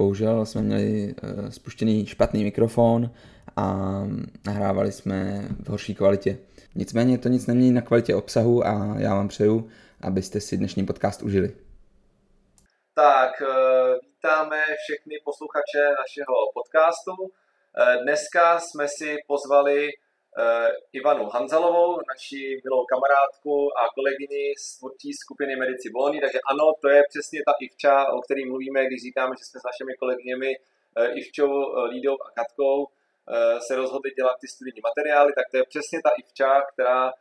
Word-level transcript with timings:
Bohužel 0.00 0.46
jsme 0.46 0.62
měli 0.62 1.14
uh, 1.22 1.48
spuštěný 1.48 2.06
špatný 2.06 2.44
mikrofon 2.44 3.10
a 3.56 3.64
nahrávali 4.46 4.92
jsme 4.92 5.48
v 5.64 5.68
horší 5.68 5.94
kvalitě. 5.94 6.38
Nicméně 6.74 7.18
to 7.18 7.28
nic 7.28 7.46
nemění 7.46 7.72
na 7.72 7.80
kvalitě 7.80 8.14
obsahu 8.14 8.66
a 8.66 8.94
já 8.98 9.14
vám 9.14 9.28
přeju, 9.28 9.68
abyste 10.00 10.40
si 10.40 10.56
dnešní 10.56 10.86
podcast 10.86 11.22
užili. 11.22 11.56
Tak, 12.94 13.30
uh, 13.40 13.48
vítáme 14.02 14.56
všechny 14.84 15.14
posluchače 15.24 15.82
našeho 16.02 16.34
podcastu. 16.54 17.12
Uh, 17.22 18.02
dneska 18.02 18.60
jsme 18.60 18.88
si 18.88 19.16
pozvali 19.26 19.88
Ivanu 20.92 21.24
Hanzalovou, 21.24 21.98
naši 22.08 22.60
milou 22.64 22.84
kamarádku 22.84 23.78
a 23.78 23.82
kolegyni 23.94 24.54
z 24.58 24.78
tvůrčí 24.78 25.12
skupiny 25.12 25.56
Medici 25.56 25.90
Bony. 25.90 26.20
Takže 26.20 26.38
ano, 26.52 26.72
to 26.82 26.88
je 26.88 27.02
přesně 27.08 27.40
ta 27.46 27.52
Ivča, 27.60 28.12
o 28.12 28.20
který 28.20 28.46
mluvíme, 28.46 28.86
když 28.86 29.02
říkáme, 29.02 29.34
že 29.38 29.44
jsme 29.44 29.60
s 29.60 29.68
našimi 29.70 29.94
kolegyněmi 29.94 30.50
Ivčou, 31.14 31.52
Lídou 31.92 32.14
a 32.26 32.30
Katkou 32.30 32.86
se 33.66 33.76
rozhodli 33.76 34.10
dělat 34.10 34.36
ty 34.40 34.48
studijní 34.48 34.80
materiály, 34.88 35.32
tak 35.32 35.44
to 35.50 35.56
je 35.56 35.64
přesně 35.64 35.98
ta 36.02 36.10
Ivča, 36.18 36.60
která 36.72 37.12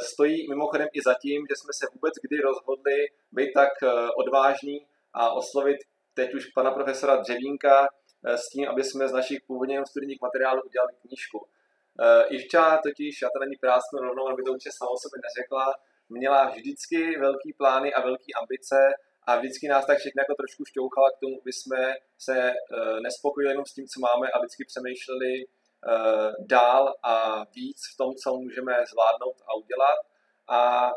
stojí 0.00 0.48
mimochodem 0.48 0.88
i 0.92 1.00
za 1.02 1.14
tím, 1.14 1.46
že 1.50 1.56
jsme 1.56 1.72
se 1.72 1.86
vůbec 1.94 2.14
kdy 2.22 2.36
rozhodli 2.40 3.08
být 3.32 3.52
tak 3.52 3.72
odvážní 4.16 4.86
a 5.14 5.32
oslovit 5.32 5.78
teď 6.14 6.34
už 6.34 6.46
pana 6.46 6.70
profesora 6.70 7.16
Dřevínka 7.16 7.88
s 8.24 8.48
tím, 8.48 8.68
aby 8.68 8.84
jsme 8.84 9.08
z 9.08 9.12
našich 9.12 9.38
původně 9.46 9.86
studijních 9.86 10.20
materiálů 10.20 10.62
udělali 10.62 10.92
knížku. 11.02 11.46
Ivča 12.28 12.80
totiž, 12.82 13.22
já 13.22 13.28
to 13.30 13.38
není 13.38 13.56
prásknu 13.56 13.98
rovnou, 13.98 14.28
aby 14.28 14.42
to 14.42 14.52
určitě 14.52 14.72
sama 14.72 14.90
o 14.90 14.98
sobě 14.98 15.20
neřekla, 15.26 15.74
měla 16.08 16.50
vždycky 16.50 17.18
velký 17.18 17.52
plány 17.52 17.94
a 17.94 18.00
velké 18.00 18.30
ambice 18.40 18.76
a 19.26 19.36
vždycky 19.36 19.68
nás 19.68 19.86
tak 19.86 19.98
všechny 19.98 20.20
jako 20.20 20.34
trošku 20.34 20.64
šťouchala 20.64 21.10
k 21.10 21.20
tomu, 21.20 21.34
aby 21.40 21.52
jsme 21.52 21.94
se 22.18 22.52
nespokojili 23.02 23.52
jenom 23.52 23.66
s 23.66 23.74
tím, 23.74 23.86
co 23.86 24.00
máme 24.00 24.26
a 24.30 24.38
vždycky 24.38 24.64
přemýšleli 24.64 25.44
dál 26.38 26.94
a 27.02 27.44
víc 27.54 27.80
v 27.94 27.96
tom, 27.96 28.14
co 28.14 28.36
můžeme 28.36 28.72
zvládnout 28.92 29.36
a 29.48 29.54
udělat. 29.54 29.98
A 30.48 30.90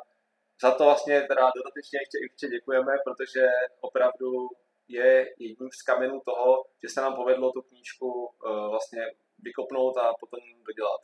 za 0.62 0.72
to 0.72 0.84
vlastně 0.84 1.22
teda 1.22 1.52
dodatečně 1.56 2.00
ještě 2.02 2.18
Ivče 2.26 2.48
děkujeme, 2.48 2.94
protože 3.04 3.48
opravdu 3.82 4.50
je 4.88 5.30
jedním 5.40 5.70
z 5.80 5.82
kamenů 5.82 6.22
toho, 6.26 6.66
že 6.84 6.90
se 6.90 7.02
nám 7.02 7.16
povedlo 7.16 7.52
tu 7.52 7.62
knížku 7.62 8.08
uh, 8.26 8.70
vlastně 8.70 9.06
vykopnout 9.42 9.98
a 9.98 10.14
potom 10.20 10.40
dodělat. 10.68 11.02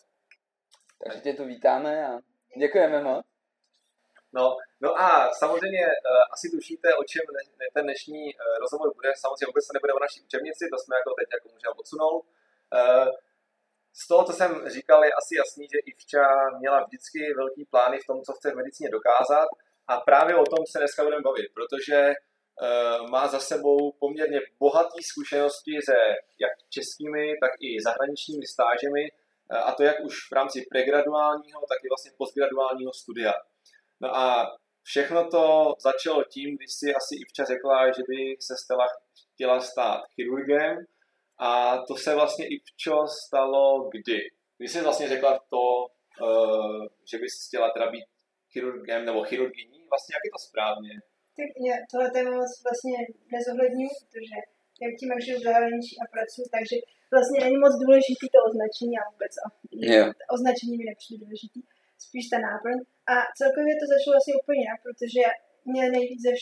Takže 1.03 1.19
tě 1.21 1.33
tu 1.33 1.45
vítáme 1.45 2.07
a 2.07 2.19
děkujeme 2.57 3.03
moc. 3.03 3.25
No, 4.33 4.57
no 4.81 4.89
a 5.01 5.33
samozřejmě 5.33 5.85
uh, 5.85 6.23
asi 6.33 6.47
tušíte, 6.55 6.95
o 6.95 7.03
čem 7.03 7.21
ne, 7.59 7.65
ten 7.73 7.83
dnešní 7.83 8.23
uh, 8.25 8.39
rozhovor 8.63 8.93
bude. 8.97 9.09
Samozřejmě 9.23 9.45
vůbec 9.51 9.67
to 9.67 9.73
nebude 9.73 9.93
o 9.93 10.05
naší 10.05 10.19
učebnici, 10.21 10.63
to 10.73 10.77
jsme 10.79 10.95
jako 10.99 11.11
teď 11.19 11.27
jako 11.35 11.47
můžeme 11.53 11.73
odsunout. 11.81 12.21
Uh, 12.77 13.09
z 14.01 14.07
toho, 14.07 14.23
co 14.23 14.33
jsem 14.33 14.69
říkal, 14.77 14.99
je 15.05 15.11
asi 15.21 15.33
jasný, 15.41 15.67
že 15.73 15.85
Ivča 15.89 16.25
měla 16.59 16.83
vždycky 16.83 17.19
velký 17.41 17.65
plány 17.65 17.97
v 17.99 18.07
tom, 18.09 18.17
co 18.21 18.33
chce 18.33 18.51
v 18.51 18.59
medicíně 18.59 18.89
dokázat 18.89 19.49
a 19.87 19.93
právě 20.09 20.35
o 20.35 20.45
tom 20.45 20.61
se 20.71 20.79
dneska 20.79 21.03
budeme 21.03 21.21
bavit, 21.21 21.47
protože 21.53 22.13
má 23.09 23.28
za 23.28 23.40
sebou 23.40 23.91
poměrně 24.00 24.40
bohaté 24.59 25.00
zkušenosti 25.01 25.72
se 25.85 25.95
jak 26.41 26.51
českými, 26.69 27.34
tak 27.41 27.51
i 27.59 27.81
zahraničními 27.81 28.45
stážemi 28.47 29.12
uh, 29.12 29.57
a 29.68 29.72
to 29.72 29.84
jak 29.84 30.00
už 30.00 30.29
v 30.29 30.31
rámci 30.31 30.66
pregraduálního, 30.69 31.59
tak 31.69 31.78
i 31.84 31.90
vlastně 31.90 32.12
postgraduálního 32.17 32.94
studia. 32.94 33.34
No 34.01 34.16
a 34.16 34.57
všechno 34.84 35.29
to 35.29 35.75
začalo 35.79 36.23
tím, 36.23 36.57
když 36.57 36.72
si 36.79 36.94
asi 36.94 37.16
Ivča 37.16 37.44
řekla, 37.46 37.91
že 37.91 38.03
by 38.09 38.38
se 38.40 38.53
Stella 38.63 38.88
chtěla 39.34 39.59
stát 39.59 40.01
chirurgem, 40.16 40.78
a 41.40 41.78
to 41.78 41.96
se 41.96 42.16
vlastně 42.16 42.47
i 42.47 42.59
včo 42.66 43.06
stalo 43.28 43.90
kdy? 43.90 44.19
Když 44.57 44.72
jsi 44.72 44.81
vlastně 44.81 45.07
řekla 45.07 45.40
to, 45.50 45.85
uh, 46.22 46.85
že 47.12 47.17
bys 47.17 47.47
chtěla 47.47 47.69
teda 47.69 47.91
být 47.91 48.06
chirurgem 48.51 49.06
nebo 49.06 49.23
chirurgyní, 49.23 49.79
vlastně 49.90 50.16
jak 50.16 50.22
je 50.25 50.31
to 50.31 50.47
správně? 50.50 50.90
Tak 51.37 51.49
já 51.67 51.75
tohle 51.91 52.07
téma 52.15 52.31
moc 52.41 52.51
vlastně 52.67 52.97
nezohledňuji, 53.33 53.93
protože 54.01 54.37
jak 54.83 54.93
tím, 54.99 55.09
jak 55.11 55.21
žiju 55.25 55.37
v 55.39 55.47
zahraničí 55.49 55.93
a 56.01 56.05
pracuji, 56.13 56.45
takže 56.55 56.75
vlastně 57.13 57.37
není 57.45 57.57
moc 57.65 57.73
důležitý 57.83 58.25
to 58.33 58.39
označení 58.49 58.95
a 58.97 59.09
vůbec 59.11 59.33
a 59.43 59.45
yeah. 59.87 60.09
označení 60.35 60.73
mi 60.77 60.85
nepřijde 60.91 61.21
důležitý, 61.25 61.59
spíš 62.05 62.25
ta 62.31 62.37
náplň. 62.47 62.77
A 63.13 63.15
celkově 63.39 63.73
to 63.81 63.85
začalo 63.93 64.13
asi 64.19 64.29
úplně 64.39 64.61
jinak, 64.63 64.79
protože 64.87 65.23
mě 65.71 65.83
nejvíc 65.95 66.21
ze 66.25 66.33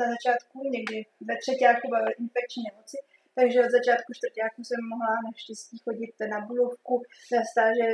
na 0.00 0.06
začátku, 0.14 0.56
někdy 0.76 0.98
ve 1.28 1.34
třetíku 1.42 1.84
bavily 1.92 2.14
infekční 2.24 2.62
nemoci, 2.68 2.98
takže 3.38 3.58
od 3.66 3.70
začátku 3.78 4.10
čtvrtáku 4.18 4.60
jsem 4.64 4.80
mohla 4.92 5.12
naštěstí 5.28 5.76
chodit 5.84 6.14
na 6.34 6.38
budovku, 6.48 6.94
na 7.34 7.42
stáže 7.50 7.86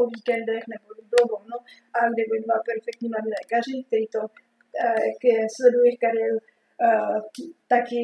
o 0.00 0.02
víkendech 0.14 0.64
nebo 0.72 0.86
volno 1.32 1.56
a 1.96 1.98
kde 2.12 2.22
byli 2.28 2.40
dva 2.46 2.56
perfektní 2.70 3.06
mladí 3.12 3.30
lékaři, 3.38 3.74
kteří 3.86 4.08
to 4.16 4.20
eh, 4.82 5.46
sledují 5.56 5.84
jejich 5.84 6.00
kariéru 6.04 6.38
eh, 6.38 7.20
taky 7.68 8.00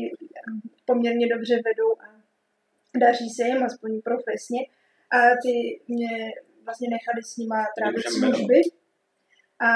poměrně 0.85 1.27
dobře 1.35 1.55
vedou 1.69 1.91
a 2.05 2.07
daří 2.99 3.29
se 3.37 3.43
jim, 3.49 3.63
aspoň 3.63 4.01
profesně. 4.01 4.61
A 5.17 5.19
ty 5.43 5.55
mě 5.89 6.33
vlastně 6.65 6.89
nechali 6.91 7.21
s 7.23 7.37
nima 7.37 7.61
trávit 7.77 8.07
služby. 8.19 8.61
A 9.69 9.71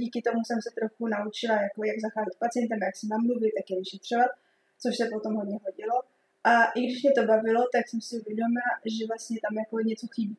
díky 0.00 0.22
tomu 0.22 0.40
jsem 0.44 0.58
se 0.62 0.70
trochu 0.78 1.06
naučila, 1.06 1.62
jako 1.66 1.84
jak 1.84 1.98
zacházet 2.00 2.34
s 2.34 2.42
pacientem, 2.44 2.78
jak 2.82 2.96
si 2.96 3.06
namluvit, 3.14 3.52
jak 3.60 3.70
je 3.70 3.76
vyšetřovat, 3.82 4.30
což 4.82 4.96
se 4.96 5.04
potom 5.12 5.32
hodně 5.34 5.58
hodilo. 5.66 5.96
A 6.44 6.52
i 6.76 6.80
když 6.80 7.02
mě 7.02 7.12
to 7.12 7.22
bavilo, 7.32 7.62
tak 7.74 7.88
jsem 7.88 8.00
si 8.00 8.20
uvědomila, 8.20 8.70
že 8.98 9.06
vlastně 9.10 9.36
tam 9.44 9.54
jako 9.58 9.74
něco 9.80 10.06
chybí. 10.14 10.36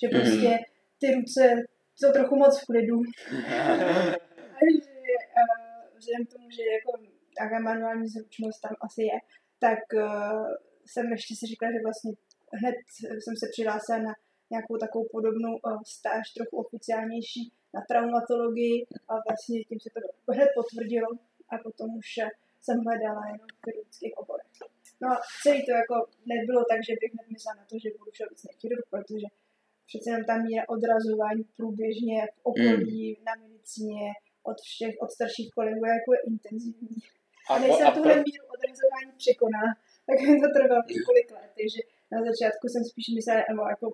Že 0.00 0.06
mhm. 0.08 0.20
prostě 0.20 0.58
ty 1.00 1.06
ruce 1.14 1.42
jsou 1.96 2.12
trochu 2.12 2.36
moc 2.36 2.60
v 2.60 2.66
klidu. 2.66 2.98
a 4.56 4.60
že 4.72 4.95
vzhledem 6.06 6.26
k 6.26 6.32
tomu, 6.34 6.46
že 6.56 6.62
jako 6.76 6.90
taká 7.40 7.58
manuální 7.68 8.08
zručnost 8.08 8.60
tam 8.64 8.74
asi 8.86 9.02
je, 9.10 9.18
tak 9.66 9.82
uh, 9.94 10.46
jsem 10.90 11.06
ještě 11.16 11.32
si 11.36 11.44
říkala, 11.50 11.72
že 11.72 11.86
vlastně 11.86 12.12
hned 12.60 12.76
jsem 13.22 13.34
se 13.42 13.46
přihlásila 13.52 13.98
na 14.08 14.12
nějakou 14.52 14.76
takovou 14.84 15.06
podobnou 15.16 15.54
uh, 15.56 15.82
stáž, 15.96 16.24
trochu 16.36 16.54
oficiálnější 16.64 17.42
na 17.74 17.80
traumatologii 17.88 18.76
a 19.10 19.12
vlastně 19.26 19.56
tím 19.68 19.80
se 19.80 19.88
to 19.94 20.32
hned 20.36 20.50
potvrdilo 20.58 21.10
a 21.52 21.54
potom 21.66 21.88
už 22.00 22.08
jsem 22.64 22.76
hledala 22.86 23.22
jenom 23.32 23.48
v 23.54 23.60
chirurgických 23.64 24.14
oborech. 24.22 24.52
No 25.02 25.08
celý 25.42 25.60
to 25.66 25.72
jako 25.82 25.96
nebylo 26.32 26.60
tak, 26.70 26.80
že 26.88 27.00
bych 27.00 27.12
hned 27.14 27.28
myslela 27.34 27.56
na 27.60 27.64
to, 27.70 27.74
že 27.82 27.96
budu 27.98 28.10
všeobecný 28.12 28.50
chirurg, 28.60 28.86
protože 28.94 29.28
přece 29.88 30.06
jenom 30.10 30.24
tam 30.30 30.40
je 30.54 30.60
odrazování 30.74 31.44
průběžně 31.58 32.18
v 32.34 32.38
okolí, 32.50 33.04
mm. 33.08 33.24
na 33.28 33.32
medicíně, 33.42 34.08
od 34.50 34.58
všech, 34.68 34.94
od 35.04 35.10
starších 35.16 35.50
kolegů, 35.56 35.82
jako 35.96 36.10
je 36.16 36.20
intenzivní. 36.32 36.96
A, 37.48 37.54
a 37.54 37.58
než 37.62 37.72
jsem 37.74 37.88
tuhle 37.96 38.14
míru 38.26 38.44
odrazování 38.54 39.12
překoná, 39.22 39.64
tak 40.06 40.16
mi 40.20 40.36
to 40.42 40.48
trvalo 40.56 40.82
několik 40.96 41.28
let, 41.36 41.50
takže 41.58 41.80
na 42.12 42.18
začátku 42.28 42.64
jsem 42.68 42.82
spíš 42.90 43.06
myslela, 43.16 43.40
nebo 43.50 43.62
jako 43.74 43.86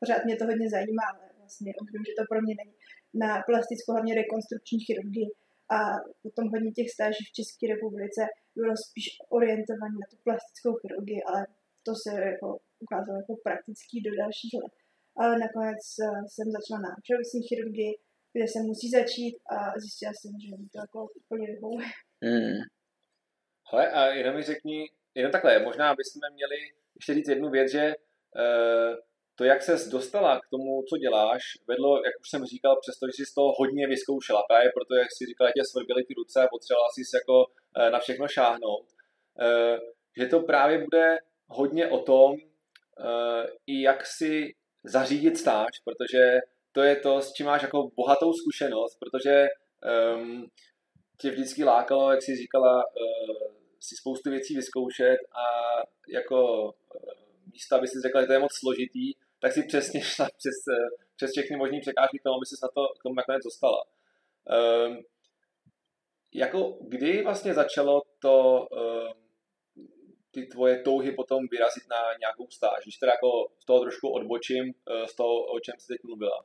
pořád 0.00 0.20
mě 0.24 0.36
to 0.36 0.44
hodně 0.50 0.68
zajímá, 0.76 1.06
ale 1.14 1.26
vlastně 1.40 1.70
vím, 1.92 2.04
že 2.08 2.14
to 2.18 2.24
pro 2.30 2.40
mě 2.44 2.54
není 2.60 2.74
na 3.22 3.30
plastickou, 3.48 3.92
hlavně 3.92 4.14
rekonstrukční 4.22 4.78
chirurgii 4.86 5.28
a 5.76 5.78
potom 6.22 6.44
hodně 6.54 6.70
těch 6.78 6.90
stáží 6.96 7.22
v 7.24 7.36
České 7.38 7.64
republice 7.74 8.20
bylo 8.58 8.74
spíš 8.86 9.06
orientované 9.36 9.96
na 10.02 10.06
tu 10.10 10.16
plastickou 10.26 10.72
chirurgii, 10.80 11.20
ale 11.30 11.40
to 11.86 11.92
se 12.02 12.10
jako 12.32 12.48
ukázalo 12.84 13.16
jako 13.22 13.34
praktický 13.46 13.96
do 14.06 14.10
dalších 14.22 14.54
let. 14.62 14.74
ale 15.22 15.32
nakonec 15.44 15.82
uh, 15.98 16.24
jsem 16.32 16.48
začala 16.56 16.80
na 16.86 16.92
všeobecní 17.02 17.40
chirurgii, 17.48 17.92
kde 18.38 18.48
se 18.48 18.60
musí 18.70 18.90
začít 18.90 19.34
a 19.54 19.56
zjistila 19.80 20.12
jsem, 20.14 20.32
že 20.40 20.50
mi 20.50 20.68
to 20.72 20.78
jako 20.84 20.98
úplně 21.20 21.46
vyhovuje. 21.46 21.86
Hmm. 22.24 22.60
Hele, 23.70 23.90
a 23.90 24.00
jenom 24.06 24.36
mi 24.36 24.42
řekni, 24.42 24.78
jenom 25.14 25.32
takhle, 25.32 25.58
možná 25.58 25.94
bychom 25.94 26.20
měli 26.34 26.58
ještě 26.96 27.14
říct 27.14 27.28
jednu 27.28 27.50
věc, 27.50 27.68
že 27.72 27.84
uh, 27.96 28.92
to, 29.38 29.44
jak 29.44 29.62
ses 29.62 29.88
dostala 29.88 30.40
k 30.40 30.50
tomu, 30.50 30.82
co 30.88 30.96
děláš, 30.96 31.42
vedlo, 31.68 31.96
jak 31.96 32.14
už 32.20 32.30
jsem 32.30 32.44
říkal, 32.44 32.76
přesto, 32.80 33.06
že 33.06 33.24
jsi 33.24 33.34
to 33.34 33.44
hodně 33.60 33.86
vyzkoušela, 33.88 34.42
právě 34.48 34.70
proto, 34.74 34.94
jak 34.94 35.10
jsi 35.12 35.26
říkala, 35.26 35.50
tě 35.50 35.62
svrběly 35.64 36.02
ty 36.04 36.14
ruce 36.14 36.36
a 36.42 36.52
potřebovala 36.54 36.88
jsi 36.90 37.02
jako 37.20 37.36
uh, 37.46 37.90
na 37.94 37.98
všechno 37.98 38.28
šáhnout, 38.28 38.86
uh, 38.86 39.78
že 40.18 40.26
to 40.26 40.40
právě 40.40 40.78
bude 40.78 41.18
hodně 41.48 41.86
o 41.88 41.98
tom, 41.98 42.36
i 43.66 43.82
jak 43.82 44.06
si 44.06 44.54
zařídit 44.84 45.38
stáž, 45.38 45.70
protože 45.84 46.38
to 46.72 46.82
je 46.82 46.96
to, 46.96 47.20
s 47.20 47.32
čím 47.32 47.46
máš 47.46 47.62
jako 47.62 47.90
bohatou 47.96 48.32
zkušenost, 48.32 48.98
protože 49.00 49.46
um, 50.16 50.50
tě 51.20 51.30
vždycky 51.30 51.64
lákalo, 51.64 52.10
jak 52.10 52.22
jsi 52.22 52.36
říkala, 52.36 52.76
uh, 52.76 53.52
si 53.80 53.96
spoustu 53.96 54.30
věcí 54.30 54.56
vyzkoušet 54.56 55.18
a 55.32 55.46
jako 56.08 56.64
uh, 56.64 56.72
místo, 57.52 57.76
aby 57.76 57.88
si 57.88 58.00
řekla, 58.00 58.20
že 58.20 58.26
to 58.26 58.32
je 58.32 58.38
moc 58.38 58.52
složitý, 58.54 59.12
tak 59.40 59.52
si 59.52 59.62
přesně 59.62 60.00
šla 60.00 60.28
přes, 60.38 60.54
uh, 60.68 61.06
přes 61.16 61.30
všechny 61.30 61.56
možné 61.56 61.80
překážky 61.80 62.18
k 62.18 62.22
tomu, 62.22 62.36
aby 62.36 62.46
se 62.46 62.56
na 62.62 62.68
to, 62.68 62.88
k 63.00 63.02
tomu 63.02 63.14
nakonec 63.14 63.44
dostala. 63.44 63.84
Um, 64.86 65.02
jako 66.34 66.78
kdy 66.80 67.22
vlastně 67.22 67.54
začalo 67.54 68.02
to, 68.18 68.66
um, 68.70 69.28
ty 70.30 70.46
tvoje 70.46 70.82
touhy 70.82 71.12
potom 71.12 71.46
vyrazit 71.50 71.88
na 71.90 71.96
nějakou 72.20 72.50
stáž, 72.50 72.82
když 72.82 72.96
teda 72.96 73.12
jako 73.12 73.48
z 73.58 73.64
toho 73.64 73.80
trošku 73.80 74.08
odbočím, 74.08 74.74
z 75.06 75.16
toho, 75.16 75.44
o 75.44 75.60
čem 75.60 75.74
jsi 75.78 75.86
teď 75.86 75.98
mluvila? 76.04 76.44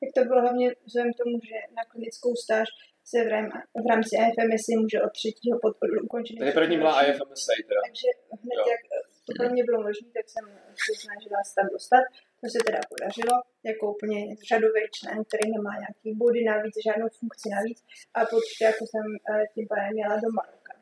Tak 0.00 0.08
to 0.16 0.20
bylo 0.28 0.40
hlavně 0.44 0.66
vzhledem 0.86 1.12
k 1.12 1.20
tomu, 1.22 1.34
že 1.50 1.56
na 1.78 1.82
klinickou 1.90 2.30
stáž 2.44 2.68
se 3.10 3.16
v, 3.24 3.28
rám, 3.34 3.46
v 3.84 3.86
rámci 3.90 4.12
IFMSI 4.26 4.72
může 4.82 4.98
od 5.06 5.12
třetího 5.20 5.56
pod 5.64 5.72
ukončení. 6.06 6.38
Takže 6.38 6.58
první 6.60 6.76
byla 6.82 6.94
IFMSI 7.08 7.56
teda. 7.68 7.80
Takže 7.88 8.08
hned 8.42 8.58
jo. 8.60 8.66
jak 8.74 8.82
to 9.26 9.30
pro 9.38 9.48
mě 9.54 9.62
bylo 9.68 9.80
možné, 9.88 10.08
tak 10.18 10.26
jsem 10.32 10.46
se 10.84 10.92
snažila 11.02 11.38
se 11.48 11.52
tam 11.58 11.66
dostat. 11.76 12.04
To 12.40 12.46
se 12.54 12.58
teda 12.68 12.80
podařilo, 12.92 13.34
jako 13.70 13.84
úplně 13.94 14.18
řadový 14.50 14.82
člen, 14.96 15.18
který 15.28 15.46
nemá 15.56 15.72
nějaký 15.82 16.08
body 16.22 16.40
navíc, 16.50 16.74
žádnou 16.88 17.08
funkci 17.20 17.46
navíc. 17.56 17.78
A 18.16 18.18
počkej, 18.32 18.64
jako 18.70 18.82
jsem 18.90 19.06
eh, 19.30 19.44
tím 19.54 19.66
pádem 19.70 19.92
měla 19.98 20.14
do 20.24 20.28
Maroka. 20.38 20.72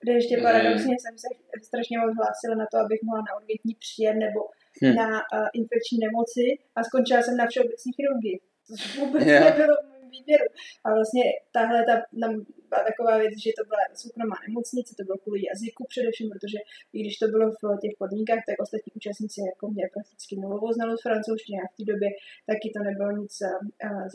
Kde 0.00 0.12
ještě 0.18 0.34
mm. 0.36 0.42
paradoxně 0.46 0.94
jsem 1.02 1.14
se 1.22 1.28
strašně 1.68 1.96
moc 1.98 2.12
hlásila 2.20 2.54
na 2.62 2.66
to, 2.72 2.76
abych 2.84 3.00
mohla 3.08 3.22
na 3.28 3.32
urgentní 3.40 3.74
příjem 3.84 4.16
nebo 4.26 4.40
hmm. 4.82 4.94
na 5.00 5.08
uh, 5.20 5.48
infekční 5.60 5.98
nemoci 6.06 6.44
a 6.76 6.78
skončila 6.88 7.20
jsem 7.22 7.36
na 7.40 7.46
všeobecní 7.50 7.90
chirurgii 7.96 8.36
což 8.66 8.98
vůbec 8.98 9.24
yeah. 9.26 9.44
nebylo 9.44 9.74
v 9.82 9.88
mém 9.90 10.10
výběru. 10.10 10.44
A 10.84 10.86
vlastně 10.96 11.24
tahle 11.52 11.84
ta, 11.88 11.94
tam 12.20 12.32
byla 12.70 12.82
taková 12.90 13.12
věc, 13.22 13.34
že 13.44 13.50
to 13.58 13.64
byla 13.70 13.82
soukromá 14.02 14.36
nemocnice, 14.46 14.90
to 14.98 15.04
bylo 15.08 15.18
kvůli 15.24 15.40
jazyku 15.50 15.82
především, 15.92 16.28
protože 16.32 16.58
i 16.94 16.96
když 17.00 17.14
to 17.22 17.26
bylo 17.34 17.46
v 17.50 17.80
těch 17.82 17.94
podmínkách, 18.02 18.42
tak 18.48 18.56
ostatní 18.64 18.90
účastníci 18.98 19.38
jako 19.50 19.64
měli 19.74 19.90
prakticky 19.96 20.32
nulovou 20.42 20.70
znalost 20.72 21.02
francouzštiny 21.06 21.58
a 21.60 21.70
v 21.70 21.76
té 21.76 21.82
době 21.92 22.08
taky 22.50 22.66
to 22.74 22.80
nebylo 22.88 23.10
nic 23.22 23.34
uh, 23.42 23.50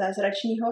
zázračného. 0.02 0.68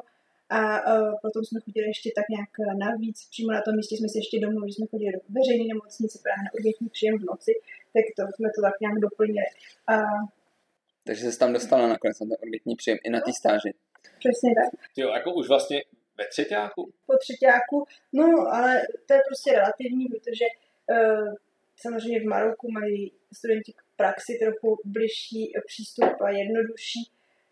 A 0.57 0.61
uh, 0.81 1.13
potom 1.23 1.41
jsme 1.45 1.59
chodili 1.65 1.87
ještě 1.93 2.09
tak 2.17 2.25
nějak 2.35 2.53
navíc, 2.85 3.17
přímo 3.31 3.51
na 3.57 3.61
tom 3.65 3.73
místě 3.75 3.95
jsme 3.95 4.09
si 4.09 4.17
ještě 4.21 4.37
domluvili, 4.45 4.71
že 4.71 4.75
jsme 4.75 4.91
chodili 4.93 5.11
do 5.17 5.21
veřejné 5.37 5.65
nemocnice 5.73 6.15
právě 6.25 6.41
na 6.47 6.51
urgentní 6.57 6.87
příjem 6.95 7.15
v 7.19 7.27
noci, 7.31 7.51
tak 7.95 8.05
to 8.17 8.21
jsme 8.35 8.47
to 8.55 8.59
tak 8.67 8.75
nějak 8.83 8.97
doplnili. 9.07 9.49
A 9.93 9.95
takže 11.07 11.31
se 11.31 11.39
tam 11.39 11.53
dostala 11.53 11.87
nakonec 11.87 12.19
na 12.19 12.25
ten 12.27 12.37
orbitní 12.43 12.75
příjem 12.75 12.97
i 13.03 13.09
na 13.09 13.19
té 13.21 13.31
stáži. 13.39 13.71
Přesně 14.19 14.51
tak. 14.59 14.79
Jo, 14.97 15.07
jako 15.09 15.33
už 15.33 15.47
vlastně 15.47 15.83
ve 16.17 16.25
třetíku? 16.27 16.81
Po 17.05 17.17
třetíku, 17.23 17.77
no 18.13 18.25
ale 18.57 18.81
to 19.05 19.13
je 19.13 19.21
prostě 19.29 19.49
relativní, 19.51 20.05
protože 20.13 20.45
uh, 20.91 21.33
samozřejmě 21.83 22.19
v 22.19 22.29
Maroku 22.33 22.71
mají 22.71 23.11
studenti 23.33 23.71
k 23.73 23.81
praxi 23.95 24.33
trochu 24.43 24.77
bližší 24.85 25.53
přístup 25.67 26.21
a 26.25 26.29
jednodušší, 26.29 27.01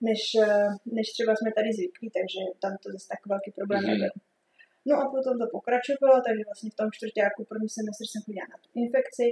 než, 0.01 0.21
uh, 0.37 0.69
než 0.97 1.07
třeba 1.15 1.31
jsme 1.35 1.51
tady 1.57 1.69
zvyklí, 1.73 2.07
takže 2.17 2.39
tam 2.63 2.71
to 2.83 2.87
zase 2.91 3.07
tak 3.13 3.21
velký 3.25 3.51
problém 3.51 3.81
mm-hmm. 3.81 3.99
nebyl. 3.99 4.15
No 4.89 4.93
a 5.01 5.03
potom 5.15 5.33
to 5.41 5.45
pokračovalo, 5.57 6.15
takže 6.27 6.43
vlastně 6.49 6.69
v 6.73 6.79
tom 6.79 6.89
čtvrtáku 6.95 7.39
první 7.51 7.69
semestr 7.77 8.03
jsem 8.05 8.21
chodila 8.25 8.47
na 8.53 8.57
tu 8.63 8.67
infekci. 8.83 9.25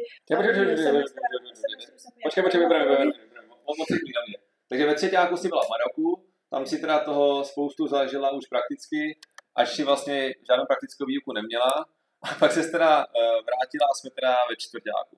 Počkej, 2.25 2.44
počkej, 2.45 2.62
počkej, 2.62 3.31
moc 3.68 3.90
na 3.90 4.22
mě. 4.28 4.38
Takže 4.69 4.86
ve 4.86 4.96
třetíku 4.96 5.38
si 5.38 5.48
byla 5.48 5.62
v 5.63 5.69
Maroku, 5.69 6.25
tam 6.50 6.66
si 6.66 6.80
teda 6.80 7.00
toho 7.00 7.44
spoustu 7.44 7.88
zažila 7.88 8.31
už 8.31 8.46
prakticky, 8.48 9.19
až 9.56 9.75
si 9.75 9.84
vlastně 9.84 10.34
žádnou 10.48 10.66
praktickou 10.66 11.06
výuku 11.06 11.34
neměla. 11.34 11.86
A 12.24 12.28
pak 12.40 12.52
se 12.52 12.72
teda 12.72 12.98
uh, 12.98 13.24
vrátila 13.24 13.86
a 13.92 13.94
jsme 13.94 14.10
teda 14.10 14.36
ve 14.50 14.56
čtvrtáku. 14.56 15.18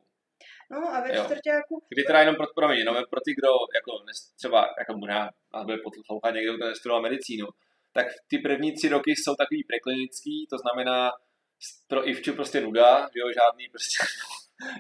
No 0.72 0.78
a 0.96 1.02
ve 1.02 1.10
čtvrtáku... 1.10 1.84
Kdy 1.90 2.04
teda 2.04 2.20
jenom 2.20 2.36
pro, 2.36 2.48
pro 2.56 2.68
mě, 2.68 2.78
jenom 2.78 2.96
pro 3.10 3.22
ty, 3.26 3.34
kdo 3.34 3.50
jako 3.78 3.92
třeba, 4.38 4.76
jako 4.80 4.98
možná 4.98 5.30
nás 5.54 5.66
bude 5.66 5.78
poslouchat 5.78 6.32
někdo, 6.32 6.54
kdo 6.54 6.68
nestudoval 6.68 7.02
medicínu, 7.02 7.48
tak 7.92 8.08
ty 8.28 8.38
první 8.38 8.74
tři 8.74 8.90
roky 8.90 9.12
jsou 9.12 9.36
takový 9.36 9.64
preklinický, 9.64 10.48
to 10.50 10.58
znamená 10.58 11.12
pro 11.88 12.10
Ivču 12.10 12.34
prostě 12.34 12.62
nuda, 12.62 13.10
jo, 13.16 13.26
žádný 13.40 13.70
prostě, 13.70 13.98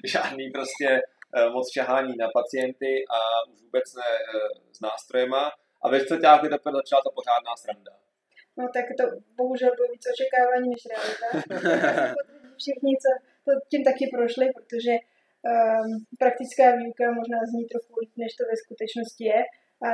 žádný 0.13 0.51
prostě 0.51 0.88
Eh, 0.88 1.22
moc 1.53 1.71
šahání 1.74 2.18
na 2.18 2.27
pacienty 2.33 3.06
a 3.18 3.19
už 3.51 3.62
vůbec 3.62 3.95
ne 3.95 4.12
eh, 4.12 4.50
s 4.71 4.80
nástrojema. 4.81 5.51
A 5.81 5.89
ve 5.89 6.06
čtvrtáku 6.06 6.47
teprve 6.47 6.75
začala 6.81 7.01
ta 7.06 7.12
pořádná 7.19 7.53
sranda. 7.63 7.94
No 8.57 8.63
tak 8.75 8.85
to 9.00 9.03
bohužel 9.39 9.71
bylo 9.77 9.88
víc 9.94 10.03
očekávání 10.13 10.69
než 10.74 10.83
realita. 10.91 11.27
Všichni, 12.62 12.91
co 13.03 13.09
to 13.45 13.51
tím 13.71 13.83
taky 13.89 14.06
prošli, 14.15 14.45
protože 14.57 14.94
um, 15.01 15.89
praktická 16.24 16.65
výuka 16.81 17.06
možná 17.19 17.39
zní 17.50 17.63
trochu 17.71 17.91
líp, 18.00 18.13
než 18.24 18.31
to 18.35 18.44
ve 18.51 18.56
skutečnosti 18.63 19.24
je. 19.33 19.41
A 19.88 19.89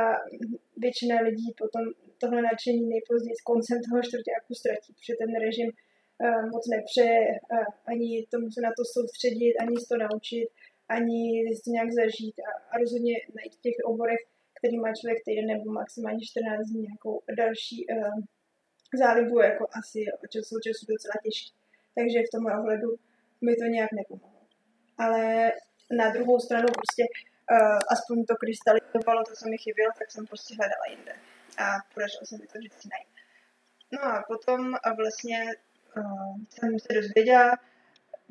většina 0.85 1.15
lidí 1.27 1.49
potom 1.61 1.83
tohle 2.21 2.41
nadšení 2.49 2.83
nejpozději 2.95 3.35
s 3.39 3.47
koncem 3.49 3.77
toho 3.85 3.99
čtvrtáku 4.07 4.51
ztratí, 4.59 4.89
protože 4.95 5.13
ten 5.21 5.31
režim 5.45 5.69
uh, 5.71 6.43
moc 6.53 6.63
nepřeje 6.75 7.21
uh, 7.31 7.67
ani 7.91 8.09
tomu 8.33 8.47
se 8.55 8.59
na 8.67 8.71
to 8.77 8.83
soustředit, 8.95 9.53
ani 9.63 9.75
se 9.81 9.87
to 9.91 9.97
naučit 10.05 10.47
ani 10.95 11.21
to 11.63 11.69
nějak 11.75 11.89
zažít 12.01 12.35
a, 12.49 12.51
a 12.71 12.73
rozhodně 12.81 13.13
najít 13.37 13.55
v 13.55 13.63
těch 13.65 13.77
oborech, 13.91 14.21
který 14.57 14.75
má 14.79 14.89
člověk 14.99 15.19
týden 15.25 15.47
nebo 15.53 15.65
maximálně 15.81 16.23
14 16.25 16.67
dní 16.67 16.81
nějakou 16.87 17.15
další 17.41 17.77
uh, 17.85 18.19
zálibu, 19.01 19.35
jako 19.39 19.63
asi 19.79 19.99
od 20.13 20.21
od 20.55 20.61
času 20.65 20.83
docela 20.93 21.15
těžké. 21.25 21.51
Takže 21.95 22.19
v 22.19 22.33
tom 22.33 22.43
ohledu 22.59 22.89
mi 23.45 23.53
to 23.55 23.65
nějak 23.75 23.91
nepomohlo. 23.99 24.41
Ale 25.03 25.51
na 26.01 26.07
druhou 26.15 26.39
stranu 26.45 26.67
prostě 26.79 27.03
uh, 27.11 27.81
aspoň 27.93 28.17
to 28.29 28.33
krystalizovalo, 28.41 29.19
to, 29.23 29.33
co 29.39 29.45
mi 29.49 29.57
chybělo, 29.65 29.91
tak 29.99 30.07
jsem 30.11 30.23
prostě 30.31 30.51
hledala 30.59 30.85
jinde. 30.93 31.13
A 31.63 31.65
podařilo 31.93 32.25
se 32.29 32.35
mi 32.37 32.45
to 32.51 32.57
vždycky 32.57 32.85
najít. 32.93 33.13
No 33.93 33.99
a 34.13 34.23
potom 34.31 34.59
a 34.87 34.89
vlastně 35.01 35.39
uh, 35.97 36.33
jsem 36.53 36.79
se 36.79 36.91
dozvěděla, 36.99 37.47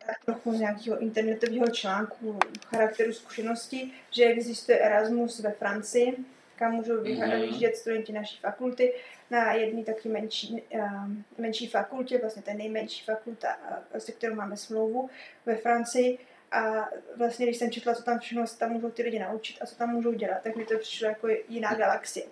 tak 0.06 0.24
trochu 0.24 0.52
z 0.52 0.60
nějakého 0.60 0.98
internetového 0.98 1.66
článku 1.66 2.38
charakteru 2.66 3.12
zkušenosti, 3.12 3.90
že 4.10 4.24
existuje 4.24 4.78
Erasmus 4.78 5.40
ve 5.40 5.50
Francii, 5.50 6.16
kam 6.56 6.72
můžou 6.72 6.94
mhm. 6.94 7.30
vyjíždět 7.30 7.76
studenti 7.76 8.12
naší 8.12 8.38
fakulty 8.40 8.94
na 9.30 9.52
jedné 9.52 9.84
taky 9.84 10.08
menší, 10.08 10.62
uh, 10.74 11.08
menší 11.38 11.66
fakultě, 11.66 12.18
vlastně 12.18 12.42
to 12.42 12.50
je 12.50 12.56
nejmenší 12.56 13.04
fakulta, 13.04 13.56
uh, 13.70 13.98
se 13.98 14.12
kterou 14.12 14.34
máme 14.34 14.56
smlouvu 14.56 15.10
ve 15.46 15.56
Francii. 15.56 16.18
A 16.52 16.88
vlastně, 17.16 17.46
když 17.46 17.56
jsem 17.56 17.70
četla, 17.70 17.94
co 17.94 18.02
tam 18.02 18.18
všechno 18.18 18.46
se 18.46 18.58
tam 18.58 18.70
můžou 18.70 18.90
ty 18.90 19.02
lidi 19.02 19.18
naučit 19.18 19.56
a 19.60 19.66
co 19.66 19.76
tam 19.76 19.90
můžou 19.90 20.12
dělat, 20.12 20.42
tak 20.42 20.56
mi 20.56 20.64
to 20.64 20.78
přišlo 20.78 21.08
jako 21.08 21.28
jiná 21.48 21.74
galaxie. 21.74 22.26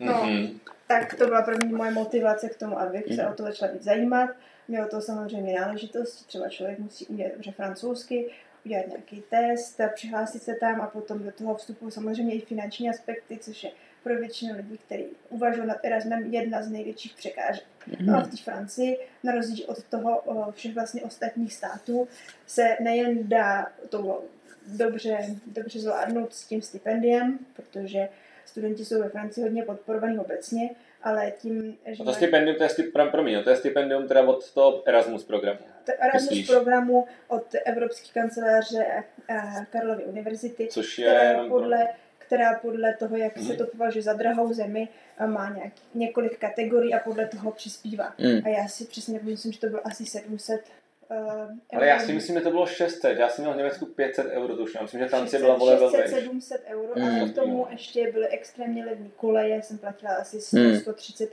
No, 0.00 0.12
mm-hmm. 0.12 0.60
tak 0.86 1.14
to 1.14 1.26
byla 1.26 1.42
první 1.42 1.72
moje 1.72 1.90
motivace 1.90 2.48
k 2.48 2.56
tomu, 2.56 2.78
abych 2.78 3.06
mm-hmm. 3.06 3.16
se 3.16 3.28
o 3.28 3.34
to 3.34 3.42
začala 3.42 3.72
víc 3.72 3.82
zajímat. 3.82 4.30
Mělo 4.68 4.88
to 4.88 5.00
samozřejmě 5.00 5.60
náležitost, 5.60 6.26
třeba 6.26 6.48
člověk 6.48 6.78
musí 6.78 7.06
umět 7.06 7.32
dobře 7.32 7.52
francouzsky, 7.52 8.30
udělat 8.64 8.86
nějaký 8.88 9.22
test, 9.30 9.80
přihlásit 9.94 10.42
se 10.42 10.54
tam 10.54 10.80
a 10.80 10.86
potom 10.86 11.22
do 11.22 11.32
toho 11.32 11.54
vstupují 11.54 11.92
samozřejmě 11.92 12.34
i 12.34 12.40
finanční 12.40 12.90
aspekty, 12.90 13.38
což 13.38 13.64
je 13.64 13.70
pro 14.02 14.16
většinu 14.16 14.56
lidí, 14.56 14.78
kteří 14.78 15.04
uvažují 15.28 15.66
nad 15.66 15.76
Erasmem, 15.82 16.34
jedna 16.34 16.62
z 16.62 16.70
největších 16.70 17.14
překážek. 17.14 17.64
No 18.00 18.16
a 18.16 18.22
v 18.22 18.30
té 18.30 18.36
Francii, 18.36 18.98
na 19.22 19.32
rozdíl 19.32 19.64
od 19.68 19.82
toho 19.82 20.22
všech 20.52 20.74
vlastně 20.74 21.02
ostatních 21.02 21.54
států, 21.54 22.08
se 22.46 22.76
nejen 22.80 23.28
dá 23.28 23.72
to 23.88 24.24
dobře, 24.66 25.18
dobře 25.46 25.80
zvládnout 25.80 26.34
s 26.34 26.46
tím 26.46 26.62
stipendiem, 26.62 27.38
protože 27.56 28.08
studenti 28.44 28.84
jsou 28.84 29.00
ve 29.00 29.08
Francii 29.08 29.44
hodně 29.44 29.62
podporovaní 29.62 30.18
obecně, 30.18 30.70
ale 31.04 31.32
tím, 31.38 31.76
že... 31.86 32.02
A 32.02 32.04
to 32.04 32.12
stipendium, 32.12 32.56
to 32.56 32.62
je, 32.62 32.68
stipendium, 32.68 33.10
promiň, 33.10 33.42
to 33.44 33.50
je 33.50 33.56
stipendium 33.56 34.08
teda 34.08 34.22
od 34.22 34.52
toho 34.52 34.82
Erasmus 34.88 35.24
programu. 35.24 35.58
To 35.84 35.92
Erasmus 36.00 36.30
myslíš? 36.30 36.46
programu 36.46 37.06
od 37.28 37.46
Evropské 37.64 38.08
kanceláře 38.20 38.84
eh, 39.28 39.66
Karlovy 39.70 40.04
univerzity, 40.04 40.68
Což 40.70 40.98
je 40.98 41.36
podle 41.48 41.86
která 42.26 42.54
podle 42.54 42.94
toho, 42.94 43.16
jak 43.16 43.38
se 43.38 43.54
to 43.54 43.66
považuje 43.66 44.02
za 44.02 44.12
drahou 44.12 44.52
zemi, 44.52 44.88
má 45.26 45.54
nějak, 45.54 45.72
několik 45.94 46.38
kategorií 46.38 46.94
a 46.94 46.98
podle 46.98 47.26
toho 47.26 47.50
přispívá. 47.50 48.14
Mm. 48.18 48.40
A 48.44 48.48
já 48.48 48.68
si 48.68 48.84
přesně 48.84 49.20
myslím, 49.22 49.52
že 49.52 49.60
to 49.60 49.66
bylo 49.66 49.86
asi 49.86 50.06
700 50.06 50.60
Uh, 51.10 51.76
ale 51.76 51.86
já 51.86 51.98
si 51.98 52.12
myslím, 52.12 52.36
že 52.36 52.42
to 52.42 52.50
bylo 52.50 52.66
600, 52.66 53.18
já 53.18 53.28
jsem 53.28 53.44
měl 53.44 53.54
v 53.54 53.56
Německu 53.56 53.86
500 53.86 54.26
euro 54.26 54.56
tuším, 54.56 54.82
myslím, 54.82 55.00
že 55.00 55.06
Francie 55.06 55.40
byla 55.40 55.56
vole 55.56 55.78
600, 55.78 56.08
700 56.08 56.64
euro 56.66 56.92
mm. 56.96 57.22
a 57.22 57.28
k 57.28 57.34
tomu 57.34 57.66
ještě 57.70 58.12
byly 58.12 58.28
extrémně 58.28 58.84
levné 58.84 59.08
koleje, 59.16 59.62
jsem 59.62 59.78
platila 59.78 60.14
asi 60.14 60.40
100, 60.40 60.56
mm. 60.56 60.76
130 60.76 61.30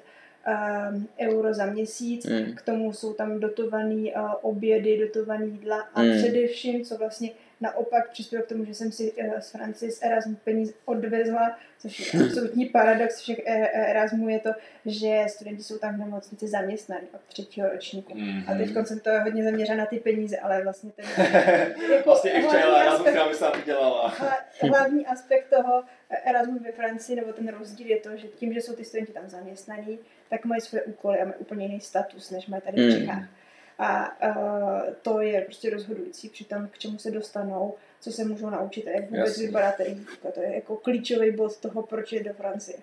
um, 0.48 1.08
euro 1.20 1.54
za 1.54 1.66
měsíc, 1.66 2.25
mm. 2.25 2.56
k 2.56 2.62
tomu 2.62 2.94
jsou 2.94 3.13
tam 3.13 3.40
dotované 3.40 4.12
uh, 4.16 4.32
obědy, 4.42 4.98
dotované 4.98 5.46
jídla 5.46 5.82
a 5.94 6.01
mm. 6.01 6.18
především, 6.18 6.86
co 6.86 6.98
vlastně 6.98 7.32
naopak 7.62 8.10
přispělo 8.10 8.44
k 8.44 8.48
tomu, 8.48 8.65
že 8.65 8.74
jsem 8.74 8.91
si 8.91 9.13
z 9.39 9.51
Francie 9.51 9.91
z 9.91 10.03
Erasmu 10.03 10.36
peníze 10.36 10.74
odvezla, 10.86 11.58
což 11.80 12.13
je 12.13 12.24
absolutní 12.24 12.65
paradox 12.65 13.22
všech 13.22 13.39
e, 13.39 13.68
Erasmu 13.68 14.30
je 14.30 14.39
to, 14.39 14.50
že 14.86 15.25
studenti 15.27 15.63
jsou 15.63 15.77
tam 15.77 15.96
v 15.96 16.00
nemocnici 16.00 16.48
zaměstnaní 16.48 17.08
od 17.13 17.22
třetího 17.22 17.70
ročníku. 17.70 18.13
Mm-hmm. 18.13 18.44
A 18.48 18.58
teď 18.58 18.88
jsem 18.88 19.00
to 19.00 19.10
hodně 19.24 19.44
zaměřena 19.44 19.77
na 19.77 19.86
ty 19.86 20.00
peníze, 20.00 20.38
ale 20.38 20.63
vlastně 20.63 20.91
ten 20.91 21.06
jako 21.91 22.03
vlastně 22.06 22.32
i 22.32 22.48
včera 22.48 22.77
Erasmus, 22.82 23.08
která 23.08 23.30
by 23.30 23.36
se 23.36 23.46
dělala. 23.65 24.13
hlavní 24.62 25.06
aspekt 25.06 25.50
toho 25.50 25.84
Erasmu 26.25 26.60
ve 26.60 26.72
Francii, 26.72 27.15
nebo 27.15 27.34
ten 27.34 27.48
rozdíl 27.48 27.88
je 27.88 27.98
to, 27.98 28.10
že 28.18 28.27
tím, 28.27 28.53
že 28.53 28.62
jsou 28.62 28.75
ty 28.75 28.86
studenti 28.86 29.13
tam 29.13 29.30
zaměstnaní, 29.30 30.00
tak 30.30 30.46
mají 30.46 30.62
své 30.62 30.82
úkoly 30.82 31.20
a 31.20 31.25
mají 31.25 31.36
úplně 31.38 31.65
jiný 31.65 31.80
status, 31.80 32.32
než 32.32 32.48
mají 32.48 32.62
tady 32.62 32.88
v 32.88 33.00
Čechách. 33.00 33.22
Mm. 33.22 33.27
A 33.84 34.18
uh, 34.30 34.94
to 35.02 35.22
je 35.22 35.42
prostě 35.42 35.70
rozhodující 35.70 36.30
při 36.30 36.44
tom, 36.44 36.68
k 36.68 36.78
čemu 36.78 36.98
se 36.98 37.12
dostanou, 37.12 37.76
co 38.02 38.12
se 38.12 38.26
můžou 38.26 38.50
naučit 38.50 38.88
a 38.88 38.90
jak 38.90 39.04
vůbec 39.04 39.28
Jasně. 39.28 39.46
vypadá 39.46 39.72
tady 39.72 39.98
To 40.34 40.42
je 40.42 40.56
jako 40.56 40.78
klíčový 40.78 41.32
bod 41.32 41.58
toho, 41.58 41.84
proč 41.84 42.12
je 42.12 42.24
do 42.24 42.34
Francie. 42.34 42.78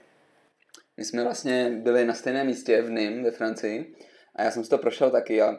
My 0.97 1.05
jsme 1.05 1.25
vlastně 1.25 1.71
byli 1.71 2.05
na 2.05 2.15
stejném 2.15 2.47
místě 2.47 2.83
v 2.83 2.91
Nim 2.91 3.25
ve 3.25 3.31
Francii 3.31 3.95
a 4.35 4.43
já 4.43 4.51
jsem 4.51 4.65
si 4.65 4.71
to 4.71 4.79
prošel 4.79 5.11
taky 5.11 5.43
a 5.43 5.59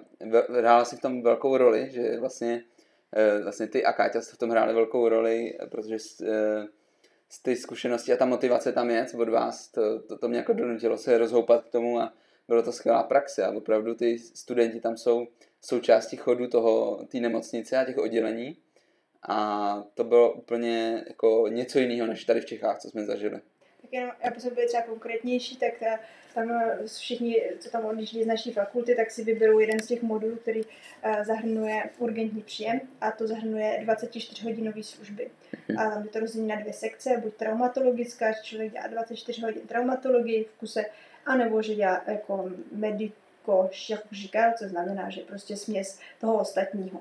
hrála 0.50 0.86
si 0.86 0.96
v 0.96 1.02
tom 1.02 1.24
velkou 1.24 1.58
roli, 1.58 1.90
že 1.92 2.20
vlastně, 2.20 2.64
eh, 3.16 3.44
vlastně 3.44 3.68
ty 3.68 3.86
a 3.86 3.94
Káťa 3.94 4.22
v 4.22 4.38
tom 4.38 4.50
hráli 4.50 4.74
velkou 4.74 5.10
roli, 5.10 5.58
protože 5.72 6.00
z, 6.00 6.22
eh, 6.22 6.68
z 7.30 7.44
ty 7.44 7.56
zkušenosti 7.56 8.14
a 8.14 8.18
ta 8.18 8.26
motivace 8.26 8.72
tam 8.72 8.90
je 8.90 9.06
od 9.18 9.30
vás, 9.30 9.72
to, 9.72 10.00
to, 10.00 10.18
to 10.18 10.28
mě 10.28 10.38
jako 10.38 10.54
donutilo 10.54 10.98
se 10.98 11.18
rozhoupat 11.18 11.64
k 11.64 11.70
tomu 11.70 12.00
a 12.00 12.14
bylo 12.50 12.64
to 12.64 12.72
skvělá 12.72 13.04
praxe 13.04 13.46
a 13.46 13.52
opravdu 13.52 13.96
ty 13.96 14.20
studenti 14.20 14.80
tam 14.80 14.98
jsou 14.98 15.28
součástí 15.62 16.18
chodu 16.18 16.48
toho, 16.48 17.06
té 17.12 17.20
nemocnice 17.20 17.78
a 17.78 17.86
těch 17.86 17.98
oddělení 17.98 18.58
a 19.28 19.84
to 19.94 20.04
bylo 20.04 20.34
úplně 20.34 21.04
jako 21.08 21.48
něco 21.50 21.80
jiného 21.80 22.08
než 22.08 22.26
tady 22.26 22.42
v 22.42 22.46
Čechách, 22.46 22.80
co 22.80 22.90
jsme 22.90 23.06
zažili. 23.06 23.42
Tak 23.82 23.94
jenom, 23.94 24.12
aby 24.24 24.42
jsme 24.42 24.52
byli 24.52 24.68
třeba 24.68 24.84
konkrétnější, 24.84 25.58
tak 25.58 25.74
ta, 25.80 26.00
tam 26.34 26.52
eh, 26.52 26.78
všichni, 26.88 27.36
co 27.60 27.70
tam 27.70 27.86
odjíždí 27.86 28.24
z 28.24 28.28
naší 28.28 28.52
fakulty, 28.52 28.96
tak 28.96 29.12
si 29.12 29.24
vyberou 29.24 29.60
jeden 29.60 29.80
z 29.80 29.88
těch 29.88 30.02
modulů, 30.02 30.36
který 30.36 30.62
uh, 30.62 31.24
zahrnuje 31.24 31.84
urgentní 31.98 32.42
příjem 32.42 32.82
a 33.02 33.12
to 33.12 33.28
zahrnuje 33.28 33.84
24-hodinové 33.86 34.84
služby. 34.84 35.32
Mm-hmm. 35.54 35.82
A 35.82 35.90
tam 35.90 36.04
je 36.04 36.10
to 36.10 36.20
rozdělení 36.20 36.50
na 36.50 36.56
dvě 36.56 36.74
sekce, 36.74 37.18
buď 37.18 37.34
traumatologická, 37.34 38.32
že 38.32 38.38
člověk 38.44 38.72
dělá 38.72 38.88
24 38.88 39.42
hodin 39.42 39.62
traumatologii 39.68 40.44
v 40.44 40.60
kuse 40.60 40.86
anebo 41.30 41.62
že 41.62 41.74
já 41.74 42.02
jako 42.08 42.52
mediko, 42.72 43.70
jak 43.90 44.02
říká, 44.12 44.54
co 44.54 44.68
znamená, 44.68 45.10
že 45.10 45.22
prostě 45.22 45.58
směs 45.58 46.00
toho 46.22 46.40
ostatního. 46.40 47.00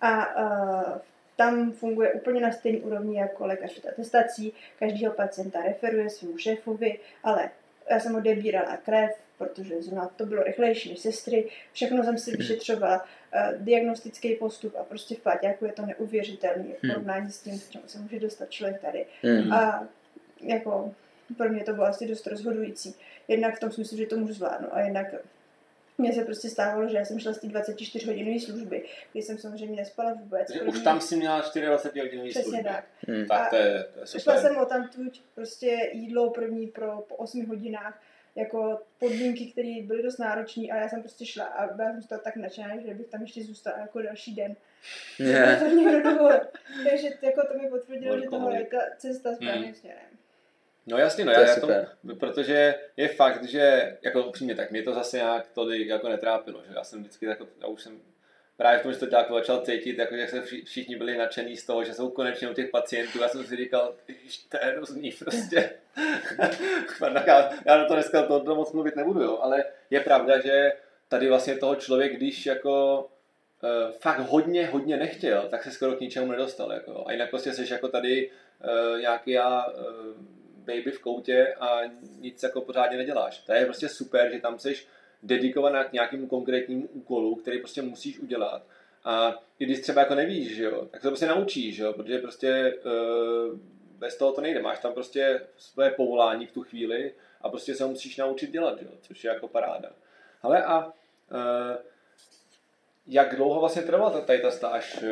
A 0.00 0.36
uh, 0.42 0.98
tam 1.36 1.72
funguje 1.72 2.12
úplně 2.12 2.40
na 2.40 2.52
stejné 2.52 2.78
úrovni 2.78 3.18
jako 3.18 3.46
lékař 3.46 3.80
atestací, 3.88 4.52
každého 4.78 5.14
pacienta 5.14 5.62
referuje 5.62 6.10
svému 6.10 6.38
šéfovi, 6.38 6.98
ale 7.24 7.50
já 7.90 8.00
jsem 8.00 8.14
odebírala 8.14 8.76
krev, 8.76 9.10
protože 9.38 9.82
zrovna 9.82 10.10
to 10.16 10.26
bylo 10.26 10.42
rychlejší 10.42 10.90
než 10.90 10.98
sestry, 10.98 11.48
všechno 11.72 12.04
jsem 12.04 12.18
si 12.18 12.36
vyšetřovala, 12.36 13.02
uh, 13.02 13.64
diagnostický 13.64 14.34
postup 14.34 14.76
a 14.76 14.84
prostě 14.84 15.14
v 15.14 15.20
jako 15.42 15.66
je 15.66 15.72
to 15.72 15.86
neuvěřitelný 15.86 16.72
v 16.72 16.82
hmm. 16.82 16.92
porovnání 16.92 17.32
s 17.32 17.40
tím, 17.40 17.58
k 17.58 17.70
čemu 17.70 17.84
se 17.86 17.98
může 17.98 18.20
dostat 18.20 18.50
člověk 18.50 18.80
tady. 18.80 19.06
Hmm. 19.22 19.52
A 19.52 19.88
jako 20.40 20.94
pro 21.36 21.48
mě 21.48 21.64
to 21.64 21.72
bylo 21.72 21.86
asi 21.86 22.06
dost 22.06 22.26
rozhodující. 22.26 22.94
Jednak 23.30 23.56
v 23.56 23.60
tom 23.60 23.72
smyslu, 23.72 23.96
že 23.96 24.06
to 24.06 24.16
můžu 24.16 24.32
zvládnout 24.32 24.70
a 24.72 24.80
jednak 24.80 25.06
mně 25.98 26.12
se 26.12 26.24
prostě 26.24 26.48
stávalo, 26.48 26.88
že 26.88 26.96
já 26.96 27.04
jsem 27.04 27.20
šla 27.20 27.32
z 27.32 27.38
té 27.38 27.46
24 27.46 28.06
hodinové 28.06 28.40
služby, 28.40 28.84
kdy 29.12 29.22
jsem 29.22 29.38
samozřejmě 29.38 29.76
nespala 29.76 30.12
vůbec. 30.12 30.46
Takže 30.46 30.62
už 30.62 30.82
tam 30.82 31.00
si 31.00 31.16
měla 31.16 31.40
24 31.40 32.00
hodinové 32.00 32.32
služby. 32.32 32.40
Přesně 32.40 32.64
tak. 32.64 32.84
Hmm. 33.08 33.26
Tak 33.26 33.50
to 33.50 33.56
je, 33.56 33.84
to 33.94 34.00
je 34.00 34.06
super. 34.06 34.20
Šla 34.22 34.36
jsem 34.40 34.56
o 34.56 34.64
tam 34.64 34.88
tuď, 34.88 35.22
prostě 35.34 35.90
jídlo 35.92 36.30
první 36.30 36.66
pro 36.66 37.04
po 37.08 37.14
8 37.14 37.46
hodinách, 37.46 38.02
jako 38.34 38.80
podmínky, 38.98 39.52
které 39.52 39.82
byly 39.82 40.02
dost 40.02 40.18
náročné 40.18 40.62
a 40.62 40.76
já 40.76 40.88
jsem 40.88 41.00
prostě 41.00 41.26
šla 41.26 41.44
a 41.44 41.74
byla 41.74 41.92
jsem 41.92 42.02
z 42.02 42.06
toho 42.06 42.20
tak 42.20 42.36
nadšená, 42.36 42.80
že 42.80 42.94
bych 42.94 43.06
tam 43.06 43.20
ještě 43.22 43.44
zůstala 43.44 43.78
jako 43.78 44.02
další 44.02 44.34
den. 44.34 44.56
Yeah. 45.18 45.60
To 46.02 46.28
Takže 46.90 47.08
jako 47.22 47.46
to 47.52 47.58
mi 47.58 47.68
potvrdilo, 47.70 48.20
že 48.20 48.26
tohle 48.30 48.58
je 48.58 48.64
ta 48.64 48.76
cesta 48.98 49.34
správným 49.34 49.64
hmm. 49.64 49.74
směrem. 49.74 50.19
No 50.90 50.98
jasně, 50.98 51.24
no, 51.24 51.34
to 51.34 51.40
já, 51.40 51.48
já 51.48 51.60
tom, 51.60 51.70
protože 52.18 52.74
je 52.96 53.08
fakt, 53.08 53.44
že 53.44 53.96
jako 54.02 54.24
upřímně, 54.24 54.54
tak 54.54 54.70
mě 54.70 54.82
to 54.82 54.94
zase 54.94 55.16
nějak 55.16 55.46
tolik 55.54 55.88
jako 55.88 56.08
netrápilo, 56.08 56.62
že 56.68 56.74
já 56.74 56.84
jsem 56.84 57.00
vždycky 57.00 57.26
jako, 57.26 57.46
já 57.60 57.66
už 57.66 57.82
jsem 57.82 58.00
právě 58.60 58.78
v 58.78 58.82
tom, 58.82 58.92
že 58.92 58.98
to 58.98 59.16
jako 59.16 59.34
začal 59.34 59.60
cítit, 59.60 59.98
jako 59.98 60.16
že 60.16 60.28
se 60.28 60.42
všichni 60.64 60.96
byli 60.96 61.18
nadšení 61.18 61.56
z 61.56 61.66
toho, 61.66 61.84
že 61.84 61.94
jsou 61.94 62.10
konečně 62.10 62.50
u 62.50 62.54
těch 62.54 62.70
pacientů. 62.70 63.18
Já 63.18 63.28
jsem 63.28 63.44
si 63.44 63.56
říkal, 63.56 63.94
to 64.48 64.56
je 64.56 64.72
hrozný 64.72 65.12
prostě. 65.12 65.70
já, 67.26 67.50
já 67.66 67.76
na 67.76 67.84
to 67.84 67.94
dneska 67.94 68.22
to, 68.22 68.40
to 68.40 68.54
moc 68.54 68.72
mluvit 68.72 68.96
nebudu, 68.96 69.22
jo, 69.22 69.38
ale 69.42 69.64
je 69.90 70.00
pravda, 70.00 70.40
že 70.40 70.72
tady 71.08 71.28
vlastně 71.28 71.56
toho 71.56 71.74
člověk, 71.74 72.16
když 72.16 72.46
jako 72.46 73.04
uh, 73.62 73.92
fakt 73.92 74.18
hodně, 74.18 74.66
hodně 74.66 74.96
nechtěl, 74.96 75.48
tak 75.50 75.64
se 75.64 75.70
skoro 75.70 75.92
k 75.92 76.00
ničemu 76.00 76.32
nedostal. 76.32 76.72
Jako. 76.72 77.04
A 77.06 77.12
jinak 77.12 77.30
prostě 77.30 77.52
jsi 77.52 77.72
jako 77.72 77.88
tady 77.88 78.30
uh, 78.30 79.00
nějaký 79.00 79.30
já, 79.30 79.66
uh, 79.66 80.39
baby 80.60 80.90
v 80.90 81.00
koutě 81.00 81.54
a 81.60 81.80
nic 82.18 82.42
jako 82.42 82.60
pořádně 82.60 82.96
neděláš. 82.98 83.38
To 83.38 83.52
je 83.52 83.64
prostě 83.64 83.88
super, 83.88 84.32
že 84.32 84.40
tam 84.40 84.58
jsi 84.58 84.74
dedikovaná 85.22 85.84
k 85.84 85.92
nějakému 85.92 86.26
konkrétnímu 86.26 86.88
úkolu, 86.92 87.34
který 87.34 87.58
prostě 87.58 87.82
musíš 87.82 88.18
udělat. 88.18 88.62
A 89.04 89.42
i 89.58 89.64
když 89.64 89.80
třeba 89.80 90.00
jako 90.00 90.14
nevíš, 90.14 90.56
že 90.56 90.64
jo, 90.64 90.84
tak 90.90 91.00
se 91.00 91.06
to 91.06 91.10
prostě 91.10 91.26
naučíš, 91.26 91.76
že 91.76 91.82
jo, 91.82 91.92
protože 91.92 92.18
prostě 92.18 92.74
uh, 92.84 93.58
bez 93.98 94.16
toho 94.16 94.32
to 94.32 94.40
nejde. 94.40 94.62
Máš 94.62 94.78
tam 94.78 94.92
prostě 94.92 95.40
své 95.56 95.90
povolání 95.90 96.46
v 96.46 96.52
tu 96.52 96.62
chvíli 96.62 97.14
a 97.40 97.48
prostě 97.48 97.74
se 97.74 97.84
ho 97.84 97.90
musíš 97.90 98.16
naučit 98.16 98.50
dělat, 98.50 98.78
že 98.78 98.84
jo, 98.84 98.92
což 99.00 99.24
je 99.24 99.28
jako 99.28 99.48
paráda. 99.48 99.92
Ale 100.42 100.64
a 100.64 100.86
uh, 100.86 100.92
jak 103.06 103.36
dlouho 103.36 103.60
vlastně 103.60 103.82
trvala 103.82 104.20
tady 104.20 104.38
ta 104.38 104.50
stáž 104.50 105.02
uh, 105.02 105.08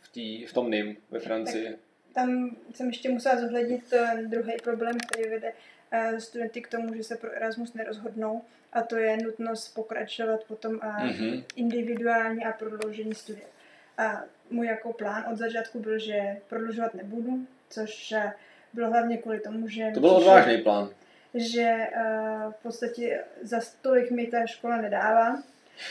v, 0.00 0.12
tý, 0.12 0.46
v 0.46 0.52
tom 0.52 0.70
NIM 0.70 0.96
ve 1.10 1.20
Francii? 1.20 1.70
Tak 1.70 1.87
tam 2.14 2.56
jsem 2.74 2.86
ještě 2.86 3.10
musela 3.10 3.40
zohlednit 3.40 3.90
ten 3.90 4.30
druhý 4.30 4.52
problém, 4.62 4.96
který 5.06 5.30
vede 5.30 5.52
eh, 5.90 6.20
studenty 6.20 6.60
k 6.60 6.68
tomu, 6.68 6.94
že 6.94 7.04
se 7.04 7.16
pro 7.16 7.32
Erasmus 7.32 7.74
nerozhodnou 7.74 8.42
a 8.72 8.82
to 8.82 8.96
je 8.96 9.16
nutnost 9.16 9.74
pokračovat 9.74 10.44
potom 10.44 10.72
mm-hmm. 10.78 11.44
individuálně 11.56 12.44
a 12.44 12.52
prodloužení 12.52 13.14
studia. 13.14 13.46
A 13.98 14.22
můj 14.50 14.66
jako 14.66 14.92
plán 14.92 15.24
od 15.32 15.36
začátku 15.36 15.78
byl, 15.78 15.98
že 15.98 16.36
prodlužovat 16.48 16.94
nebudu, 16.94 17.46
což 17.70 18.12
eh, 18.12 18.32
bylo 18.72 18.90
hlavně 18.90 19.18
kvůli 19.18 19.40
tomu, 19.40 19.68
že... 19.68 19.90
To 19.94 20.00
byl 20.00 20.10
odvážný 20.10 20.58
plán. 20.58 20.90
Že 21.34 21.86
v 22.50 22.62
podstatě 22.62 23.24
za 23.42 23.60
stolik 23.60 24.10
mi 24.10 24.26
ta 24.26 24.46
škola 24.46 24.76
nedává 24.76 25.42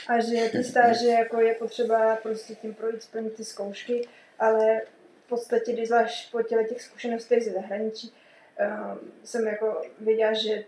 a 0.07 0.19
že 0.19 0.50
ty 0.51 0.63
stáže 0.63 1.07
jako 1.07 1.41
je 1.41 1.53
potřeba 1.53 2.15
prostě 2.15 2.55
tím 2.55 2.74
projít, 2.74 3.03
splnit 3.03 3.33
ty 3.33 3.45
zkoušky, 3.45 4.07
ale 4.39 4.81
v 5.27 5.29
podstatě, 5.29 5.74
když 5.74 5.88
zvlášť 5.88 6.31
po 6.31 6.41
těle 6.41 6.63
těch 6.63 6.81
zkušenostech 6.81 7.43
ze 7.43 7.51
zahraničí, 7.51 8.12
um, 8.12 9.00
jsem 9.24 9.48
jako 9.48 9.81
věděla, 10.00 10.34
že 10.34 10.63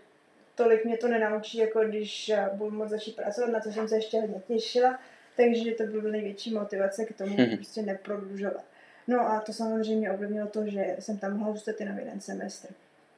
tolik 0.54 0.84
mě 0.84 0.96
to 0.96 1.08
nenaučí, 1.08 1.58
jako 1.58 1.84
když 1.84 2.32
budu 2.52 2.76
moct 2.76 2.90
začít 2.90 3.16
pracovat, 3.16 3.50
na 3.50 3.60
co 3.60 3.72
jsem 3.72 3.88
se 3.88 3.96
ještě 3.96 4.20
hodně 4.20 4.40
těšila, 4.48 4.98
takže 5.36 5.72
to 5.72 5.84
bylo 5.84 6.10
největší 6.10 6.54
motivace 6.54 7.04
k 7.04 7.18
tomu 7.18 7.36
mm-hmm. 7.36 7.56
prostě 7.56 7.82
neprodlužovat. 7.82 8.64
No 9.06 9.20
a 9.20 9.40
to 9.40 9.52
samozřejmě 9.52 10.10
ovlivnilo 10.10 10.48
to, 10.48 10.66
že 10.66 10.96
jsem 10.98 11.18
tam 11.18 11.36
mohla 11.36 11.54
zůstat 11.54 11.80
jenom 11.80 11.98
jeden 11.98 12.20
semestr. 12.20 12.68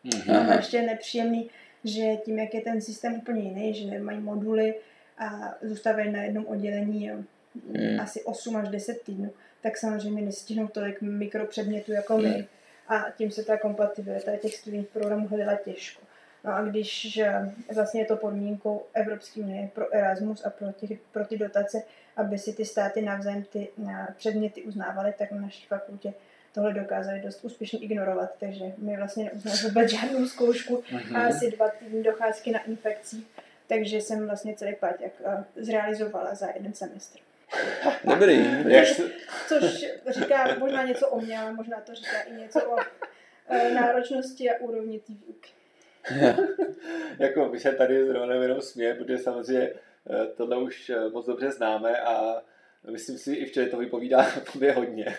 Mm-hmm. 0.04 0.50
A 0.50 0.54
ještě 0.54 0.76
je 0.76 0.86
nepříjemný, 0.86 1.50
že 1.84 2.16
tím, 2.24 2.38
jak 2.38 2.54
je 2.54 2.60
ten 2.60 2.80
systém 2.80 3.14
úplně 3.14 3.42
jiný, 3.42 3.74
že 3.74 3.98
mají 3.98 4.20
moduly 4.20 4.74
a 5.18 5.54
zůstávají 5.62 6.12
na 6.12 6.22
jednom 6.22 6.46
oddělení 6.46 7.10
mm. 7.54 8.00
asi 8.00 8.22
8 8.22 8.56
až 8.56 8.68
10 8.68 9.02
týdnů, 9.02 9.32
tak 9.62 9.76
samozřejmě 9.76 10.22
nestihnou 10.22 10.68
tolik 10.68 11.02
mikropředmětů 11.02 11.92
jako 11.92 12.18
my. 12.18 12.48
A 12.88 13.04
tím 13.16 13.30
se 13.30 13.44
ta 13.44 13.58
kompatibilita 13.58 14.36
těch 14.36 14.56
studijních 14.56 14.88
programů 14.88 15.28
hledala 15.28 15.58
těžko. 15.64 16.02
No 16.44 16.54
a 16.54 16.62
když 16.62 17.20
vlastně 17.74 18.00
je 18.00 18.06
to 18.06 18.16
podmínkou 18.16 18.82
Evropské 18.94 19.40
unie 19.40 19.70
pro 19.74 19.94
Erasmus 19.94 20.46
a 20.46 20.50
pro, 20.50 20.72
těch, 20.72 20.98
pro 21.12 21.24
ty 21.24 21.38
dotace, 21.38 21.82
aby 22.16 22.38
si 22.38 22.52
ty 22.52 22.64
státy 22.64 23.02
navzájem 23.02 23.44
ty 23.44 23.68
předměty 24.16 24.62
uznávaly, 24.62 25.14
tak 25.18 25.32
na 25.32 25.40
naší 25.40 25.66
fakultě 25.66 26.14
tohle 26.54 26.72
dokázali 26.72 27.20
dost 27.20 27.44
úspěšně 27.44 27.78
ignorovat, 27.78 28.30
takže 28.40 28.64
mi 28.78 28.96
vlastně 28.96 29.24
neuznali 29.24 29.58
vůbec 29.58 29.90
žádnou 29.90 30.26
zkoušku 30.26 30.76
mm-hmm. 30.76 31.16
a 31.16 31.28
asi 31.28 31.50
dva 31.50 31.68
týdny 31.68 32.02
docházky 32.02 32.50
na 32.50 32.64
infekcí, 32.64 33.26
takže 33.66 33.96
jsem 33.96 34.26
vlastně 34.26 34.54
celý 34.54 34.76
jak 35.00 35.12
zrealizovala 35.56 36.34
za 36.34 36.46
jeden 36.54 36.72
semestr. 36.74 37.18
Dobrý. 38.04 38.46
Což, 39.48 39.60
což 40.04 40.14
říká 40.14 40.56
možná 40.58 40.82
něco 40.82 41.08
o 41.08 41.20
mě, 41.20 41.38
ale 41.38 41.52
možná 41.52 41.80
to 41.80 41.94
říká 41.94 42.20
i 42.20 42.32
něco 42.32 42.70
o 42.70 42.76
e, 43.48 43.74
náročnosti 43.74 44.50
a 44.50 44.60
úrovni 44.60 45.00
té 45.00 45.12
výuky. 45.12 45.50
jako 47.18 47.48
my 47.48 47.60
se 47.60 47.72
tady 47.72 48.06
zrovna 48.06 48.34
jenom 48.34 48.60
směje, 48.60 48.94
protože 48.94 49.18
samozřejmě 49.18 49.62
e, 49.62 49.72
tohle 50.36 50.56
už 50.56 50.90
e, 50.90 51.08
moc 51.08 51.26
dobře 51.26 51.50
známe 51.50 52.00
a 52.00 52.42
myslím 52.90 53.18
si, 53.18 53.34
i 53.34 53.46
včera 53.46 53.70
to 53.70 53.76
vypovídá 53.76 54.26
tobě 54.52 54.72
hodně. 54.72 55.16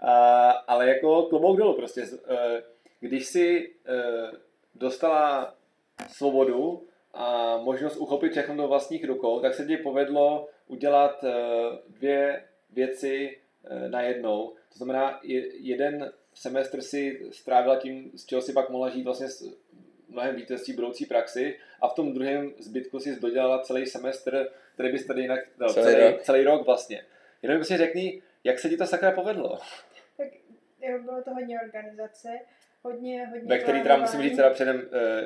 A, 0.00 0.50
ale 0.50 0.88
jako 0.88 1.22
klobouk 1.22 1.58
dolů 1.58 1.74
prostě. 1.74 2.04
Když 3.00 3.26
si 3.26 3.74
dostala 4.74 5.54
svobodu 6.08 6.86
a 7.14 7.58
možnost 7.58 7.96
uchopit 7.96 8.32
všechno 8.32 8.56
do 8.56 8.68
vlastních 8.68 9.04
rukou, 9.04 9.40
tak 9.40 9.54
se 9.54 9.66
ti 9.66 9.76
povedlo 9.76 10.48
udělat 10.66 11.24
dvě 11.88 12.44
věci 12.70 13.38
najednou. 13.88 14.54
To 14.72 14.78
znamená, 14.78 15.20
jeden 15.52 16.12
semestr 16.34 16.80
si 16.80 17.26
strávila 17.32 17.76
tím, 17.76 18.10
z 18.14 18.26
čeho 18.26 18.42
si 18.42 18.52
pak 18.52 18.70
mohla 18.70 18.88
žít 18.88 19.02
vlastně 19.02 19.26
mnohem 20.08 20.36
vítězství 20.36 20.74
budoucí 20.74 21.06
praxi 21.06 21.58
a 21.80 21.88
v 21.88 21.94
tom 21.94 22.12
druhém 22.12 22.52
zbytku 22.58 23.00
si 23.00 23.20
dodělala 23.20 23.62
celý 23.62 23.86
semestr, 23.86 24.50
který 24.74 24.92
bys 24.92 25.06
tady 25.06 25.20
jinak 25.20 25.40
dal, 25.58 25.72
celý, 25.72 25.86
celý, 25.86 26.10
rok. 26.10 26.22
celý 26.22 26.44
rok 26.44 26.66
vlastně. 26.66 27.06
Jenom 27.42 27.58
mi 27.58 27.64
si 27.64 27.76
řekni, 27.76 28.22
jak 28.44 28.58
se 28.58 28.68
ti 28.68 28.76
to 28.76 28.86
sakra 28.86 29.10
povedlo? 29.10 29.58
Tak 30.16 30.28
bylo 31.04 31.22
to 31.22 31.30
hodně 31.30 31.60
organizace, 31.60 32.28
hodně, 32.84 33.26
hodně 33.26 33.48
Ve 33.48 33.58
který 33.58 33.82
teda 33.82 33.96
musím 33.96 34.22
říct 34.22 34.36
teda 34.36 34.50
předem, 34.50 34.82
eh, 34.92 35.24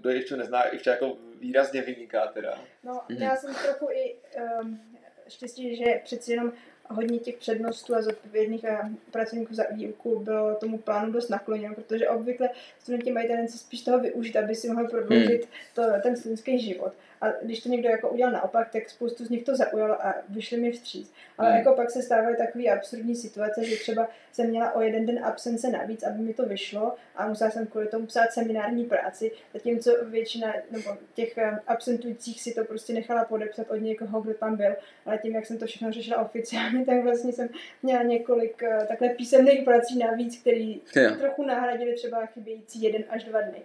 kdo 0.00 0.10
ještě 0.10 0.36
nezná, 0.36 0.64
ještě 0.72 0.90
jako 0.90 1.16
výrazně 1.40 1.82
vyniká 1.82 2.26
teda. 2.26 2.58
No, 2.84 3.00
mhm. 3.08 3.22
já 3.22 3.36
jsem 3.36 3.54
trochu 3.54 3.88
i 3.90 4.14
um, 4.62 4.80
štěstí, 5.28 5.76
že 5.76 6.00
přeci 6.04 6.32
jenom 6.32 6.52
hodně 6.88 7.18
těch 7.18 7.36
přednostů 7.36 7.94
a 7.94 8.02
zodpovědných 8.02 8.64
a 8.64 8.90
pracovníků 9.10 9.54
za 9.54 9.64
výuku 9.70 10.18
bylo 10.18 10.54
tomu 10.54 10.78
plánu 10.78 11.12
dost 11.12 11.28
nakloněno, 11.28 11.74
protože 11.74 12.08
obvykle 12.08 12.50
studenti 12.78 13.12
mají 13.12 13.28
tendenci 13.28 13.58
spíš 13.58 13.82
toho 13.82 13.98
využít, 13.98 14.36
aby 14.36 14.54
si 14.54 14.68
mohli 14.68 14.88
prodloužit 14.88 15.40
hmm. 15.42 15.50
to, 15.74 15.82
ten 16.02 16.16
studentský 16.16 16.58
život. 16.58 16.92
A 17.24 17.32
když 17.42 17.62
to 17.62 17.68
někdo 17.68 17.88
jako 17.88 18.08
udělal 18.08 18.32
naopak, 18.32 18.70
tak 18.72 18.90
spoustu 18.90 19.24
z 19.24 19.30
nich 19.30 19.44
to 19.44 19.56
zaujalo 19.56 20.06
a 20.06 20.14
vyšli 20.28 20.56
mi 20.56 20.72
vstříc. 20.72 21.12
Ale 21.38 21.48
hmm. 21.48 21.58
jako 21.58 21.72
pak 21.72 21.90
se 21.90 22.02
stávaly 22.02 22.36
takové 22.36 22.64
absurdní 22.64 23.16
situace, 23.16 23.64
že 23.64 23.76
třeba 23.76 24.08
jsem 24.32 24.50
měla 24.50 24.72
o 24.72 24.80
jeden 24.80 25.06
den 25.06 25.24
absence 25.24 25.70
navíc, 25.70 26.02
aby 26.02 26.22
mi 26.22 26.34
to 26.34 26.46
vyšlo 26.46 26.94
a 27.16 27.28
musela 27.28 27.50
jsem 27.50 27.66
kvůli 27.66 27.86
tomu 27.86 28.06
psát 28.06 28.32
seminární 28.32 28.84
práci, 28.84 29.32
zatímco 29.52 30.04
většina 30.04 30.54
nebo 30.70 30.90
těch 31.14 31.38
eh, 31.38 31.58
absentujících 31.66 32.40
si 32.40 32.54
to 32.54 32.64
prostě 32.64 32.92
nechala 32.92 33.24
podepsat 33.24 33.70
od 33.70 33.76
někoho, 33.76 34.20
kdo 34.20 34.34
tam 34.34 34.56
byl. 34.56 34.76
Ale 35.06 35.18
tím, 35.18 35.34
jak 35.34 35.46
jsem 35.46 35.58
to 35.58 35.66
všechno 35.66 35.92
řešila 35.92 36.22
oficiálně, 36.22 36.84
tak 36.84 37.02
vlastně 37.02 37.32
jsem 37.32 37.48
měla 37.82 38.02
několik 38.02 38.62
eh, 38.62 38.86
takhle 38.88 39.08
písemných 39.08 39.64
prací 39.64 39.98
navíc, 39.98 40.40
které 40.40 40.74
trochu 41.18 41.42
nahradily 41.46 41.94
třeba 41.94 42.26
chybějící 42.26 42.82
jeden 42.82 43.04
až 43.08 43.24
dva 43.24 43.40
dny. 43.40 43.62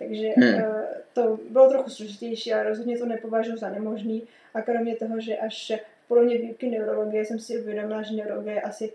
Takže 0.00 0.28
hmm. 0.36 0.54
uh, 0.54 0.82
to 1.12 1.38
bylo 1.50 1.70
trochu 1.70 1.90
složitější, 1.90 2.52
ale 2.52 2.62
rozhodně 2.62 2.98
to 2.98 3.06
nepovažuji 3.06 3.56
za 3.56 3.68
nemožný. 3.70 4.22
A 4.54 4.62
kromě 4.62 4.96
toho, 4.96 5.20
že 5.20 5.36
až 5.36 5.72
v 6.04 6.08
polovině 6.08 6.38
výuky 6.38 6.70
neurologie 6.70 7.24
jsem 7.24 7.38
si 7.38 7.60
uvědomila, 7.60 8.02
že 8.02 8.14
neurologie 8.14 8.60
asi 8.60 8.92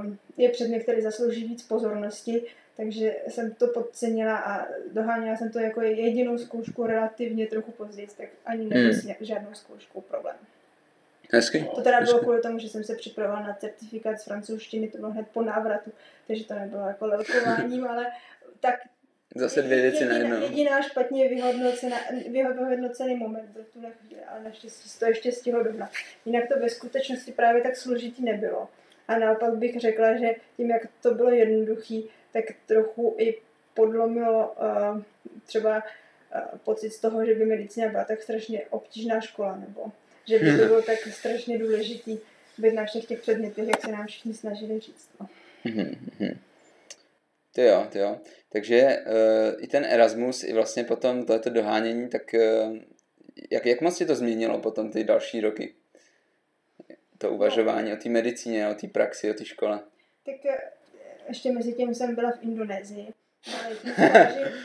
um, 0.00 0.18
je 0.36 0.48
předmět, 0.48 0.82
který 0.82 1.02
zaslouží 1.02 1.44
víc 1.48 1.62
pozornosti, 1.62 2.42
takže 2.76 3.16
jsem 3.28 3.54
to 3.54 3.66
podcenila 3.66 4.36
a 4.36 4.66
doháněla 4.92 5.36
jsem 5.36 5.50
to 5.50 5.58
jako 5.58 5.80
jedinou 5.80 6.38
zkoušku 6.38 6.86
relativně 6.86 7.46
trochu 7.46 7.72
později, 7.72 8.08
tak 8.16 8.28
ani 8.46 8.64
nebyl 8.64 8.92
hmm. 8.92 9.14
žádnou 9.20 9.54
zkouškou 9.54 10.00
problém. 10.00 10.36
Hezky. 11.34 11.68
To 11.74 11.82
teda 11.82 12.00
bylo 12.00 12.18
kvůli 12.18 12.40
tomu, 12.40 12.58
že 12.58 12.68
jsem 12.68 12.84
se 12.84 12.94
připravovala 12.94 13.46
na 13.46 13.54
certifikát 13.54 14.20
z 14.20 14.24
francouzštiny, 14.24 14.88
to 14.88 14.98
bylo 14.98 15.10
hned 15.10 15.26
po 15.32 15.42
návratu, 15.42 15.90
takže 16.26 16.44
to 16.44 16.54
nebylo 16.54 16.86
jako 16.86 17.06
lelkováním, 17.06 17.86
ale 17.86 18.06
tak 18.60 18.74
Zase 19.34 19.62
dvě 19.62 19.82
věci 19.82 19.96
jediná, 19.96 20.12
najednou. 20.12 20.40
Jediná 20.40 20.82
špatně 20.82 21.28
vyhodnocená, 21.28 21.96
vyhodnocený 22.30 23.16
moment 23.16 23.48
byl 23.48 23.64
tuhle 23.72 23.90
chvíli, 23.90 24.22
ale 24.24 24.42
naštěstí 24.44 24.98
to 24.98 25.06
ještě 25.06 25.32
stihlo 25.32 25.62
dohnat. 25.62 25.90
Jinak 26.26 26.48
to 26.48 26.60
ve 26.60 26.68
skutečnosti 26.68 27.32
právě 27.32 27.62
tak 27.62 27.76
složitý 27.76 28.24
nebylo. 28.24 28.68
A 29.08 29.18
naopak 29.18 29.54
bych 29.54 29.80
řekla, 29.80 30.16
že 30.16 30.34
tím, 30.56 30.70
jak 30.70 30.82
to 31.02 31.14
bylo 31.14 31.30
jednoduchý, 31.30 32.08
tak 32.32 32.44
trochu 32.66 33.14
i 33.18 33.38
podlomilo 33.74 34.54
uh, 34.92 35.02
třeba 35.46 35.76
uh, 35.76 36.58
pocit 36.64 36.90
z 36.90 37.00
toho, 37.00 37.26
že 37.26 37.34
by 37.34 37.46
medicína 37.46 37.88
byla 37.88 38.04
tak 38.04 38.22
strašně 38.22 38.62
obtížná 38.70 39.20
škola, 39.20 39.56
nebo 39.56 39.92
že 40.28 40.38
by 40.38 40.58
to 40.58 40.64
bylo 40.66 40.82
tak 40.82 40.98
strašně 40.98 41.58
důležitý 41.58 42.18
být 42.58 42.74
na 42.74 42.84
všech 42.84 43.04
těch 43.04 43.20
předmětech, 43.20 43.68
jak 43.68 43.80
se 43.80 43.92
nám 43.92 44.06
všichni 44.06 44.34
snažili 44.34 44.80
říct. 44.80 45.08
No. 45.20 45.28
To 47.54 47.60
jo, 47.60 47.86
to 47.92 47.98
jo. 47.98 48.20
Takže 48.48 49.04
uh, 49.06 49.64
i 49.64 49.66
ten 49.66 49.84
Erasmus, 49.84 50.44
i 50.44 50.52
vlastně 50.52 50.84
potom 50.84 51.24
tohleto 51.26 51.50
dohánění, 51.50 52.08
tak 52.08 52.22
uh, 52.34 52.76
jak, 53.50 53.66
jak 53.66 53.80
moc 53.80 53.96
se 53.96 54.06
to 54.06 54.14
změnilo 54.14 54.58
potom 54.58 54.90
ty 54.90 55.04
další 55.04 55.40
roky? 55.40 55.74
To 57.18 57.30
uvažování 57.30 57.92
o 57.92 57.96
té 57.96 58.08
medicíně, 58.08 58.68
o 58.68 58.74
té 58.74 58.88
praxi, 58.88 59.30
o 59.30 59.34
té 59.34 59.44
škole. 59.44 59.80
Tak 60.26 60.44
uh, 60.44 60.52
ještě 61.28 61.52
mezi 61.52 61.72
tím 61.72 61.94
jsem 61.94 62.14
byla 62.14 62.30
v 62.30 62.42
Indonésii. 62.42 63.12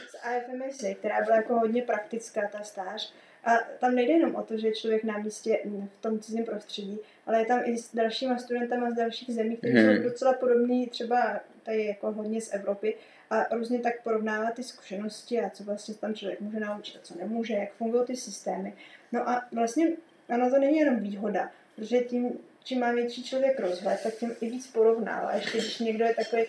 z 0.09 0.15
AFMS, 0.23 0.85
která 0.99 1.21
byla 1.21 1.35
jako 1.35 1.53
hodně 1.53 1.81
praktická 1.81 2.49
ta 2.51 2.63
stáž. 2.63 3.13
A 3.47 3.51
tam 3.79 3.95
nejde 3.95 4.13
jenom 4.13 4.35
o 4.35 4.43
to, 4.43 4.57
že 4.57 4.67
je 4.67 4.75
člověk 4.75 5.03
na 5.03 5.17
místě 5.17 5.59
v 5.97 6.01
tom 6.01 6.19
cizím 6.19 6.45
prostředí, 6.45 6.99
ale 7.25 7.39
je 7.39 7.45
tam 7.45 7.61
i 7.65 7.77
s 7.77 7.95
dalšíma 7.95 8.37
studentama 8.37 8.91
z 8.91 8.95
dalších 8.95 9.35
zemí, 9.35 9.57
kteří 9.57 9.73
hmm. 9.73 9.97
jsou 9.97 10.03
docela 10.03 10.33
podobní 10.33 10.87
třeba 10.87 11.39
tady 11.63 11.85
jako 11.85 12.11
hodně 12.11 12.41
z 12.41 12.53
Evropy 12.53 12.95
a 13.29 13.55
různě 13.55 13.79
tak 13.79 14.03
porovnávat 14.03 14.53
ty 14.53 14.63
zkušenosti 14.63 15.41
a 15.41 15.49
co 15.49 15.63
vlastně 15.63 15.95
tam 15.95 16.13
člověk 16.13 16.41
může 16.41 16.59
naučit 16.59 16.97
a 16.97 16.99
co 17.03 17.17
nemůže, 17.19 17.53
jak 17.53 17.73
fungují 17.73 18.05
ty 18.05 18.15
systémy. 18.15 18.73
No 19.11 19.29
a 19.29 19.45
vlastně 19.51 19.91
ono 20.29 20.49
to 20.49 20.59
není 20.59 20.77
jenom 20.77 20.99
výhoda, 20.99 21.51
protože 21.75 21.99
tím, 21.99 22.39
čím 22.63 22.79
má 22.79 22.91
větší 22.91 23.23
člověk 23.23 23.59
rozhled, 23.59 23.99
tak 24.03 24.15
tím 24.15 24.35
i 24.41 24.49
víc 24.49 24.67
porovnává. 24.67 25.35
Ještě 25.35 25.57
když 25.57 25.79
někdo 25.79 26.05
je 26.05 26.15
takový 26.15 26.43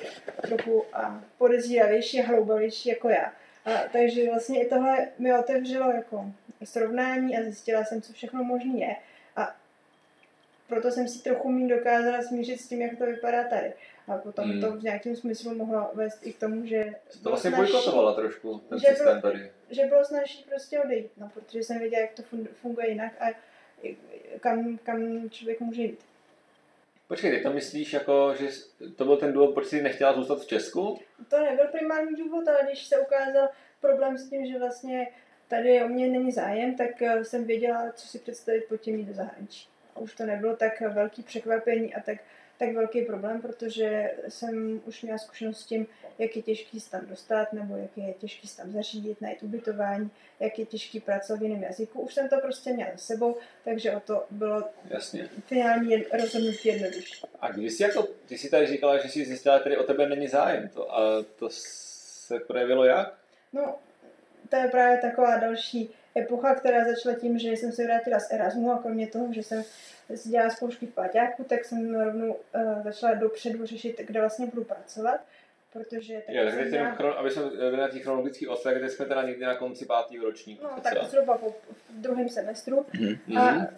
trochu 0.46 0.84
podezíravější 1.38 2.20
a 2.20 2.26
hloubavější 2.26 2.88
jako 2.88 3.08
já. 3.08 3.32
A, 3.68 3.88
takže 3.92 4.30
vlastně 4.30 4.62
i 4.62 4.68
tohle 4.68 5.08
mi 5.18 5.38
otevřelo 5.38 5.90
jako 5.90 6.32
srovnání 6.64 7.38
a 7.38 7.42
zjistila 7.42 7.84
jsem, 7.84 8.02
co 8.02 8.12
všechno 8.12 8.44
možné 8.44 8.78
je. 8.78 8.96
A 9.36 9.56
proto 10.68 10.90
jsem 10.90 11.08
si 11.08 11.22
trochu 11.22 11.52
méně 11.52 11.76
dokázala 11.76 12.22
smířit 12.22 12.60
s 12.60 12.68
tím, 12.68 12.82
jak 12.82 12.98
to 12.98 13.06
vypadá 13.06 13.44
tady. 13.44 13.72
A 14.08 14.16
potom 14.16 14.50
hmm. 14.50 14.60
to 14.60 14.72
v 14.72 14.82
nějakém 14.82 15.16
smyslu 15.16 15.54
mohlo 15.54 15.90
vést 15.94 16.26
i 16.26 16.32
k 16.32 16.38
tomu, 16.38 16.66
že... 16.66 16.94
To 17.22 17.28
vlastně 17.28 17.50
bojkotovala 17.50 18.14
trošku, 18.14 18.58
ten 18.68 18.78
že 18.78 18.86
systém 18.86 19.20
bylo, 19.20 19.32
tady. 19.32 19.50
Že 19.70 19.84
bylo 19.84 20.04
snažší 20.04 20.44
prostě 20.48 20.80
odejít, 20.80 21.10
no, 21.16 21.30
protože 21.34 21.58
jsem 21.58 21.78
věděla, 21.78 22.00
jak 22.00 22.12
to 22.12 22.22
funguje 22.52 22.90
jinak 22.90 23.12
a 23.20 23.26
kam, 24.40 24.78
kam 24.78 25.30
člověk 25.30 25.60
může 25.60 25.82
jít. 25.82 26.07
Počkej, 27.08 27.30
ty 27.30 27.42
to 27.42 27.52
myslíš 27.52 27.92
jako, 27.92 28.34
že 28.38 28.48
to 28.96 29.04
byl 29.04 29.16
ten 29.16 29.32
důvod, 29.32 29.54
proč 29.54 29.66
jsi 29.66 29.82
nechtěla 29.82 30.12
zůstat 30.12 30.40
v 30.40 30.46
Česku? 30.46 30.98
To 31.28 31.38
nebyl 31.42 31.66
primární 31.66 32.16
důvod, 32.16 32.48
ale 32.48 32.58
když 32.66 32.86
se 32.86 32.98
ukázal 32.98 33.48
problém 33.80 34.18
s 34.18 34.30
tím, 34.30 34.46
že 34.46 34.58
vlastně 34.58 35.06
tady 35.48 35.82
o 35.82 35.88
mě 35.88 36.08
není 36.08 36.32
zájem, 36.32 36.76
tak 36.76 37.02
eh, 37.02 37.24
jsem 37.24 37.44
věděla, 37.44 37.92
co 37.92 38.08
si 38.08 38.18
představit 38.18 38.64
pod 38.68 38.76
tím 38.76 38.96
jít 38.96 39.04
do 39.04 39.14
zahraničí. 39.14 39.68
A 39.94 39.98
už 39.98 40.14
to 40.14 40.26
nebylo 40.26 40.56
tak 40.56 40.80
velký 40.80 41.22
překvapení 41.22 41.94
a 41.94 42.00
tak 42.00 42.18
tak 42.58 42.74
velký 42.74 43.02
problém, 43.02 43.42
protože 43.42 44.14
jsem 44.28 44.80
už 44.86 45.02
měla 45.02 45.18
zkušenost 45.18 45.60
s 45.60 45.66
tím, 45.66 45.86
jak 46.18 46.36
je 46.36 46.42
těžký 46.42 46.80
se 46.80 46.90
tam 46.90 47.06
dostat, 47.06 47.52
nebo 47.52 47.76
jak 47.76 47.90
je 47.96 48.14
těžký 48.14 48.48
se 48.48 48.56
tam 48.56 48.72
zařídit, 48.72 49.20
najít 49.20 49.42
ubytování, 49.42 50.10
jak 50.40 50.58
je 50.58 50.66
těžký 50.66 51.00
pracovat 51.00 51.40
v 51.40 51.42
jiném 51.42 51.62
jazyku. 51.62 52.00
Už 52.00 52.14
jsem 52.14 52.28
to 52.28 52.36
prostě 52.42 52.72
měla 52.72 52.90
za 52.92 52.98
sebou, 52.98 53.36
takže 53.64 53.92
o 53.92 54.00
to 54.00 54.26
bylo 54.30 54.64
Jasně. 54.84 55.28
finální 55.46 55.96
rozhodnutí 55.96 56.68
jednodušší. 56.68 57.26
A 57.40 57.52
když 57.52 57.72
jsi 57.72 57.82
jako, 57.82 58.08
ty 58.26 58.38
jsi 58.38 58.50
tady 58.50 58.66
říkala, 58.66 58.98
že 58.98 59.08
jsi 59.08 59.24
zjistila, 59.24 59.58
že 59.58 59.64
tady 59.64 59.76
o 59.76 59.82
tebe 59.82 60.08
není 60.08 60.28
zájem, 60.28 60.68
to, 60.68 60.98
a 60.98 61.22
to 61.36 61.48
se 61.52 62.40
projevilo 62.40 62.84
jak? 62.84 63.14
No, 63.52 63.78
to 64.48 64.56
je 64.56 64.68
právě 64.68 64.98
taková 64.98 65.36
další 65.36 65.90
epocha, 66.16 66.54
která 66.54 66.84
začala 66.84 67.18
tím, 67.18 67.38
že 67.38 67.48
jsem 67.48 67.72
se 67.72 67.84
vrátila 67.84 68.20
z 68.20 68.32
Erasmu 68.32 68.72
a 68.72 68.78
kromě 68.78 69.06
toho, 69.06 69.32
že 69.32 69.42
jsem 69.42 69.62
si 70.14 70.28
dělala 70.28 70.50
zkoušky 70.50 70.86
v 70.86 70.94
Paťáku, 70.94 71.44
tak 71.44 71.64
jsem 71.64 72.00
rovnou 72.00 72.36
uh, 72.54 72.82
začala 72.84 73.14
dopředu 73.14 73.66
řešit, 73.66 74.00
kde 74.06 74.20
vlastně 74.20 74.46
budu 74.46 74.64
pracovat. 74.64 75.20
Protože 75.72 76.22
tak 76.26 76.34
jo, 76.34 76.44
tak 76.44 76.54
jsem 76.54 76.68
měla... 76.68 76.90
chron, 76.90 77.14
aby 77.16 77.30
jsme 77.30 77.42
byli 77.42 77.76
na 77.76 77.88
těch 77.88 78.02
chronologických 78.02 78.48
kde 78.78 78.88
jsme 78.88 79.06
teda 79.06 79.22
někdy 79.22 79.44
na 79.44 79.54
konci 79.54 79.86
pátého 79.86 80.24
ročníku. 80.24 80.64
No, 80.64 80.80
tak 80.82 81.04
zhruba 81.04 81.38
po, 81.38 81.54
v 81.88 82.00
druhém 82.00 82.28
semestru. 82.28 82.86
Mm-hmm. 82.94 83.38
A 83.40 83.68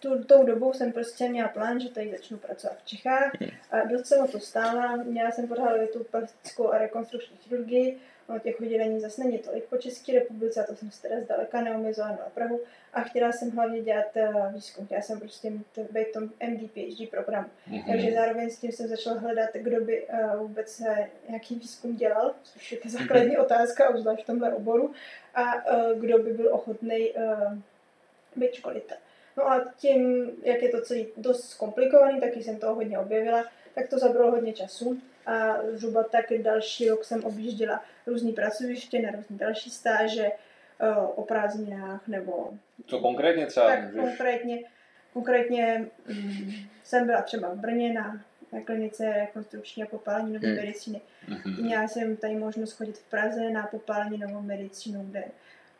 tu, 0.00 0.24
tou 0.24 0.46
dobou 0.46 0.72
jsem 0.72 0.92
prostě 0.92 1.28
měla 1.28 1.48
plán, 1.48 1.80
že 1.80 1.88
tady 1.88 2.10
začnu 2.10 2.36
pracovat 2.36 2.78
v 2.78 2.86
Čechách. 2.86 3.32
A 3.70 3.84
dost 3.84 4.06
jsem 4.06 4.24
o 4.24 4.28
to 4.28 4.40
stála, 4.40 4.96
měla 4.96 5.30
jsem 5.30 5.48
pořád 5.48 5.90
tu 5.92 6.04
plastickou 6.04 6.72
a 6.72 6.78
rekonstrukční 6.78 7.36
chirurgii, 7.36 7.98
ono 8.28 8.38
těch 8.38 8.60
oddělení 8.60 9.00
zase 9.00 9.24
není 9.24 9.38
tolik 9.38 9.64
po 9.64 9.76
České 9.76 10.12
republice, 10.12 10.64
a 10.64 10.66
to 10.66 10.76
jsem 10.76 10.90
se 10.90 11.02
teda 11.02 11.20
zdaleka 11.20 11.60
neomezovala 11.60 12.12
na 12.12 12.30
Prahu 12.34 12.60
a 12.92 13.00
chtěla 13.00 13.32
jsem 13.32 13.50
hlavně 13.50 13.82
dělat 13.82 14.06
uh, 14.16 14.54
výzkum, 14.54 14.86
chtěla 14.86 15.02
jsem 15.02 15.20
prostě 15.20 15.50
mít, 15.50 15.78
být 15.90 16.08
v 16.08 16.12
tom 16.12 16.24
MD, 16.24 16.70
PhD 16.70 17.10
programu. 17.10 17.48
Mm-hmm. 17.70 17.86
Takže 17.86 18.12
zároveň 18.12 18.50
s 18.50 18.58
tím 18.58 18.72
jsem 18.72 18.88
začala 18.88 19.18
hledat, 19.18 19.50
kdo 19.52 19.84
by 19.84 20.06
uh, 20.06 20.36
vůbec 20.36 20.80
uh, 20.80 20.96
nějaký 21.28 21.54
výzkum 21.54 21.96
dělal, 21.96 22.34
což 22.42 22.72
je 22.72 22.78
ta 22.78 22.88
základní 22.88 23.38
otázka, 23.38 23.90
obzvlášť 23.90 24.22
v 24.22 24.26
tomhle 24.26 24.54
oboru, 24.54 24.92
a 25.34 25.54
kdo 26.00 26.18
by 26.18 26.32
byl 26.32 26.54
ochotný 26.54 27.12
být 28.36 28.54
školitel. 28.54 28.96
No 29.36 29.50
a 29.50 29.72
tím, 29.76 30.30
jak 30.42 30.62
je 30.62 30.68
to 30.68 30.80
celý 30.80 31.06
dost 31.16 31.48
zkomplikovaný, 31.48 32.20
taky 32.20 32.42
jsem 32.42 32.58
toho 32.58 32.74
hodně 32.74 32.98
objevila, 32.98 33.44
tak 33.74 33.88
to 33.88 33.98
zabralo 33.98 34.30
hodně 34.30 34.52
času 34.52 35.00
a 35.28 35.56
zhruba 35.72 36.02
tak 36.02 36.24
další 36.42 36.88
rok 36.88 37.04
jsem 37.04 37.24
objížděla 37.24 37.84
různý 38.06 38.32
pracoviště 38.32 39.02
na 39.02 39.10
různé 39.10 39.36
další 39.36 39.70
stáže 39.70 40.30
o 41.14 41.22
prázdninách 41.22 42.08
nebo... 42.08 42.50
Co 42.86 42.98
konkrétně 42.98 43.46
třeba 43.46 43.66
Tak 43.66 43.84
můžeš? 43.84 44.00
konkrétně, 44.00 44.58
konkrétně 45.12 45.86
mm, 46.06 46.52
jsem 46.84 47.06
byla 47.06 47.22
třeba 47.22 47.48
v 47.48 47.56
Brně 47.56 47.92
na, 47.92 48.24
na 48.52 48.60
klinice 48.60 49.12
rekonstrukční 49.12 49.82
a 49.82 49.86
popálení 49.86 50.32
nové 50.32 50.48
hmm. 50.48 50.56
medicíny. 50.56 51.00
Hmm. 51.28 51.64
Měla 51.64 51.88
jsem 51.88 52.16
tady 52.16 52.36
možnost 52.36 52.72
chodit 52.72 52.98
v 52.98 53.10
Praze 53.10 53.50
na 53.50 53.66
popálení 53.66 54.18
novou 54.18 54.42
medicínu, 54.42 55.06
kde 55.10 55.24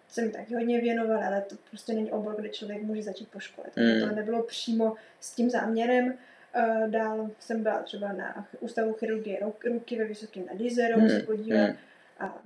jsem 0.08 0.30
taky 0.30 0.54
hodně 0.54 0.80
věnovala, 0.80 1.26
ale 1.26 1.42
to 1.42 1.56
prostě 1.70 1.92
není 1.92 2.10
obor, 2.10 2.36
kde 2.38 2.48
člověk 2.48 2.82
může 2.82 3.02
začít 3.02 3.28
po 3.28 3.40
škole. 3.40 3.66
Mm. 3.76 4.08
To 4.08 4.14
nebylo 4.14 4.42
přímo 4.42 4.94
s 5.20 5.34
tím 5.34 5.50
záměrem. 5.50 6.14
Uh, 6.56 6.90
dál 6.90 7.30
jsem 7.38 7.62
byla 7.62 7.82
třeba 7.82 8.12
na 8.12 8.48
Ústavu 8.60 8.92
chirurgie 8.92 9.40
ruky 9.64 9.98
ve 9.98 10.04
Vysokém 10.04 10.46
nad 10.46 10.60
Jizerou 10.60 11.00
mm. 11.00 11.08
se 11.08 11.20
podívat. 11.20 11.66
Mm. 11.68 11.76
A 12.18 12.42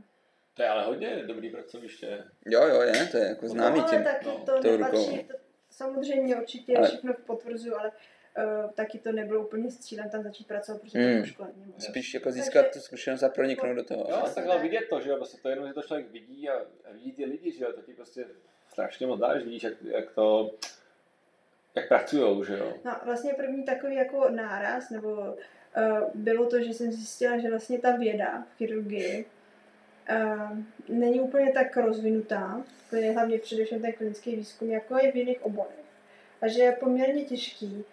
to 0.55 0.63
je 0.63 0.69
ale 0.69 0.85
hodně 0.85 1.23
dobrý 1.27 1.51
pracoviště. 1.51 2.25
Jo, 2.47 2.67
jo, 2.67 2.81
je, 2.81 3.07
to 3.07 3.17
je 3.17 3.25
jako 3.25 3.49
známý 3.49 3.79
no, 3.79 3.87
tím. 3.91 4.05
taky 4.05 4.27
no. 4.27 4.45
to 4.45 4.71
nepatří, 4.71 5.25
to, 5.25 5.35
samozřejmě 5.71 6.37
určitě 6.37 6.77
ale... 6.77 6.89
všechno 6.89 7.15
potvrzuju, 7.27 7.75
ale 7.77 7.93
uh, 8.39 8.71
taky 8.71 8.99
to 8.99 9.13
nebylo 9.13 9.47
úplně 9.47 9.71
s 9.71 9.79
cílem 9.79 10.11
tam 10.11 10.23
začít 10.23 10.47
pracovat, 10.47 10.81
protože 10.81 10.99
mm. 10.99 11.21
to 11.21 11.27
škole 11.27 11.49
nemohlo. 11.57 11.81
Spíš 11.81 12.15
jako 12.15 12.33
získat 12.33 12.63
Takže... 12.63 12.79
tu 12.79 12.85
zkušenost 12.85 13.23
a 13.23 13.29
proniknout 13.29 13.77
do 13.77 13.85
toho. 13.85 14.07
Jo, 14.11 14.23
tak 14.35 14.47
ale 14.47 14.63
vidět 14.63 14.85
to, 14.91 15.01
že 15.01 15.11
jo, 15.11 15.17
prostě 15.17 15.39
to 15.43 15.49
jenom, 15.49 15.69
že 15.69 15.75
to 15.75 15.83
člověk 15.83 16.11
vidí 16.11 16.49
a, 16.49 16.55
a 16.59 16.93
vidí 16.93 17.13
ty 17.13 17.25
lidi, 17.25 17.53
že 17.53 17.65
jo, 17.65 17.73
to 17.73 17.83
ti 17.83 17.95
prostě 17.95 18.25
strašně 18.73 19.07
moc 19.07 19.21
dáš, 19.21 19.43
vidíš, 19.43 19.63
jak, 19.63 19.83
jak 19.83 20.11
to, 20.11 20.55
jak 21.75 21.89
pracujou, 21.89 22.45
že 22.45 22.59
jo. 22.59 22.75
No, 22.85 22.97
vlastně 23.05 23.33
první 23.33 23.65
takový 23.65 23.95
jako 23.95 24.31
náraz, 24.31 24.91
nebo 24.91 25.09
uh, 25.11 25.37
bylo 26.15 26.47
to, 26.47 26.63
že 26.63 26.75
jsem 26.75 26.93
zjistila, 26.93 27.39
že 27.39 27.51
vlastně 27.51 27.79
ta 27.79 27.97
věda 27.97 28.45
v 28.55 28.57
chirurgii 28.59 29.25
uh, 30.11 30.59
není 30.89 31.21
úplně 31.21 31.53
tak 31.53 31.77
rozvinutá, 31.77 32.65
to 32.91 32.97
je 32.97 33.13
hlavně 33.13 33.39
především 33.39 33.81
ten 33.81 33.93
klinický 33.93 34.37
výzkum, 34.37 34.71
jako 34.71 34.97
je 34.99 35.13
v 35.13 35.17
jiných 35.17 35.43
oborech. 35.43 35.83
A 36.41 36.49
že 36.49 36.63
je 36.63 36.73
poměrně 36.73 37.25
těžký 37.25 37.85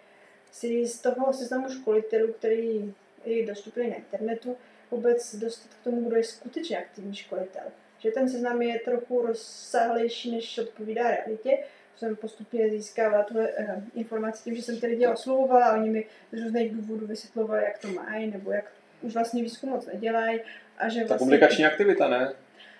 si 0.52 0.86
z 0.86 1.00
toho 1.00 1.32
seznamu 1.32 1.70
školitelů, 1.70 2.32
který 2.32 2.94
je 3.24 3.46
dostupný 3.46 3.90
na 3.90 3.96
internetu, 3.96 4.56
vůbec 4.90 5.34
dostat 5.36 5.74
k 5.74 5.84
tomu, 5.84 6.08
kdo 6.08 6.16
je 6.16 6.24
skutečně 6.24 6.78
aktivní 6.78 7.14
školitel. 7.14 7.62
Že 7.98 8.10
ten 8.10 8.28
seznam 8.28 8.62
je 8.62 8.78
trochu 8.78 9.26
rozsáhlejší, 9.26 10.32
než 10.32 10.58
odpovídá 10.58 11.10
realitě. 11.10 11.58
Jsem 12.00 12.16
postupně 12.16 12.70
získávala 12.70 13.24
tuhle 13.24 13.48
uh, 13.48 13.82
informaci 13.94 14.44
tím, 14.44 14.56
že 14.56 14.62
jsem 14.62 14.80
ty 14.80 14.86
lidi 14.86 15.06
oslovovala 15.06 15.66
a 15.66 15.76
oni 15.76 15.90
mi 15.90 16.06
z 16.32 16.42
různých 16.42 16.76
důvodů 16.76 17.06
vysvětlovali, 17.06 17.64
jak 17.64 17.78
to 17.78 17.88
mají, 17.88 18.30
nebo 18.30 18.52
jak 18.52 18.64
už 19.02 19.14
vlastně 19.14 19.42
výzkum 19.42 19.70
moc 19.70 19.86
nedělají. 19.86 20.40
A 20.78 20.88
že 20.88 21.00
Ta 21.00 21.06
vlastně... 21.06 21.24
publikační 21.24 21.64
aktivita, 21.64 22.08
ne? 22.08 22.32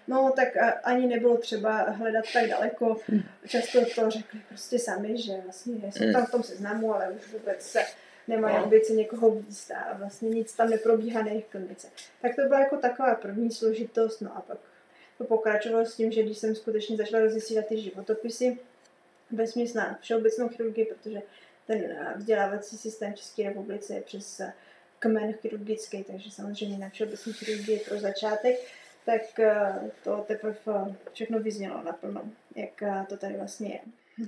No, 0.08 0.32
tak 0.36 0.48
ani 0.84 1.06
nebylo 1.06 1.36
třeba 1.36 1.82
hledat 1.82 2.24
tak 2.32 2.48
daleko. 2.48 2.96
Často 3.46 3.80
to 3.94 4.10
řekli 4.10 4.40
prostě 4.48 4.78
sami, 4.78 5.18
že 5.18 5.32
vlastně 5.44 5.74
jsou 5.90 6.12
tam 6.12 6.26
v 6.26 6.30
tom 6.30 6.42
seznamu, 6.42 6.94
ale 6.94 7.10
už 7.10 7.32
vůbec 7.32 7.62
se 7.62 7.80
nemají 8.28 8.56
no. 8.56 8.62
ambice 8.62 8.92
někoho 8.92 9.30
víc 9.30 9.70
a 9.70 9.96
vlastně 9.98 10.28
nic 10.30 10.54
tam 10.54 10.70
neprobíhá 10.70 11.22
na 11.22 11.28
jejich 11.28 11.46
klinice. 11.46 11.88
Tak 12.22 12.36
to 12.36 12.42
byla 12.42 12.60
jako 12.60 12.76
taková 12.76 13.14
první 13.14 13.50
složitost, 13.50 14.20
no 14.20 14.36
a 14.36 14.40
pak 14.40 14.58
to 15.18 15.24
pokračovalo 15.24 15.86
s 15.86 15.96
tím, 15.96 16.12
že 16.12 16.22
když 16.22 16.38
jsem 16.38 16.54
skutečně 16.54 16.96
začala 16.96 17.22
rozesílat 17.22 17.66
ty 17.66 17.80
životopisy, 17.80 18.58
vesměs 19.32 19.74
na 19.74 19.98
všeobecnou 20.00 20.48
chirurgii, 20.48 20.84
protože 20.84 21.22
ten 21.66 21.96
vzdělávací 22.16 22.78
systém 22.78 23.14
České 23.14 23.42
republice 23.42 23.94
je 23.94 24.00
přes 24.00 24.40
kmen 24.98 25.32
chirurgický, 25.32 26.04
takže 26.04 26.30
samozřejmě 26.30 26.78
na 26.78 26.88
všeobecnou 26.88 27.32
chirurgii 27.32 27.78
pro 27.78 28.00
začátek, 28.00 28.56
tak 29.06 29.40
eh, 29.40 29.90
to 30.04 30.24
teprve 30.28 30.56
všechno 31.12 31.40
vyznělo 31.40 31.82
naplno, 31.84 32.30
jak 32.56 32.82
eh, 32.82 33.06
to 33.08 33.16
tady 33.16 33.34
vlastně 33.34 33.68
je. 33.68 33.80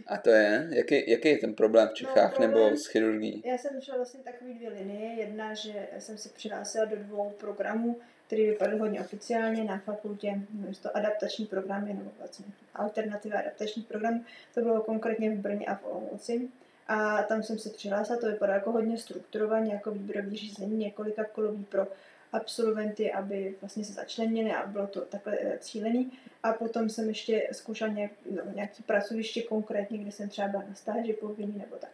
A 0.07 0.17
to 0.17 0.31
je? 0.31 0.69
Jaký, 0.71 1.11
jaký 1.11 1.29
je 1.29 1.39
ten 1.39 1.55
problém 1.55 1.89
v 1.89 1.95
Čechách 1.95 2.31
no, 2.33 2.37
problém, 2.37 2.51
nebo 2.51 2.77
s 2.77 2.87
chirurgií? 2.87 3.43
Já 3.47 3.59
jsem 3.59 3.81
šla 3.81 3.97
vlastně 3.97 4.21
takové 4.25 4.55
dvě 4.55 4.69
linie. 4.69 5.15
Jedna, 5.15 5.55
že 5.55 5.89
jsem 5.99 6.19
se 6.19 6.29
přihlásila 6.29 6.85
do 6.85 6.97
dvou 6.97 7.31
programů, 7.31 8.01
který 8.33 8.47
vypadal 8.47 8.79
hodně 8.79 9.01
oficiálně 9.01 9.65
na 9.65 9.79
fakultě, 9.79 10.41
to 10.83 10.97
adaptační 10.97 11.47
programy, 11.47 11.95
nebo 11.95 12.11
vlastně 12.19 12.45
alternativa 12.75 13.39
adaptační 13.39 13.83
program. 13.83 14.25
To 14.55 14.61
bylo 14.61 14.81
konkrétně 14.81 15.31
v 15.31 15.39
Brně 15.39 15.67
a 15.67 15.75
v 15.75 15.85
Olomouci. 15.85 16.49
A 16.89 17.23
tam 17.23 17.43
jsem 17.43 17.59
se 17.59 17.71
přihlásila, 17.71 18.19
to 18.19 18.27
vypadá 18.27 18.55
jako 18.55 18.73
hodně 18.73 18.99
strukturovaně, 18.99 19.73
jako 19.73 19.91
výběrový 19.91 20.37
řízení, 20.37 20.77
několika 20.77 21.25
kolový 21.25 21.65
pro 21.65 21.87
absolventy, 22.33 23.13
aby 23.13 23.55
vlastně 23.61 23.85
se 23.85 23.93
začlenili 23.93 24.53
a 24.53 24.67
bylo 24.67 24.87
to 24.87 25.01
takhle 25.01 25.39
eh, 25.41 25.59
cílený. 25.59 26.13
A 26.43 26.53
potom 26.53 26.89
jsem 26.89 27.09
ještě 27.09 27.49
zkoušela 27.53 27.93
nějak, 27.93 28.13
no, 28.31 28.53
nějaký 28.55 28.83
pracoviště 28.83 29.43
konkrétně, 29.43 29.99
kde 29.99 30.13
jsem 30.13 30.29
třeba 30.29 30.49
byla 30.49 30.65
na 30.69 30.75
stáži 30.75 31.13
povinný 31.13 31.59
nebo 31.59 31.77
tak. 31.77 31.91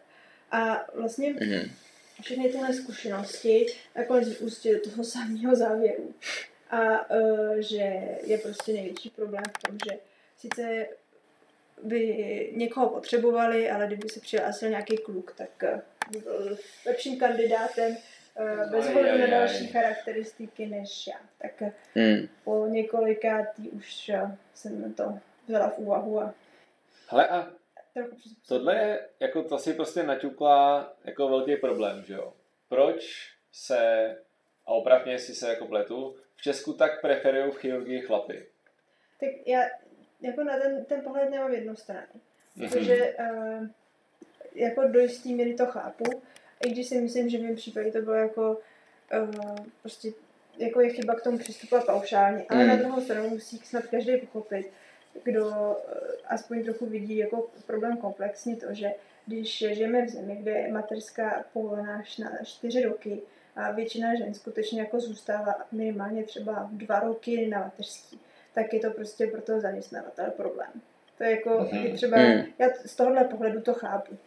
A 0.51 0.85
vlastně 0.95 1.33
mm-hmm. 1.33 1.69
Všechny 2.21 2.49
tyhle 2.49 2.73
zkušenosti 2.73 3.65
nakonec 3.95 4.27
vyústily 4.27 4.75
do 4.75 4.91
toho 4.91 5.03
samého 5.15 5.55
závěru. 5.55 6.13
A 6.69 7.11
uh, 7.11 7.55
že 7.57 8.17
je 8.23 8.37
prostě 8.37 8.73
největší 8.73 9.09
problém 9.09 9.43
v 9.57 9.67
tom, 9.67 9.77
že 9.85 9.99
sice 10.37 10.87
by 11.83 12.49
někoho 12.55 12.89
potřebovali, 12.89 13.71
ale 13.71 13.87
kdyby 13.87 14.09
se 14.09 14.19
přihlásil 14.19 14.69
nějaký 14.69 14.97
kluk, 14.97 15.33
tak 15.37 15.63
eh, 15.63 15.81
by 16.11 16.19
byl 16.19 16.57
lepším 16.85 17.19
kandidátem 17.19 17.97
eh, 18.35 18.65
bez 18.71 18.87
ohledu 18.87 19.17
na 19.17 19.27
další 19.27 19.67
charakteristiky 19.67 20.65
než 20.65 21.07
já. 21.07 21.19
Tak 21.41 21.73
hmm. 21.95 22.27
po 22.43 22.67
několikátý 22.67 23.69
už 23.69 24.11
jsem 24.53 24.93
to 24.93 25.19
vzala 25.47 25.69
v 25.69 25.77
úvahu 25.77 26.21
a 26.21 26.33
Hele 27.11 27.27
a 27.27 27.47
tohle 28.47 28.75
je, 28.75 29.09
jako 29.19 29.43
to 29.43 29.57
si 29.57 29.73
prostě 29.73 30.03
naťukla 30.03 30.93
jako 31.03 31.29
velký 31.29 31.55
problém, 31.55 32.03
že 32.03 32.13
jo? 32.13 32.33
Proč 32.69 33.29
se, 33.51 34.09
a 34.65 34.71
opravně 34.71 35.11
jestli 35.11 35.35
se 35.35 35.49
jako 35.49 35.65
pletu, 35.65 36.15
v 36.35 36.41
Česku 36.41 36.73
tak 36.73 37.01
preferují 37.01 37.51
v 37.51 37.57
chirurgii 37.57 38.01
chlapy? 38.01 38.45
Tak 39.19 39.29
já, 39.45 39.61
jako 40.21 40.43
na 40.43 40.59
ten, 40.59 40.85
ten 40.85 41.01
pohled 41.01 41.29
nemám 41.29 41.53
jednostranný. 41.53 42.07
Mm-hmm. 42.57 42.69
Protože 42.69 43.15
uh, 43.19 43.67
jako 44.55 44.87
do 44.87 44.99
jistý 44.99 45.33
míry 45.33 45.53
to 45.53 45.65
chápu, 45.65 46.03
i 46.65 46.69
když 46.69 46.87
si 46.87 47.01
myslím, 47.01 47.29
že 47.29 47.37
v 47.37 47.41
mém 47.41 47.55
případě 47.55 47.91
to 47.91 48.01
bylo 48.01 48.15
jako 48.15 48.61
uh, 49.21 49.55
prostě 49.81 50.11
jako 50.57 50.81
je 50.81 50.89
chyba 50.89 51.15
k 51.15 51.23
tomu 51.23 51.37
přistupovat 51.37 51.85
paušálně, 51.85 52.45
ale 52.49 52.63
mm. 52.63 52.69
na 52.69 52.75
druhou 52.75 53.01
stranu 53.01 53.29
musí 53.29 53.57
snad 53.57 53.87
každý 53.87 54.17
pochopit, 54.17 54.71
kdo 55.23 55.45
uh, 55.47 55.73
aspoň 56.25 56.63
trochu 56.63 56.85
vidí 56.85 57.17
jako 57.17 57.49
problém 57.65 57.97
komplexně 57.97 58.55
to, 58.55 58.73
že 58.73 58.91
když 59.25 59.57
žijeme 59.57 60.05
v 60.05 60.09
zemi, 60.09 60.35
kde 60.35 60.51
je 60.51 60.71
mateřská 60.71 61.45
povolená 61.53 61.97
až 61.97 62.17
na 62.17 62.31
čtyři 62.43 62.83
roky 62.83 63.21
a 63.55 63.71
většina 63.71 64.15
žen 64.15 64.33
skutečně 64.33 64.81
jako 64.81 64.99
zůstává 64.99 65.55
minimálně 65.71 66.23
třeba 66.23 66.69
dva 66.71 66.99
roky 66.99 67.47
na 67.47 67.59
mateřský, 67.59 68.19
tak 68.53 68.73
je 68.73 68.79
to 68.79 68.91
prostě 68.91 69.27
pro 69.27 69.41
toho 69.41 69.61
zaměstnavatele 69.61 70.31
problém. 70.31 70.71
To 71.17 71.23
je 71.23 71.31
jako, 71.31 71.49
mm-hmm. 71.49 71.95
třeba, 71.95 72.17
mm. 72.17 72.43
já 72.59 72.67
z 72.85 72.95
tohohle 72.95 73.23
pohledu 73.23 73.61
to 73.61 73.73
chápu. 73.73 74.17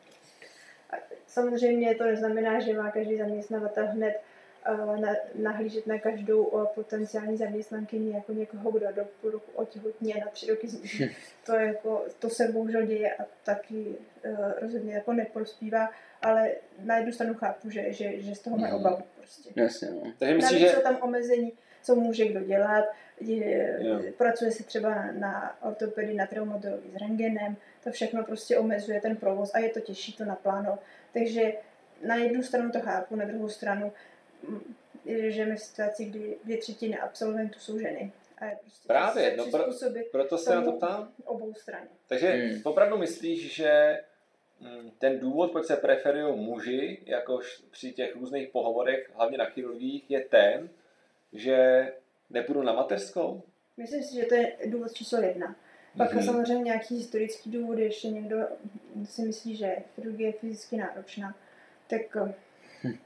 A 0.90 0.97
samozřejmě 1.27 1.95
to 1.95 2.05
neznamená, 2.05 2.61
že 2.61 2.75
má 2.75 2.90
každý 2.90 3.18
zaměstnavatel 3.18 3.87
hned 3.87 4.21
na, 5.01 5.09
nahlížet 5.35 5.87
na 5.87 5.98
každou 5.98 6.42
uh, 6.42 6.66
potenciální 6.66 7.37
zaměstnankyni 7.37 8.12
jako 8.12 8.33
někoho, 8.33 8.70
kdo 8.70 8.87
do 8.92 9.05
půl 9.20 9.31
roku 9.31 9.51
otěhotní 9.55 10.14
a 10.14 10.25
na 10.25 10.31
tři 10.31 10.51
roky 10.51 10.68
zmizí. 10.68 11.05
Hm. 11.05 11.09
To, 11.46 11.55
je 11.55 11.66
jako, 11.66 12.05
to 12.18 12.31
se 12.31 12.48
bohužel 12.48 12.87
děje 12.87 13.14
a 13.14 13.25
taky 13.44 13.87
uh, 14.27 14.53
rozhodně 14.61 14.94
jako 14.94 15.12
neprospívá, 15.12 15.90
ale 16.22 16.51
na 16.79 16.96
jednu 16.96 17.12
stranu 17.12 17.35
chápu, 17.35 17.70
že, 17.70 17.92
že, 17.92 18.20
že 18.20 18.35
z 18.35 18.40
toho 18.40 18.59
mají 18.59 18.72
hm. 18.72 18.77
obavu 18.77 19.03
prostě. 19.16 19.51
Jasně, 19.57 19.90
no. 19.90 20.12
Takže 20.18 20.35
myslím, 20.35 20.59
že... 20.59 20.68
jsou 20.68 20.81
tam 20.81 20.98
omezení 21.03 21.53
co 21.83 21.94
může 21.94 22.29
kdo 22.29 22.40
dělat, 22.40 22.85
je, 23.20 23.79
yeah. 23.81 24.14
pracuje 24.18 24.51
se 24.51 24.62
třeba 24.62 24.94
na, 24.94 25.12
na 25.12 25.57
ortopedii, 25.62 26.16
na 26.16 26.27
traumatologii 26.27 26.92
s 26.92 26.96
rengenem, 26.96 27.57
to 27.85 27.90
všechno 27.90 28.25
prostě 28.25 28.59
omezuje 28.59 29.01
ten 29.01 29.16
provoz 29.16 29.51
a 29.55 29.59
je 29.59 29.68
to 29.68 29.81
těžší 29.81 30.12
to 30.12 30.25
napláno. 30.25 30.79
Takže 31.12 31.53
na 32.07 32.14
jednu 32.14 32.42
stranu 32.42 32.70
to 32.70 32.81
chápu, 32.81 33.16
na 33.16 33.25
druhou 33.25 33.48
stranu 33.48 33.92
žijeme 35.07 35.57
v 35.57 35.61
situaci, 35.61 36.05
kdy 36.05 36.37
dvě 36.45 36.59
třetiny 36.59 36.99
absolventů 36.99 37.59
jsou 37.59 37.79
ženy. 37.79 38.13
A 38.39 38.45
je 38.45 38.59
prostě 38.61 38.87
Právě, 38.87 39.37
no 39.37 39.47
pro, 39.47 39.65
proto 40.13 40.39
se 40.39 40.55
na 40.55 40.63
to 40.63 40.73
ptám. 40.73 41.13
Obou 41.25 41.55
straně. 41.55 41.89
Takže 42.09 42.31
hmm. 42.31 42.61
opravdu 42.65 42.99
myslíš, 42.99 43.55
že 43.55 44.01
mm, 44.61 44.91
ten 44.99 45.19
důvod, 45.19 45.53
proč 45.53 45.67
se 45.67 45.77
preferují 45.77 46.37
muži, 46.37 46.99
jakož 47.07 47.63
při 47.71 47.93
těch 47.93 48.17
různých 48.17 48.49
pohovorech, 48.49 49.11
hlavně 49.15 49.39
na 49.39 49.45
chirurgiích, 49.45 50.11
je 50.11 50.21
ten, 50.21 50.69
že 51.33 51.89
nepůjdu 52.31 52.63
na 52.63 52.73
mateřskou? 52.73 53.43
Myslím 53.77 54.03
si, 54.03 54.15
že 54.15 54.25
to 54.25 54.35
je 54.35 54.57
důvod 54.67 54.93
číslo 54.93 55.21
jedna. 55.21 55.57
Pak 55.97 56.13
mm-hmm. 56.13 56.25
samozřejmě 56.25 56.65
nějaký 56.65 56.97
historický 56.97 57.51
důvod, 57.51 57.79
ještě 57.79 58.09
někdo 58.09 58.37
si 59.05 59.23
myslí, 59.23 59.57
že 59.57 59.77
chirurgie 59.95 60.29
je 60.29 60.33
fyzicky 60.33 60.77
náročná. 60.77 61.35
Tak. 61.87 62.17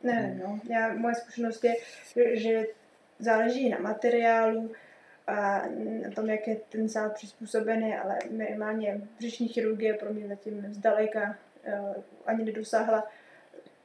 Nevím, 0.03 0.39
no. 0.39 0.61
Já, 0.69 0.95
moje 0.95 1.15
zkušenost 1.15 1.65
je, 1.65 1.75
že 2.35 2.67
záleží 3.19 3.69
na 3.69 3.79
materiálu 3.79 4.73
a 5.27 5.63
na 6.03 6.11
tom, 6.15 6.27
jak 6.27 6.49
je 6.49 6.57
ten 6.69 6.89
zál 6.89 7.11
přizpůsobený, 7.11 7.95
ale 7.95 8.19
minimálně 8.31 9.01
břišní 9.19 9.49
chirurgie 9.49 9.95
pro 9.95 10.13
mě 10.13 10.29
zatím 10.29 10.75
zdaleka 10.75 11.37
uh, 11.67 12.03
ani 12.27 12.45
nedosáhla 12.45 13.07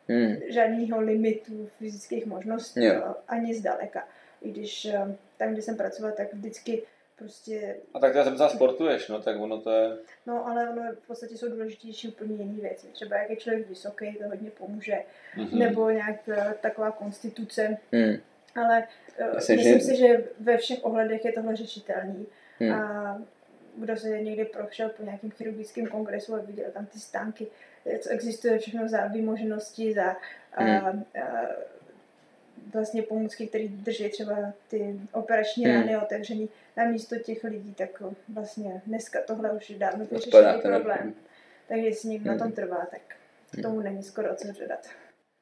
hmm. 0.08 0.36
žádného 0.50 1.02
limitu 1.02 1.70
fyzických 1.78 2.26
možností, 2.26 2.84
yeah. 2.84 3.16
ani 3.28 3.56
zdaleka. 3.56 4.08
I 4.42 4.52
když 4.52 4.86
uh, 4.86 5.12
tam, 5.38 5.54
kde 5.54 5.62
jsem 5.62 5.78
pracovala, 5.78 6.16
tak 6.16 6.34
vždycky 6.34 6.84
prostě... 7.22 7.76
A 7.94 8.00
tak 8.00 8.16
já 8.16 8.24
jsem 8.24 8.38
za 8.38 8.50
sportuješ, 8.50 9.08
no, 9.08 9.22
tak 9.22 9.40
ono 9.40 9.62
to 9.62 9.72
je... 9.72 9.98
No, 10.26 10.48
ale 10.48 10.70
ono 10.70 10.82
v 11.04 11.08
podstatě 11.08 11.38
jsou 11.38 11.50
důležitější 11.50 12.08
úplně 12.08 12.36
jiné 12.36 12.62
věci. 12.62 12.88
Třeba 12.88 13.18
jak 13.18 13.30
je 13.30 13.36
člověk 13.36 13.70
vysoký, 13.70 14.16
to 14.16 14.30
hodně 14.30 14.50
pomůže. 14.50 14.98
Mm-hmm. 15.38 15.58
Nebo 15.58 15.90
nějak 15.90 16.28
uh, 16.28 16.52
taková 16.62 16.92
konstituce. 16.92 17.78
Mm. 17.92 18.16
Ale 18.56 18.88
uh, 19.20 19.36
myslím, 19.36 19.60
že... 19.60 19.80
si, 19.80 19.96
že 19.96 20.24
ve 20.40 20.58
všech 20.58 20.86
ohledech 20.86 21.26
je 21.26 21.32
tohle 21.32 21.56
řešitelný. 21.56 22.26
Mm. 22.60 22.72
A 22.72 23.22
kdo 23.76 23.98
se 23.98 24.10
někdy 24.10 24.46
prošel 24.46 24.90
po 24.90 25.04
nějakém 25.04 25.32
chirurgickém 25.32 25.88
kongresu 25.88 26.36
a 26.36 26.38
viděl 26.38 26.72
tam 26.74 26.86
ty 26.86 27.00
stánky, 27.00 27.48
co 28.00 28.10
existuje 28.10 28.60
všechno 28.60 28.88
za 28.88 29.08
vymoženosti, 29.08 29.94
za 29.94 30.16
mm. 30.60 30.70
a, 30.70 30.90
a, 30.90 31.48
vlastně 32.74 33.04
pomůcky, 33.04 33.48
které 33.48 33.68
drží 33.68 34.10
třeba 34.10 34.54
ty 34.68 35.00
operační 35.12 35.66
hmm. 35.66 35.76
rány 35.76 35.98
otevřený 35.98 36.50
na 36.78 36.86
místo 36.86 37.16
těch 37.20 37.44
lidí, 37.44 37.74
tak 37.74 38.04
vlastně 38.30 38.82
dneska 38.88 39.20
tohle 39.28 39.52
už 39.52 39.70
je 39.70 39.78
dávno 39.78 40.06
vyřešený 40.06 40.62
problém. 40.62 41.00
Hmm. 41.02 41.16
Takže 41.68 41.86
jestli 41.86 42.10
někdo 42.10 42.30
hmm. 42.30 42.40
na 42.40 42.46
tom 42.46 42.54
trvá, 42.54 42.88
tak 42.92 43.02
k 43.52 43.54
hmm. 43.54 43.64
tomu 43.64 43.76
hmm. 43.76 43.84
není 43.84 44.04
skoro 44.04 44.36
co 44.36 44.48
dodat. 44.60 44.88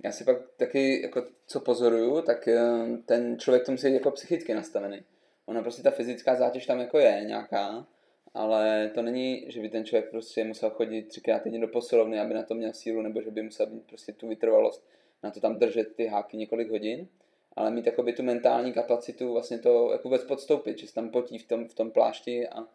Já 0.04 0.12
si 0.12 0.24
pak 0.24 0.38
taky, 0.58 1.02
jako 1.02 1.26
co 1.48 1.60
pozoruju, 1.60 2.22
tak 2.22 2.48
eh, 2.48 2.60
ten 3.06 3.40
člověk 3.40 3.66
to 3.66 3.72
musí 3.72 3.88
být 3.88 3.94
jako 3.94 4.12
psychicky 4.12 4.54
nastavený. 4.54 5.04
Ona 5.46 5.62
prostě 5.62 5.84
ta 5.84 5.92
fyzická 5.92 6.36
zátěž 6.36 6.66
tam 6.66 6.80
jako 6.80 7.00
je 7.00 7.24
nějaká, 7.26 7.86
ale 8.34 8.92
to 8.96 9.02
není, 9.02 9.46
že 9.48 9.62
by 9.62 9.70
ten 9.70 9.86
člověk 9.86 10.10
prostě 10.10 10.44
musel 10.44 10.70
chodit 10.70 11.02
třikrát 11.08 11.40
týdně 11.44 11.60
do 11.60 11.68
posilovny, 11.68 12.20
aby 12.20 12.34
na 12.34 12.44
to 12.44 12.56
měl 12.56 12.74
sílu, 12.74 13.02
nebo 13.02 13.22
že 13.22 13.32
by 13.32 13.42
musel 13.42 13.66
mít 13.70 13.84
prostě 13.84 14.14
tu 14.14 14.28
vytrvalost 14.28 14.88
na 15.24 15.32
to 15.32 15.40
tam 15.40 15.56
držet 15.56 15.96
ty 15.96 16.08
háky 16.08 16.38
několik 16.38 16.70
hodin, 16.70 17.08
ale 17.56 17.72
mít 17.72 17.86
jakoby 17.86 18.14
tu 18.14 18.24
mentální 18.24 18.74
kapacitu 18.74 19.34
vlastně 19.34 19.60
to 19.60 19.92
jako 19.92 20.04
vůbec 20.04 20.24
podstoupit, 20.24 20.80
že 20.80 20.88
se 20.88 20.94
tam 20.94 21.10
potí 21.10 21.38
v 21.38 21.48
tom, 21.48 21.68
v 21.68 21.74
tom 21.74 21.92
plášti 21.92 22.48
a 22.48 22.68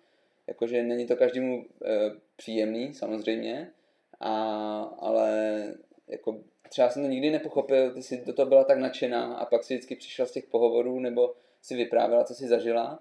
jakože 0.46 0.83
není 0.83 1.07
to 1.07 1.16
každému 1.16 1.64
e, 1.85 2.11
příjemný 2.37 2.94
samozřejmě, 2.94 3.70
a, 4.20 4.35
ale 4.98 5.64
jako 6.09 6.40
třeba 6.68 6.90
jsem 6.90 7.02
to 7.02 7.09
nikdy 7.09 7.30
nepochopil, 7.30 7.94
ty 7.94 8.02
jsi 8.02 8.24
do 8.26 8.33
toho 8.33 8.48
byla 8.48 8.64
tak 8.64 8.78
nadšená 8.78 9.35
a 9.35 9.46
pak 9.46 9.64
si 9.64 9.74
vždycky 9.74 9.96
přišla 9.96 10.26
z 10.26 10.33
těch 10.33 10.46
pohovorů 10.46 11.00
nebo 11.00 11.35
si 11.62 11.76
vyprávěla, 11.76 12.24
co 12.24 12.35
si 12.35 12.48
zažila. 12.48 12.98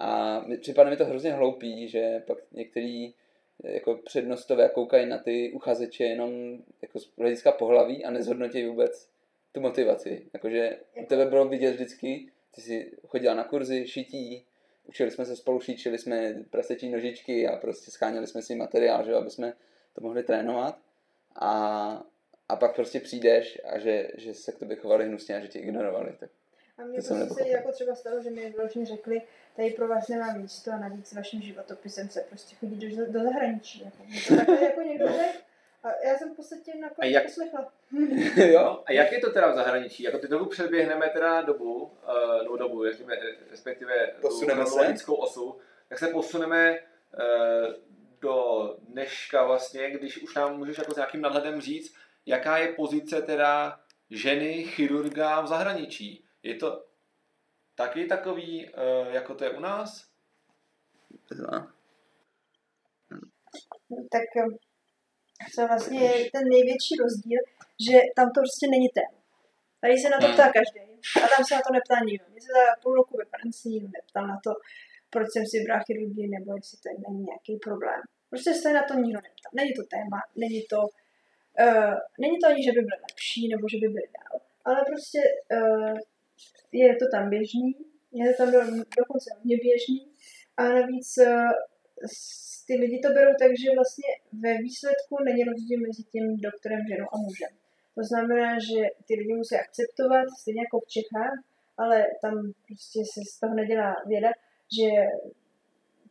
A 0.00 0.40
připadne 0.60 0.90
mi 0.90 0.96
to 0.96 1.04
hrozně 1.04 1.32
hloupý, 1.32 1.88
že 1.88 2.22
pak 2.26 2.38
některý 2.52 3.14
jako 3.64 3.94
přednostové 3.94 4.68
koukají 4.68 5.06
na 5.06 5.18
ty 5.18 5.52
uchazeče 5.52 6.04
jenom 6.04 6.58
jako 6.82 7.00
z 7.00 7.10
hlediska 7.18 7.52
pohlaví 7.52 8.04
a 8.04 8.10
nezhodnotí 8.10 8.66
vůbec 8.66 9.08
tu 9.52 9.60
motivaci. 9.60 10.26
Jakože 10.32 10.76
u 11.02 11.06
tebe 11.06 11.26
bylo 11.26 11.48
vidět 11.48 11.70
vždycky, 11.70 12.28
ty 12.54 12.60
jsi 12.60 12.92
chodila 13.06 13.34
na 13.34 13.44
kurzy 13.44 13.86
šití, 13.86 14.44
učili 14.84 15.10
jsme 15.10 15.24
se 15.24 15.36
spolu 15.36 15.60
šít, 15.60 15.78
šili 15.78 15.98
jsme 15.98 16.34
prasečí 16.50 16.90
nožičky 16.90 17.48
a 17.48 17.56
prostě 17.56 17.90
scháněli 17.90 18.26
jsme 18.26 18.42
si 18.42 18.54
materiál, 18.54 19.04
že, 19.04 19.14
aby 19.14 19.30
jsme 19.30 19.52
to 19.94 20.00
mohli 20.00 20.22
trénovat. 20.22 20.78
A, 21.36 22.04
a 22.48 22.56
pak 22.56 22.74
prostě 22.74 23.00
přijdeš 23.00 23.60
a 23.64 23.78
že, 23.78 24.10
že 24.16 24.34
se 24.34 24.52
k 24.52 24.58
tobě 24.58 24.76
chovali 24.76 25.06
hnusně 25.06 25.36
a 25.36 25.40
že 25.40 25.48
tě 25.48 25.58
ignorovali. 25.58 26.16
Tak 26.20 26.30
a 26.78 26.84
mě 26.84 27.02
to 27.02 27.14
prostě 27.14 27.44
se 27.44 27.48
jako 27.48 27.72
třeba 27.72 27.94
stalo, 27.94 28.22
že 28.22 28.30
mi 28.30 28.54
vlastně 28.56 28.86
řekli, 28.86 29.22
tady 29.56 29.70
pro 29.70 29.88
vás 29.88 30.08
nemá 30.08 30.32
místo 30.32 30.70
a 30.72 30.78
navíc 30.78 31.12
vaším 31.12 31.42
životopisem 31.42 32.08
se 32.08 32.20
prostě 32.20 32.56
chodí 32.56 32.96
do, 32.96 33.12
do 33.12 33.22
zahraničí. 33.22 33.84
Jako. 33.84 33.96
To 34.28 34.36
takhle 34.36 34.64
jako 34.64 34.80
někdo 34.80 35.06
řekl. 35.06 35.38
A 35.82 36.06
já 36.06 36.18
jsem 36.18 36.32
v 36.32 36.36
podstatě 36.36 36.72
nakonec 36.80 37.10
jak... 37.10 37.24
poslechla. 37.24 37.72
jo, 38.36 38.82
a 38.86 38.92
jak 38.92 39.12
je 39.12 39.20
to 39.20 39.30
teda 39.30 39.52
v 39.52 39.54
zahraničí? 39.54 40.02
Jako 40.02 40.18
ty 40.18 40.28
dobu 40.28 40.44
předběhneme 40.44 41.08
teda 41.08 41.42
dobu, 41.42 41.82
uh, 41.82 41.90
no 42.46 42.56
dobu, 42.56 42.90
řekněme, 42.90 43.16
respektive 43.50 43.94
posuneme 44.20 44.64
tu 44.64 44.78
lidskou 44.78 45.14
osu, 45.14 45.58
tak 45.88 45.98
se 45.98 46.08
posuneme 46.08 46.78
uh, 46.78 47.74
do 48.20 48.76
dneška 48.88 49.44
vlastně, 49.44 49.90
když 49.90 50.22
už 50.22 50.34
nám 50.34 50.58
můžeš 50.58 50.78
jako 50.78 50.92
s 50.92 50.96
nějakým 50.96 51.20
nadhledem 51.20 51.60
říct, 51.60 51.94
jaká 52.26 52.58
je 52.58 52.68
pozice 52.68 53.22
teda 53.22 53.80
ženy 54.10 54.64
chirurga 54.64 55.40
v 55.40 55.46
zahraničí. 55.46 56.24
Je 56.42 56.54
to 56.54 56.84
taky 57.76 58.06
takový, 58.06 58.68
uh, 58.68 59.14
jako 59.14 59.34
to 59.34 59.44
je 59.44 59.50
u 59.50 59.60
nás? 59.60 60.06
Tak 64.10 64.22
co 65.54 65.66
vlastně 65.66 66.00
je 66.00 66.30
ten 66.30 66.44
největší 66.48 66.94
rozdíl, 67.02 67.40
že 67.86 67.98
tam 68.16 68.26
to 68.34 68.40
prostě 68.40 68.66
není 68.70 68.88
téma. 68.88 69.18
Tady 69.80 69.94
se 69.98 70.08
na 70.10 70.18
to 70.18 70.26
hmm. 70.26 70.34
ptá 70.34 70.52
každý 70.58 70.80
a 71.24 71.26
tam 71.36 71.44
se 71.44 71.54
na 71.54 71.62
to 71.66 71.72
neptá 71.72 71.96
nikdo. 72.04 72.24
Mě 72.32 72.40
se 72.40 72.52
za 72.58 72.82
půl 72.82 72.94
roku 72.94 73.16
ve 73.16 73.24
Francii 73.24 73.72
nikdo 73.72 73.88
neptal 73.98 74.26
na 74.26 74.38
to, 74.44 74.50
proč 75.10 75.26
jsem 75.30 75.44
si 75.50 75.64
bral 75.64 75.80
chirurgii 75.86 76.28
nebo 76.28 76.56
jestli 76.56 76.76
to 76.78 76.88
není 77.04 77.22
nějaký 77.30 77.56
problém. 77.66 78.00
Prostě 78.30 78.54
se 78.54 78.72
na 78.72 78.82
to 78.88 78.94
nikdo 78.94 79.20
neptal. 79.26 79.50
Není 79.58 79.72
to 79.78 79.82
téma, 79.94 80.18
není 80.42 80.62
to, 80.72 80.80
uh, 81.64 81.94
není 82.22 82.36
to 82.38 82.46
ani, 82.48 82.60
že 82.66 82.72
by 82.76 82.80
byl 82.88 82.98
lepší 83.08 83.42
nebo 83.52 83.64
že 83.72 83.78
by 83.82 83.88
byl 83.94 84.06
dál, 84.18 84.34
ale 84.68 84.78
prostě 84.90 85.20
uh, 85.56 85.98
je 86.72 86.96
to 86.96 87.04
tam 87.12 87.30
běžný, 87.30 87.76
je 88.12 88.32
to 88.32 88.36
tam 88.42 88.52
do, 88.52 88.60
dokonce 88.98 89.28
hodně 89.36 89.56
běžný 89.56 90.00
a 90.56 90.62
navíc 90.68 91.18
uh, 91.18 91.50
ty 92.66 92.74
lidi 92.74 92.98
to 92.98 93.08
berou 93.08 93.32
tak, 93.40 93.50
že 93.62 93.76
vlastně 93.78 94.10
ve 94.44 94.52
výsledku 94.66 95.14
není 95.24 95.44
rozdíl 95.44 95.80
mezi 95.80 96.02
tím 96.02 96.36
doktorem, 96.36 96.80
ženou 96.88 97.08
a 97.14 97.16
mužem. 97.26 97.52
To 97.96 98.02
znamená, 98.10 98.58
že 98.68 98.80
ty 99.06 99.12
lidi 99.14 99.34
musí 99.34 99.54
akceptovat, 99.56 100.26
stejně 100.40 100.60
jako 100.60 100.80
v 100.80 100.90
Čechách, 100.94 101.36
ale 101.82 101.96
tam 102.22 102.34
prostě 102.66 103.00
se 103.12 103.20
z 103.30 103.40
toho 103.40 103.54
nedělá 103.54 103.90
věda, 104.06 104.30
že 104.76 104.88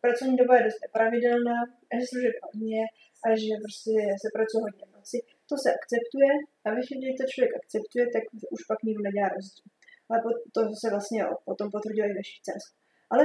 pracovní 0.01 0.35
doba 0.38 0.57
je 0.57 0.63
dost 0.63 0.79
pravidelná, 0.97 1.57
že 1.95 2.07
služeb 2.07 2.35
hodně 2.43 2.81
a 3.25 3.27
že 3.41 3.51
prostě 3.63 3.93
se 4.21 4.27
pracuje 4.35 4.61
hodně 4.65 4.85
v 4.89 4.95
noci. 4.97 5.17
To 5.49 5.55
se 5.63 5.69
akceptuje 5.77 6.31
a 6.65 6.67
ve 6.75 6.81
chvíli, 6.85 7.01
kdy 7.03 7.13
to 7.19 7.25
člověk 7.31 7.53
akceptuje, 7.61 8.03
tak 8.15 8.23
už 8.55 8.61
pak 8.69 8.79
nikdo 8.83 9.01
nedělá 9.07 9.29
rozdíl. 9.35 9.65
Ale 10.10 10.20
to 10.54 10.62
se 10.82 10.89
vlastně 10.89 11.26
potom 11.46 11.72
potvrdilo 11.72 12.08
i 12.08 12.13
ve 12.13 12.24
Švýcarsku. 12.24 12.76
Ale 13.10 13.24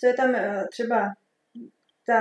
co 0.00 0.06
je 0.06 0.14
tam 0.14 0.34
eh, 0.34 0.64
třeba 0.72 0.98
ta 2.06 2.18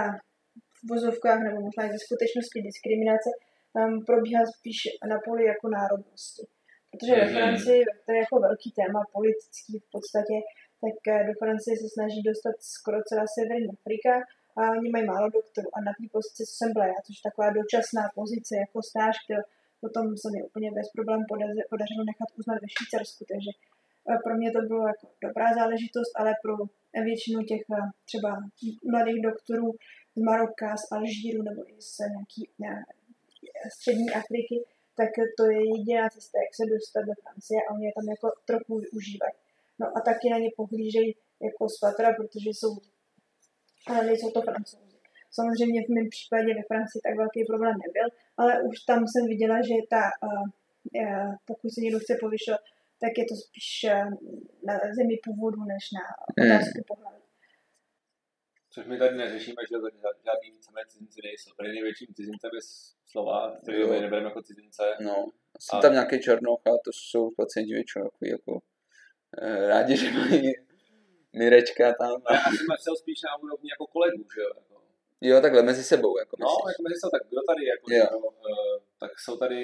v 0.77 0.89
vozovkách 0.89 1.39
nebo 1.43 1.57
možná 1.67 1.83
i 1.85 1.93
ve 1.95 1.99
skutečnosti 2.05 2.61
diskriminace 2.61 3.29
tam 3.75 3.89
probíhá 4.09 4.43
spíš 4.55 4.77
na 5.11 5.17
poli 5.25 5.43
jako 5.45 5.65
národnosti. 5.69 6.43
Protože 6.91 7.13
ve 7.15 7.25
mhm. 7.25 7.35
Francii, 7.35 7.81
to 8.05 8.09
je 8.11 8.19
jako 8.23 8.35
velký 8.47 8.69
téma 8.79 8.99
politický 9.17 9.73
v 9.85 9.87
podstatě, 9.95 10.35
tak 10.83 10.95
eh, 11.13 11.23
do 11.27 11.33
Francie 11.41 11.75
se 11.77 11.87
snaží 11.95 12.21
dostat 12.31 12.55
skoro 12.75 12.97
celá 13.09 13.25
Severní 13.35 13.69
Afrika 13.77 14.13
a 14.59 14.61
oni 14.79 14.89
mají 14.89 15.05
málo 15.13 15.27
doktorů. 15.39 15.69
A 15.75 15.77
na 15.87 15.91
té 15.97 16.05
pozici, 16.15 16.41
co 16.49 16.53
jsem 16.57 16.69
byla 16.75 16.85
já, 16.93 16.97
což 17.05 17.15
je 17.17 17.25
taková 17.29 17.47
dočasná 17.59 18.03
pozice 18.19 18.51
jako 18.63 18.77
stáž, 18.89 19.15
kterou 19.23 19.45
potom 19.83 20.05
se 20.21 20.27
mi 20.33 20.39
úplně 20.47 20.69
bez 20.77 20.87
problémů 20.95 21.23
podařilo 21.73 22.03
nechat 22.11 22.29
uznat 22.39 22.57
ve 22.63 22.67
Švýcarsku, 22.73 23.21
takže 23.31 23.51
eh, 24.09 24.17
pro 24.25 24.33
mě 24.39 24.49
to 24.55 24.61
bylo 24.71 24.83
jako 24.93 25.05
dobrá 25.25 25.47
záležitost, 25.59 26.11
ale 26.19 26.31
pro 26.43 26.55
většinu 27.07 27.39
těch 27.51 27.63
eh, 27.71 27.89
třeba 28.09 28.31
mladých 28.93 29.21
doktorů 29.29 29.67
z 30.17 30.19
Maroka, 30.27 30.69
z 30.83 30.85
Alžíru 30.95 31.41
nebo 31.49 31.61
i 31.71 31.73
z 31.81 31.93
nějaký 32.15 32.41
ne, 32.63 32.73
střední 33.75 34.09
Afriky, 34.21 34.57
tak 34.99 35.11
to 35.37 35.43
je 35.53 35.59
jediná 35.73 36.09
cesta, 36.15 36.35
jak 36.45 36.53
se 36.59 36.65
dostat 36.73 37.03
do 37.09 37.13
Francie 37.21 37.59
a 37.63 37.73
oni 37.73 37.85
je 37.85 37.93
tam 37.97 38.07
jako 38.13 38.27
trochu 38.49 38.73
využívají. 38.85 39.35
No 39.79 39.85
a 39.97 39.99
taky 40.09 40.29
na 40.29 40.37
ně 40.37 40.49
pohlížejí 40.57 41.15
jako 41.47 41.69
z 41.69 41.79
patra, 41.83 42.13
protože 42.17 42.49
jsou, 42.49 42.71
ale 43.87 44.05
nejsou 44.05 44.31
to 44.31 44.41
francouzi. 44.41 44.92
Samozřejmě 45.37 45.79
v 45.85 45.89
mém 45.95 46.07
případě 46.15 46.49
ve 46.59 46.63
Francii 46.69 47.01
tak 47.05 47.15
velký 47.17 47.41
problém 47.51 47.75
nebyl, 47.85 48.07
ale 48.37 48.51
už 48.69 48.77
tam 48.89 48.99
jsem 49.07 49.23
viděla, 49.33 49.57
že 49.69 49.75
ta, 49.93 50.03
uh, 50.27 50.47
uh, 51.01 51.31
pokud 51.49 51.69
se 51.73 51.81
někdo 51.81 51.99
chce 51.99 52.13
povyšovat, 52.23 52.61
tak 53.01 53.13
je 53.17 53.25
to 53.31 53.35
spíš 53.45 53.69
uh, 53.83 54.09
na 54.67 54.73
zemi 54.97 55.15
původu, 55.25 55.59
než 55.73 55.83
na 55.97 56.05
otázku 56.41 56.79
hmm. 56.79 56.89
pohlaví. 56.91 57.23
Což 58.73 58.85
my 58.85 58.97
tady 58.97 59.17
neřešíme, 59.17 59.61
že 59.69 59.75
žádný 60.27 60.51
víceméně 60.51 60.85
cizinci 60.87 61.19
nejsou. 61.23 61.51
Tady 61.57 61.69
největším 61.69 62.07
cizincem 62.13 62.51
je 62.53 62.61
slova, 63.05 63.57
který 63.61 63.89
my 63.89 63.99
nebereme 64.01 64.29
jako 64.29 64.41
cizince. 64.41 64.83
No, 64.99 65.27
a... 65.73 65.81
tam 65.81 65.93
nějaký 65.93 66.19
černoch 66.19 66.61
a 66.65 66.69
to 66.85 66.91
jsou 66.93 67.31
pacienti 67.37 67.73
většinou 67.73 68.05
jako, 68.05 68.25
jako 68.25 68.61
eh, 69.41 69.67
rádi, 69.67 69.97
že 69.97 70.11
mají 70.11 70.53
Mirečka 71.33 71.93
tam. 71.93 72.21
A 72.25 72.33
já 72.33 72.43
jsem 72.43 72.67
myslel 72.71 72.95
spíš 72.95 73.19
na 73.21 73.43
úrovni 73.43 73.69
jako 73.69 73.87
kolegů, 73.87 74.23
že 74.35 74.41
jo? 74.41 74.51
Jako. 74.57 74.82
Jo, 75.27 75.41
takhle 75.41 75.61
mezi 75.63 75.83
sebou. 75.83 76.17
Jako 76.19 76.35
no, 76.39 76.47
jako 76.71 76.81
mezi 76.87 76.99
sebou, 76.99 77.11
tak 77.17 77.23
kdo 77.29 77.41
tady, 77.51 77.63
jako, 77.73 77.85
jo. 77.97 78.05
Jo, 78.11 78.19
uh, 78.19 78.77
tak 78.99 79.11
jsou 79.19 79.37
tady 79.37 79.59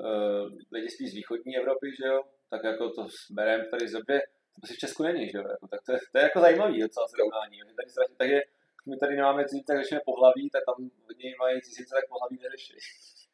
uh, 0.00 0.44
lidi 0.72 0.88
spíš 0.90 1.10
z 1.10 1.14
východní 1.14 1.56
Evropy, 1.56 1.86
že 2.00 2.06
jo? 2.12 2.22
Tak 2.50 2.64
jako 2.64 2.90
to 2.90 3.06
bereme 3.30 3.64
tady 3.64 3.88
z 3.88 3.92
době, 3.92 4.16
to 4.60 4.66
si 4.66 4.74
v 4.74 4.78
Česku 4.78 5.02
není, 5.02 5.28
že 5.30 5.38
jo? 5.38 5.44
Jako, 5.54 5.66
tak 5.72 5.80
to 5.86 5.92
je, 5.92 5.98
to 6.12 6.18
je 6.18 6.22
jako 6.22 6.40
zajímavý 6.40 6.80
docela 6.80 7.06
srovnání. 7.08 7.56
Tady 7.76 7.90
strašně, 7.90 8.14
takže 8.18 8.38
my 8.88 8.96
tady 8.96 9.16
nemáme 9.16 9.44
cizince, 9.44 9.72
tak 9.72 9.82
řešíme 9.82 10.00
pohlaví, 10.04 10.50
tak 10.50 10.62
tam 10.68 10.90
hodně 11.06 11.34
mají 11.38 11.60
cizince, 11.62 11.94
tak 11.94 12.08
pohlaví 12.08 12.38
neřeší. 12.42 12.74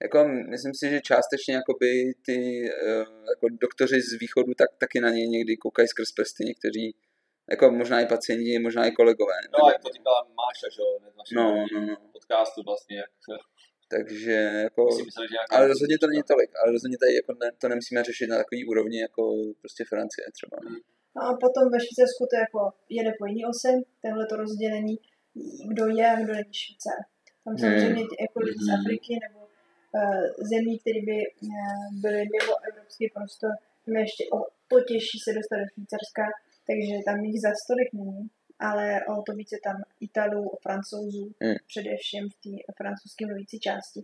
Jako, 0.02 0.18
myslím 0.54 0.74
si, 0.74 0.90
že 0.90 1.00
částečně 1.00 1.54
jakoby 1.54 1.90
ty 2.26 2.38
uh, 2.38 3.06
jako 3.32 3.46
doktoři 3.64 4.00
z 4.00 4.12
východu 4.20 4.52
tak 4.54 4.70
taky 4.78 5.00
na 5.00 5.10
ně 5.10 5.26
někdy 5.26 5.56
koukají 5.56 5.88
skrz 5.88 6.12
prsty 6.12 6.44
někteří 6.44 6.94
jako 7.50 7.70
možná 7.70 8.00
i 8.00 8.06
pacienti, 8.06 8.58
možná 8.58 8.86
i 8.86 8.92
kolegové. 8.92 9.34
No, 9.52 9.68
jak 9.72 9.82
to 9.82 9.88
říkala 9.96 10.20
Máša, 10.22 10.68
že 10.74 10.82
jo, 10.82 10.98
no, 11.32 11.66
no, 11.72 11.86
no. 11.86 11.96
podcastu 12.12 12.62
vlastně, 12.62 12.96
jak 12.96 13.10
takže 13.96 14.32
jako, 14.66 14.82
myslel, 15.04 15.26
že 15.30 15.36
ale 15.50 15.68
rozhodně 15.68 15.96
to 15.98 16.06
není 16.06 16.22
tolik, 16.32 16.50
ale 16.60 16.72
rozhodně 16.72 16.98
tady 16.98 17.14
jako 17.14 17.32
ne, 17.42 17.48
to 17.60 17.68
nemusíme 17.68 18.04
řešit 18.04 18.26
na 18.26 18.36
takový 18.36 18.60
úrovni 18.70 18.98
jako 19.00 19.22
prostě 19.60 19.82
Francie 19.92 20.26
třeba. 20.36 20.56
Hmm. 20.64 20.80
No 21.16 21.22
a 21.28 21.30
potom 21.44 21.64
ve 21.72 21.78
Švýcarsku 21.84 22.22
to 22.30 22.36
jako 22.44 22.60
jede 22.98 23.12
po 23.18 23.26
jiný 23.26 23.42
ose, 23.52 23.70
tenhle 24.02 24.24
to 24.26 24.36
rozdělení, 24.36 24.96
kdo 25.70 25.84
je 25.98 26.06
a 26.14 26.16
kdo 26.22 26.32
není 26.40 26.54
Švýcar. 26.62 27.00
Tam 27.44 27.54
hmm. 27.54 27.62
samozřejmě 27.62 28.02
hmm. 28.04 28.20
jako 28.24 28.38
lidi 28.46 28.60
z 28.64 28.68
hmm. 28.68 28.76
Afriky 28.76 29.12
nebo 29.24 29.40
uh, 29.46 30.24
zemí, 30.52 30.74
které 30.82 31.00
by 31.10 31.18
uh, 31.26 31.84
byly 32.02 32.20
mimo 32.34 32.54
evropský 32.68 33.04
prostor, 33.14 33.50
mě 33.86 34.00
ještě 34.06 34.24
o 34.36 34.38
to 34.70 34.76
těžší 34.90 35.18
se 35.24 35.30
dostat 35.38 35.56
do 35.62 35.66
Švýcarska, 35.74 36.24
takže 36.66 36.94
tam 37.06 37.18
jich 37.24 37.40
za 37.40 37.52
stolik 37.64 37.90
není, 37.92 38.30
ale 38.58 39.00
o 39.06 39.22
to 39.22 39.32
více 39.32 39.56
tam 39.64 39.76
Italů, 40.00 40.50
Francouzů, 40.62 41.26
mm. 41.40 41.54
především 41.66 42.24
v 42.30 42.36
té 42.44 42.72
francouzské 42.78 43.26
mluvící 43.26 43.58
části. 43.60 44.00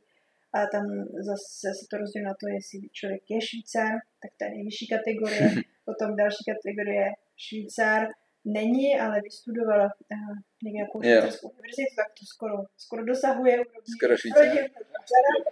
A 0.53 0.59
tam 0.75 0.85
zase 1.29 1.69
se 1.79 1.85
to 1.91 1.97
rozdělí 1.97 2.25
na 2.25 2.35
to, 2.41 2.47
jestli 2.57 2.79
člověk 2.99 3.23
je 3.31 3.41
Švýcar, 3.49 3.93
tak 4.23 4.31
to 4.37 4.45
je 4.45 4.51
nejvyšší 4.51 4.87
kategorie. 4.95 5.47
Potom 5.89 6.17
další 6.17 6.43
kategorie 6.53 7.07
Švýcar 7.45 8.03
není, 8.45 9.01
ale 9.01 9.21
vystudovala 9.29 9.85
uh, 9.85 10.37
nějakou 10.77 10.99
švýcarskou 11.03 11.49
univerzitu, 11.49 11.93
tak 12.01 12.09
to 12.19 12.25
skoro, 12.35 12.57
skoro 12.85 13.03
dosahuje 13.05 13.57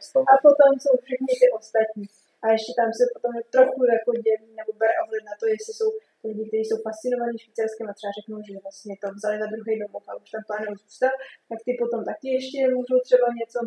skoro. 0.08 0.24
A 0.32 0.34
potom 0.46 0.70
jsou 0.80 0.94
všechny 1.04 1.32
ty 1.40 1.46
ostatní. 1.60 2.04
A 2.42 2.44
ještě 2.54 2.72
tam 2.80 2.90
se 2.98 3.04
potom 3.14 3.32
trochu 3.56 3.80
jako 3.94 4.10
dělí 4.26 4.50
nebo 4.60 4.70
bere 4.80 4.94
ohled 5.02 5.24
na 5.30 5.34
to, 5.40 5.46
jestli 5.54 5.72
jsou 5.78 5.90
lidi, 6.24 6.42
kteří 6.48 6.64
jsou 6.64 6.78
fascinovaní 6.88 7.36
švýcarským 7.38 7.86
a 7.88 7.94
třeba 7.98 8.12
řeknou, 8.18 8.38
že 8.48 8.64
vlastně 8.66 8.94
to 9.02 9.06
vzali 9.16 9.36
za 9.42 9.46
druhý 9.52 9.74
domov 9.82 10.04
a 10.08 10.12
už 10.22 10.30
tam 10.34 10.42
plánují 10.48 10.76
zůstat, 10.84 11.12
tak 11.48 11.58
ty 11.66 11.72
potom 11.82 12.00
taky 12.10 12.28
ještě 12.36 12.58
můžou 12.76 12.98
třeba 13.08 13.26
něco 13.40 13.58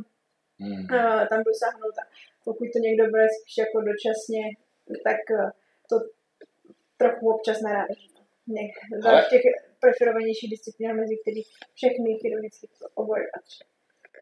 mm. 0.65 0.83
uh, 0.95 1.21
tam 1.31 1.39
dosáhnout. 1.49 1.95
A 2.01 2.03
pokud 2.47 2.67
to 2.73 2.79
někdo 2.87 3.03
bude 3.13 3.27
spíš 3.35 3.55
jako 3.63 3.77
dočasně, 3.89 4.43
tak 5.07 5.21
uh, 5.37 5.49
to 5.89 5.95
trochu 7.01 7.23
občas 7.35 7.57
naráží. 7.67 8.07
Za 9.03 9.11
těch 9.31 9.43
preferovanějších 9.83 10.49
disciplínách, 10.55 10.97
mezi 10.97 11.15
kterých 11.21 11.49
všechny 11.77 12.09
chirurgické 12.21 12.67
obory 13.01 13.25
patří. 13.33 13.63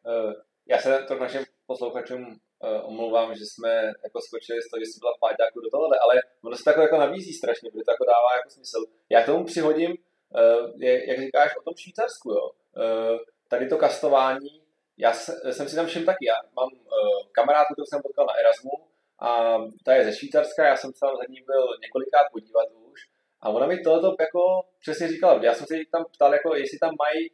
Uh, 0.10 0.34
já 0.72 0.78
se 0.78 0.89
to 1.08 1.15
našim 1.15 1.44
posluchačům 1.65 2.39
omlouvám, 2.84 3.36
že 3.36 3.45
jsme 3.45 3.72
jako 4.04 4.22
skočili 4.22 4.62
z 4.62 4.69
toho, 4.69 4.80
že 4.80 4.86
jsi 4.86 5.00
byla 5.00 5.13
páťáku 5.19 5.60
do 5.62 5.69
tohohle, 5.69 5.98
ale 6.04 6.22
ono 6.43 6.56
se 6.56 6.63
to 6.63 6.82
jako, 6.82 6.98
nabízí 6.98 7.34
strašně, 7.34 7.69
protože 7.72 7.84
to 7.86 7.91
jako 7.91 8.06
dává 8.06 8.30
jako 8.36 8.50
smysl. 8.50 8.86
Já 9.10 9.24
k 9.24 9.26
tomu 9.26 9.45
přihodím, 9.45 9.91
je, 10.76 11.10
jak 11.10 11.19
říkáš 11.19 11.58
o 11.60 11.63
tom 11.63 11.74
Švýcarsku, 11.78 12.32
jo. 12.32 12.45
Uh, 12.50 13.17
tady 13.48 13.67
to 13.67 13.78
kastování, 13.78 14.62
já 14.98 15.13
jsem 15.52 15.69
si 15.69 15.76
tam 15.76 15.86
všem 15.88 16.06
taky, 16.06 16.26
já 16.26 16.36
mám 16.56 16.69
kamarádku, 17.32 17.74
kterou 17.74 17.86
jsem 17.86 18.02
potkal 18.02 18.26
na 18.26 18.34
Erasmu, 18.34 18.72
a 19.19 19.58
ta 19.86 19.93
je 19.95 20.06
ze 20.06 20.15
Švýcarska, 20.17 20.65
já 20.65 20.76
jsem 20.76 20.93
se 20.93 21.00
tam 21.00 21.17
za 21.17 21.24
ní 21.30 21.41
byl 21.45 21.63
několikrát 21.82 22.26
podívat 22.32 22.67
už, 22.91 23.00
a 23.41 23.50
ona 23.50 23.67
mi 23.67 23.80
tohoto 23.80 24.15
jako 24.19 24.41
přesně 24.82 25.08
říkala, 25.08 25.39
já 25.43 25.54
jsem 25.54 25.67
se 25.67 25.76
tam 25.91 26.06
ptal, 26.13 26.34
jako, 26.34 26.56
jestli 26.56 26.78
tam 26.80 26.93
mají 27.04 27.32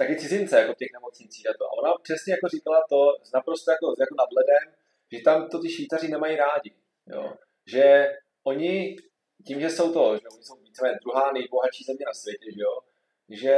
uh, 0.00 0.06
taky 0.06 0.16
cizince 0.16 0.60
jako 0.60 0.72
v 0.74 0.76
těch 0.76 0.92
nemocnicích 0.92 1.50
a 1.50 1.52
to. 1.58 1.64
A 1.64 1.72
ona 1.72 1.94
přesně 2.02 2.32
jako 2.32 2.48
říkala 2.48 2.84
to, 2.88 3.00
naprosto 3.34 3.70
jako, 3.70 3.86
jako 4.00 4.14
nad 4.18 4.30
ledem, 4.38 4.64
že 5.12 5.24
tam 5.24 5.48
to 5.48 5.58
ty 5.58 5.68
Švýcaři 5.70 6.08
nemají 6.08 6.36
rádi. 6.36 6.74
Jo? 7.06 7.32
Že 7.66 8.12
oni, 8.44 8.96
tím, 9.46 9.60
že 9.60 9.70
jsou 9.70 9.92
to, 9.92 10.16
že 10.16 10.28
oni 10.34 10.42
jsou 10.42 10.56
víceméně 10.56 10.98
druhá 11.02 11.32
nejbohatší 11.32 11.84
země 11.84 12.04
na 12.06 12.14
světě, 12.14 12.46
že, 12.56 12.62
jo? 12.62 12.74
že 13.28 13.56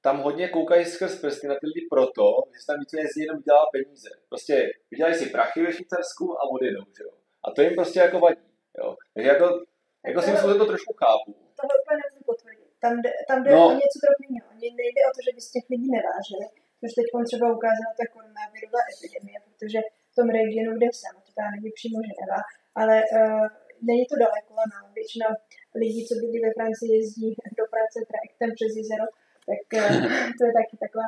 tam 0.00 0.22
hodně 0.22 0.48
koukají 0.48 0.84
skrz 0.84 1.20
prsty 1.20 1.46
na 1.46 1.54
ty 1.54 1.66
lidi 1.66 1.86
proto, 1.90 2.24
že 2.54 2.60
se 2.60 2.66
tam 2.66 2.80
víceméně 2.80 3.06
jezdí 3.08 3.20
jenom 3.20 3.42
dělá 3.42 3.66
peníze. 3.72 4.10
Prostě 4.28 4.70
vydělají 4.90 5.14
si 5.14 5.26
prachy 5.30 5.62
ve 5.62 5.72
Švýcarsku 5.72 6.38
a 6.40 6.50
odjedou, 6.50 6.84
že 6.98 7.04
jo. 7.04 7.10
A 7.44 7.50
to 7.50 7.62
jim 7.62 7.74
prostě 7.74 8.00
jako 8.00 8.18
vadí. 8.20 8.40
Jo. 8.78 8.96
Takže 9.14 9.28
jako, 9.28 9.46
jako 10.06 10.22
si 10.22 10.30
myslím, 10.30 10.52
že 10.52 10.58
to 10.58 10.66
trošku 10.66 10.92
chápu. 10.92 11.32
Tohle 11.32 11.74
úplně. 11.82 12.11
Tam 12.82 12.92
jde, 13.02 13.10
tam 13.28 13.38
jde 13.42 13.50
no. 13.54 13.60
o 13.68 13.72
něco 13.82 13.96
trochu 14.04 14.22
jiného. 14.26 14.46
Oni 14.54 14.68
nejde 14.80 15.00
o 15.08 15.12
to, 15.16 15.20
že 15.26 15.32
by 15.36 15.40
z 15.46 15.52
těch 15.54 15.66
lidí 15.72 15.88
nevážili, 15.96 16.46
což 16.80 16.90
teď 16.96 17.06
třeba 17.28 17.46
ukázala 17.58 17.92
ta 17.98 18.04
koronavirová 18.14 18.80
epidemie, 18.94 19.38
protože 19.46 19.78
v 20.12 20.14
tom 20.18 20.26
regionu, 20.38 20.70
kde 20.76 20.86
jsem, 20.98 21.14
to 21.26 21.30
tam 21.36 21.46
není 21.54 21.70
přímo 21.78 21.98
Ženeva, 22.08 22.40
ale 22.80 22.96
uh, 23.04 23.46
není 23.88 24.04
to 24.10 24.16
daleko 24.24 24.52
nám 24.74 24.86
většina 24.98 25.28
lidí, 25.82 26.00
co 26.08 26.14
byli 26.20 26.36
ve 26.44 26.50
Francii, 26.56 26.88
jezdí 26.98 27.28
do 27.58 27.64
práce 27.74 27.98
trajektem 28.10 28.48
přes 28.58 28.72
jezero, 28.78 29.06
tak 29.48 29.62
uh, 29.78 29.96
to 30.38 30.42
je 30.46 30.52
taky 30.58 30.74
taková 30.84 31.06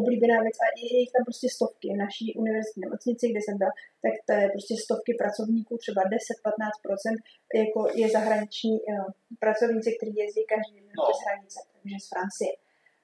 oblíbená 0.00 0.36
věc 0.44 0.56
a 0.64 0.66
je 0.76 0.98
jich 1.00 1.12
tam 1.14 1.24
prostě 1.28 1.48
stovky. 1.56 1.86
V 1.94 2.02
naší 2.06 2.26
univerzitní 2.42 2.80
nemocnici, 2.86 3.24
kde 3.30 3.40
jsem 3.42 3.56
byla, 3.62 3.72
tak 4.04 4.14
to 4.26 4.32
je 4.40 4.44
prostě 4.54 4.74
stovky 4.84 5.12
pracovníků, 5.22 5.72
třeba 5.84 6.00
10-15% 6.02 7.16
jako 7.62 7.80
je 8.00 8.06
zahraniční 8.16 8.74
uh, 8.80 9.08
pracovníci, 9.44 9.88
kteří 9.96 10.14
jezdí 10.22 10.42
každý 10.54 10.76
den 10.84 10.94
no. 10.98 11.02
přes 11.04 11.20
hranice, 11.26 11.58
takže 11.72 11.96
z 12.04 12.08
Francie. 12.12 12.52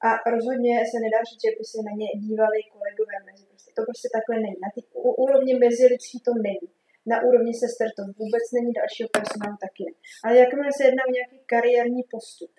A 0.07 0.09
rozhodně 0.35 0.73
se 0.91 0.99
nedá 1.05 1.21
říct, 1.29 1.43
že 1.45 1.51
by 1.57 1.63
se 1.73 1.79
na 1.89 1.93
ně 2.01 2.09
dívali 2.27 2.59
kolegové 2.75 3.17
mezi 3.27 3.45
prostě. 3.51 3.71
To 3.77 3.83
prostě 3.89 4.09
takhle 4.17 4.37
není. 4.45 4.59
Na 4.65 4.71
ty 4.75 4.81
úrovni 5.25 5.53
mezilidský 5.65 6.19
to 6.29 6.33
není. 6.49 6.69
Na 7.13 7.17
úrovni 7.29 7.53
sester 7.63 7.89
to 7.97 8.03
vůbec 8.21 8.45
není, 8.57 8.73
dalšího 8.81 9.09
personálu 9.19 9.57
taky 9.67 9.83
ne. 9.89 9.93
Ale 10.25 10.33
jakmile 10.45 10.71
se 10.77 10.83
jedná 10.85 11.03
o 11.09 11.13
nějaký 11.19 11.39
kariérní 11.53 12.03
postup, 12.15 12.53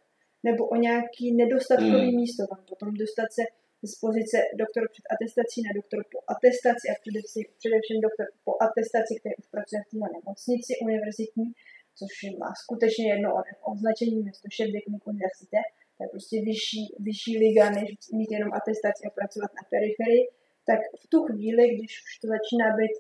nebo 0.48 0.62
o 0.74 0.76
nějaký 0.88 1.26
nedostatkový 1.42 2.08
hmm. 2.10 2.20
místo, 2.22 2.42
tam 2.52 2.62
potom 2.70 2.90
dostat 3.04 3.30
se 3.38 3.44
z 3.90 3.94
pozice 4.06 4.38
doktor 4.62 4.84
před 4.94 5.06
atestací 5.14 5.60
na 5.68 5.72
doktor 5.80 6.00
po 6.14 6.20
atestaci 6.34 6.86
a 6.92 6.96
především, 7.02 7.46
především 7.62 7.98
doktor 8.08 8.26
po 8.48 8.52
atestaci, 8.66 9.12
který 9.20 9.36
už 9.42 9.48
pracuje 9.56 9.80
v 9.82 9.90
této 9.90 10.08
nemocnici 10.18 10.72
univerzitní, 10.86 11.48
což 12.00 12.12
má 12.42 12.50
skutečně 12.64 13.06
jedno 13.14 13.30
označení 13.74 14.16
město 14.24 14.46
šéf 14.58 14.70
deknik 14.78 15.04
univerzity, 15.12 15.60
to 15.96 16.00
je 16.04 16.10
prostě 16.16 16.36
vyšší, 16.50 16.84
vyšší 17.08 17.34
liga, 17.44 17.66
než 17.78 17.88
mít 18.20 18.32
jenom 18.38 18.50
atestaci 18.60 19.02
a 19.08 19.10
pracovat 19.20 19.52
na 19.60 19.64
periferii, 19.74 20.24
tak 20.70 20.80
v 21.04 21.06
tu 21.12 21.18
chvíli, 21.30 21.64
když 21.76 21.92
už 22.06 22.12
to 22.22 22.28
začíná 22.36 22.68
být 22.80 22.96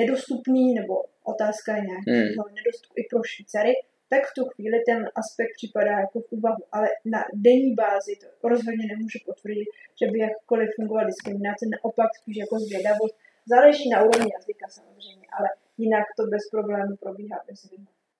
nedostupný, 0.00 0.74
nebo 0.80 0.94
otázka 1.32 1.70
nějakého 1.90 2.44
hmm. 2.44 2.54
nedostupu 2.58 2.94
i 3.00 3.02
pro 3.10 3.20
Švýcary, 3.30 3.74
tak 4.12 4.22
v 4.30 4.34
tu 4.36 4.42
chvíli 4.52 4.78
ten 4.88 5.00
aspekt 5.22 5.52
připadá 5.60 5.94
jako 6.04 6.18
v 6.20 6.28
úvahu. 6.36 6.62
Ale 6.76 6.88
na 7.14 7.20
denní 7.46 7.72
bázi 7.82 8.12
to 8.40 8.48
rozhodně 8.54 8.84
nemůžu 8.92 9.18
potvrdit, 9.30 9.68
že 10.00 10.06
by 10.12 10.18
jakkoliv 10.18 10.68
fungovala 10.76 11.10
diskriminace, 11.12 11.64
naopak 11.74 12.10
spíš 12.20 12.36
jako 12.44 12.54
zvědavost. 12.66 13.14
Záleží 13.52 13.84
na 13.94 13.98
úrovni 14.06 14.30
jazyka 14.36 14.66
samozřejmě, 14.78 15.26
ale 15.36 15.48
jinak 15.84 16.06
to 16.16 16.22
bez 16.32 16.44
problémů 16.54 16.92
probíhá 17.04 17.38
bez 17.48 17.60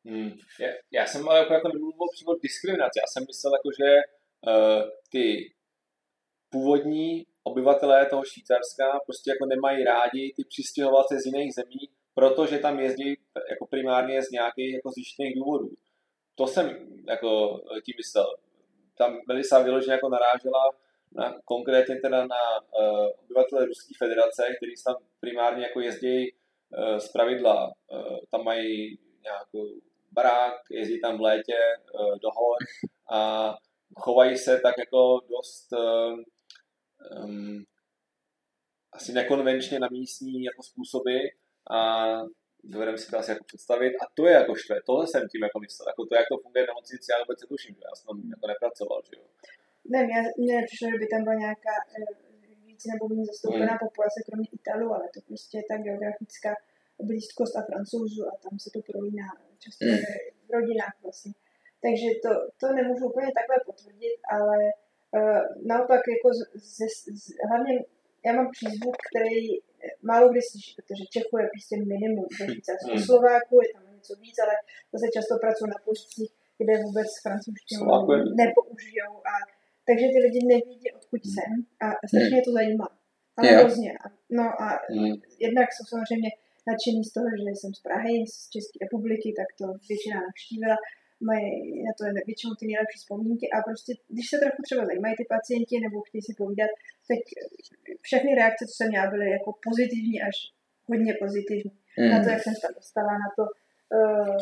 Hmm. 0.04 0.32
Já, 0.60 0.68
já 0.92 1.06
jsem 1.06 1.28
ale 1.28 1.38
jako, 1.38 1.52
jako 1.54 1.68
nemluvil 1.68 2.08
přímo 2.14 2.34
diskriminaci. 2.34 2.96
Já 3.02 3.06
jsem 3.08 3.24
myslel, 3.30 3.52
jako, 3.54 3.70
že 3.80 3.88
uh, 4.52 4.82
ty 5.12 5.24
původní 6.50 7.26
obyvatelé 7.42 8.06
toho 8.06 8.22
Švýcarska 8.24 8.86
prostě 9.06 9.30
jako 9.30 9.46
nemají 9.46 9.84
rádi 9.84 10.32
ty 10.36 10.42
přistěhovalce 10.52 11.20
z 11.20 11.26
jiných 11.26 11.54
zemí, 11.54 11.82
protože 12.18 12.58
tam 12.58 12.80
jezdí 12.80 13.16
jako 13.50 13.66
primárně 13.66 14.22
z 14.22 14.30
nějakých 14.30 14.74
jako 14.74 14.90
zjištěných 14.90 15.36
důvodů. 15.36 15.70
to 16.34 16.46
jsem 16.46 16.66
jako 17.08 17.60
tím 17.84 17.94
myslel. 17.98 18.36
Tam 18.96 19.18
Melisa 19.28 19.62
vyloženě 19.62 19.92
jako 19.92 20.08
narážela 20.08 20.70
na, 21.12 21.40
konkrétně 21.44 21.96
teda 21.96 22.26
na 22.26 22.36
uh, 22.60 23.06
obyvatele 23.24 23.66
Ruské 23.66 23.94
federace, 23.98 24.42
kteří 24.56 24.74
tam 24.86 24.96
primárně 25.20 25.62
jako 25.62 25.80
jezdí 25.80 26.32
uh, 26.32 26.98
z 26.98 27.12
pravidla. 27.12 27.72
Uh, 27.92 28.18
tam 28.30 28.44
mají 28.44 28.98
nějakou 29.22 29.80
barák, 30.12 30.54
jezdí 30.70 31.00
tam 31.00 31.18
v 31.18 31.20
létě 31.20 31.56
uh, 31.94 32.18
do 32.18 32.28
hor 32.30 32.56
a 33.10 33.54
chovají 33.96 34.38
se 34.38 34.60
tak 34.60 34.74
jako 34.78 35.20
dost 35.30 35.72
uh, 35.72 36.18
um, 37.24 37.64
asi 38.92 39.12
nekonvenčně 39.12 39.78
na 39.78 39.88
místní 39.90 40.44
jako 40.44 40.62
způsoby 40.62 41.18
a 41.70 41.78
dovedeme 42.64 42.98
si 42.98 43.10
to 43.10 43.18
asi 43.18 43.30
jako 43.30 43.44
představit. 43.44 43.92
A 44.02 44.04
to 44.14 44.26
je 44.26 44.34
jako 44.34 44.54
štve, 44.54 44.76
tohle 44.86 45.06
jsem 45.06 45.28
tím 45.32 45.42
jako 45.42 45.58
myslel, 45.60 45.88
jako 45.88 46.06
to, 46.06 46.14
jak 46.14 46.28
to 46.28 46.42
funguje 46.42 46.64
v 46.64 46.70
nemocnici, 46.72 47.06
já 47.12 47.18
vůbec 47.24 47.38
netuším, 47.42 47.74
já 47.86 47.92
jsem 47.94 48.06
tam 48.08 48.18
jako 48.34 48.46
nepracoval, 48.52 49.00
že 49.08 49.14
jo. 49.18 49.24
Ne, 49.92 49.98
mě, 50.06 50.18
mně 50.42 50.54
nepřišlo, 50.60 50.86
že 50.92 50.98
by 51.02 51.06
tam 51.12 51.20
byla 51.26 51.36
nějaká 51.46 51.74
eh, 51.96 52.12
víc 52.66 52.82
nebo 52.92 53.02
méně 53.08 53.24
zastoupená 53.32 53.74
hmm. 53.74 53.84
populace, 53.86 54.18
kromě 54.26 54.48
Italů, 54.58 54.86
ale 54.96 55.06
to 55.14 55.20
prostě 55.28 55.54
je 55.58 55.64
ta 55.70 55.76
geografická 55.86 56.50
blízkost 57.08 57.56
a 57.56 57.62
francouzů 57.68 58.22
a 58.30 58.32
tam 58.44 58.54
se 58.64 58.68
to 58.74 58.80
prolíná 58.90 59.28
často 59.62 59.84
hmm. 59.84 59.98
v 60.46 60.50
rodinách 60.56 60.96
vlastně. 61.02 61.32
Takže 61.84 62.08
to, 62.24 62.30
to 62.60 62.66
nemůžu 62.78 63.02
úplně 63.10 63.30
takhle 63.38 63.56
potvrdit, 63.68 64.16
ale 64.36 64.58
uh, 65.18 65.42
naopak 65.72 66.02
jako 66.14 66.28
z, 66.38 66.40
z, 66.72 66.76
z, 67.20 67.24
hlavně 67.48 67.74
já 68.28 68.32
mám 68.38 68.48
přízvuk, 68.56 68.96
který 69.08 69.40
málo 70.10 70.26
kdy 70.30 70.40
slyší, 70.50 70.70
protože 70.78 71.12
Čechu 71.14 71.34
je 71.42 71.46
prostě 71.54 71.74
minimum, 71.92 72.28
ve 72.38 72.44
Švýcarsku, 72.46 72.92
hmm. 72.94 73.06
Slováku 73.08 73.54
je 73.64 73.68
tam 73.74 73.82
něco 73.96 74.12
víc, 74.22 74.36
ale 74.44 74.54
zase 74.92 75.06
často 75.16 75.32
pracují 75.44 75.68
na 75.74 75.80
pozicích, 75.88 76.32
kde 76.60 76.72
vůbec 76.86 77.08
francouzštinu 77.24 77.82
nepoužijou 78.42 79.14
a 79.32 79.34
takže 79.88 80.06
ty 80.12 80.18
lidi 80.26 80.40
nevědí, 80.52 80.88
odkud 80.98 81.22
hmm. 81.24 81.32
jsem 81.34 81.50
a 81.84 81.86
strašně 82.10 82.36
je 82.40 82.46
to 82.48 82.52
zajímá. 82.60 82.88
Ale 83.36 83.48
yeah. 83.48 83.60
hrozně. 83.60 83.92
No 84.38 84.44
a 84.64 84.66
mm. 84.90 85.14
jednak 85.46 85.66
jsou 85.72 85.84
samozřejmě 85.92 86.30
nadšení 86.70 87.02
z 87.04 87.12
toho, 87.16 87.28
že 87.38 87.50
jsem 87.50 87.72
z 87.78 87.80
Prahy, 87.86 88.14
z 88.34 88.36
České 88.54 88.76
republiky, 88.84 89.28
tak 89.40 89.48
to 89.58 89.64
většina 89.88 90.18
navštívila. 90.28 90.76
Mají 91.30 91.48
na 91.86 91.92
to 91.98 92.02
většinou 92.28 92.52
ty 92.58 92.64
nejlepší 92.66 92.98
vzpomínky 93.00 93.46
a 93.54 93.56
prostě, 93.68 93.90
když 94.14 94.26
se 94.30 94.36
trochu 94.42 94.60
třeba 94.68 94.82
zajímají 94.88 95.14
ty 95.16 95.26
pacienti 95.34 95.74
nebo 95.84 95.96
chtějí 96.06 96.22
si 96.28 96.32
povídat, 96.40 96.70
tak 97.08 97.20
všechny 98.06 98.30
reakce, 98.40 98.62
co 98.66 98.74
jsem 98.76 98.88
měla, 98.90 99.12
byly 99.14 99.26
jako 99.36 99.50
pozitivní 99.68 100.16
až 100.28 100.36
hodně 100.90 101.12
pozitivní. 101.24 101.72
Mm. 101.98 102.10
Na 102.12 102.18
to, 102.22 102.28
jak 102.34 102.42
jsem 102.42 102.54
se 102.54 102.62
tam 102.64 102.74
dostala, 102.80 103.12
na 103.24 103.30
to, 103.38 103.44
uh, 103.98 104.38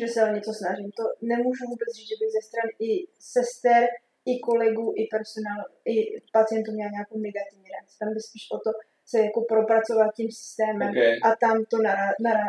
že 0.00 0.06
se 0.12 0.18
o 0.26 0.34
něco 0.36 0.50
snažím. 0.60 0.90
To 0.98 1.04
nemůžu 1.32 1.62
vůbec 1.72 1.90
říct, 1.96 2.10
že 2.10 2.20
bych 2.20 2.32
ze 2.36 2.42
strany 2.48 2.70
i 2.88 2.90
sester 3.36 3.82
i 4.32 4.32
kolegů, 4.48 4.86
i 5.00 5.02
personál, 5.14 5.62
i 5.94 5.96
pacientů 6.38 6.70
měl 6.72 6.90
nějakou 6.96 7.18
negativní 7.28 7.66
reakci. 7.72 7.94
Tam 8.00 8.08
by 8.14 8.20
spíš 8.28 8.44
o 8.56 8.58
to 8.64 8.70
se 9.10 9.18
jako 9.26 9.40
propracovat 9.52 10.14
tím 10.18 10.30
systémem 10.40 10.90
okay. 10.90 11.14
a 11.26 11.28
tam 11.44 11.56
to 11.70 11.76
naráží. 11.86 12.20
Nará, 12.26 12.44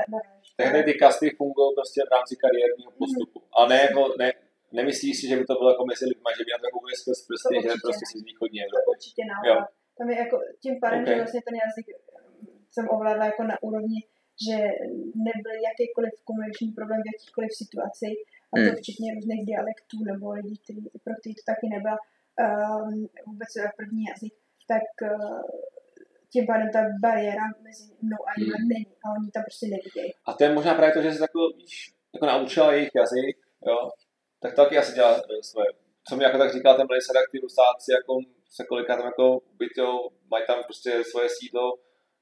Tehdy 0.61 0.79
ty 0.87 0.93
kasty 1.03 1.27
fungují 1.39 1.69
prostě 1.77 1.99
v 2.07 2.13
rámci 2.15 2.33
kariérního 2.43 2.91
postupu. 3.01 3.37
Mm. 3.39 3.51
A 3.57 3.59
ne 3.71 3.77
jako, 3.87 4.01
ne, 4.21 4.27
nemyslíš 4.79 5.15
si, 5.19 5.25
že 5.29 5.35
by 5.39 5.43
to 5.49 5.55
bylo 5.59 5.69
jako 5.73 5.83
mezi 5.91 6.05
lidmi, 6.11 6.29
že 6.37 6.43
by 6.45 6.51
na 6.53 6.59
to 6.63 6.67
funguje 6.75 6.95
skrz 7.01 7.19
prsty, 7.27 7.55
že 7.65 7.69
prostě 7.85 8.05
si 8.09 8.15
z 8.21 8.23
východní 8.29 8.57
Evropy. 8.65 8.87
Určitě 8.95 9.21
naopak. 9.31 9.69
Tam 9.97 10.07
je 10.11 10.17
jako 10.23 10.35
tím 10.63 10.75
pádem, 10.83 11.01
okay. 11.01 11.13
že 11.13 11.21
vlastně 11.21 11.41
ten 11.47 11.55
jazyk 11.63 11.85
jsem 12.73 12.85
ovládla 12.95 13.25
jako 13.31 13.43
na 13.51 13.57
úrovni, 13.67 13.99
že 14.45 14.57
nebyl 15.27 15.55
jakýkoliv 15.69 16.13
komunikační 16.27 16.69
problém 16.79 16.99
v 17.03 17.11
jakýchkoliv 17.13 17.49
situacích 17.63 18.19
a 18.51 18.53
to 18.55 18.69
hmm. 18.69 18.79
včetně 18.81 19.07
různých 19.15 19.43
dialektů 19.49 19.97
nebo 20.09 20.25
lidí, 20.39 20.55
kteří, 20.63 20.81
pro 21.05 21.13
který 21.19 21.33
to 21.37 21.43
taky 21.51 21.65
nebyla 21.75 21.97
um, 22.01 22.95
vůbec 23.29 23.51
první 23.79 24.01
jazyk, 24.11 24.33
tak 24.71 24.85
uh, 25.01 25.41
tím 26.33 26.45
pádem 26.47 26.69
ta 26.73 26.79
bariéra 27.01 27.45
mezi 27.63 27.83
mnou 28.01 28.21
a 28.29 28.31
nimi 28.39 28.51
hmm. 28.59 28.67
není 28.67 28.91
a 29.03 29.05
oni 29.17 29.31
tam 29.31 29.43
prostě 29.43 29.65
nevidějí. 29.75 30.11
A 30.25 30.33
to 30.33 30.43
je 30.43 30.53
možná 30.53 30.73
právě 30.73 30.93
to, 30.93 31.01
že 31.01 31.11
se 31.13 31.23
jako, 31.23 31.39
víš, 31.57 31.93
jako 32.13 32.25
naučila 32.25 32.73
jejich 32.73 32.95
jazyk, 32.95 33.37
jo, 33.67 33.89
tak 34.41 34.55
to 34.55 34.63
taky 34.63 34.77
asi 34.77 34.93
dělá 34.95 35.11
eh, 35.17 35.43
svoje. 35.43 35.67
Co 36.07 36.15
mi 36.15 36.23
jako 36.23 36.37
tak 36.37 36.53
říká 36.53 36.73
ten 36.73 36.87
Blaze 36.87 37.13
ty 37.31 37.39
rusáci, 37.39 37.91
jako 37.91 38.13
se 38.49 38.65
kolikrát 38.65 38.97
tam 38.97 39.05
jako 39.05 39.39
ubytou, 39.53 40.09
mají 40.31 40.43
tam 40.47 40.63
prostě 40.63 41.03
svoje 41.03 41.27
sídlo, 41.29 41.73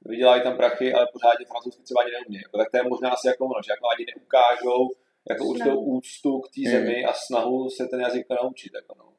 vydělají 0.06 0.42
tam 0.44 0.58
prachy, 0.58 0.94
ale 0.94 1.08
pořádně 1.14 1.46
francouzsky 1.46 1.84
třeba 1.84 2.02
ani 2.02 2.12
neumějí. 2.12 2.42
Jako, 2.46 2.58
tak 2.58 2.72
to 2.72 2.78
je 2.78 2.84
možná 2.84 3.10
asi 3.10 3.28
jako 3.28 3.46
ono, 3.46 3.62
že 3.66 3.72
jako 3.72 3.86
ani 3.94 4.06
neukážou 4.12 4.82
jako 5.30 5.44
určitou 5.46 5.80
úctu 5.80 6.40
k 6.40 6.50
té 6.56 6.62
hmm. 6.62 6.72
zemi 6.72 7.06
a 7.06 7.14
snahu 7.14 7.70
se 7.70 7.88
ten 7.88 8.00
jazyk 8.02 8.26
naučit. 8.30 8.74
Jako 8.74 8.96
no. 8.98 9.14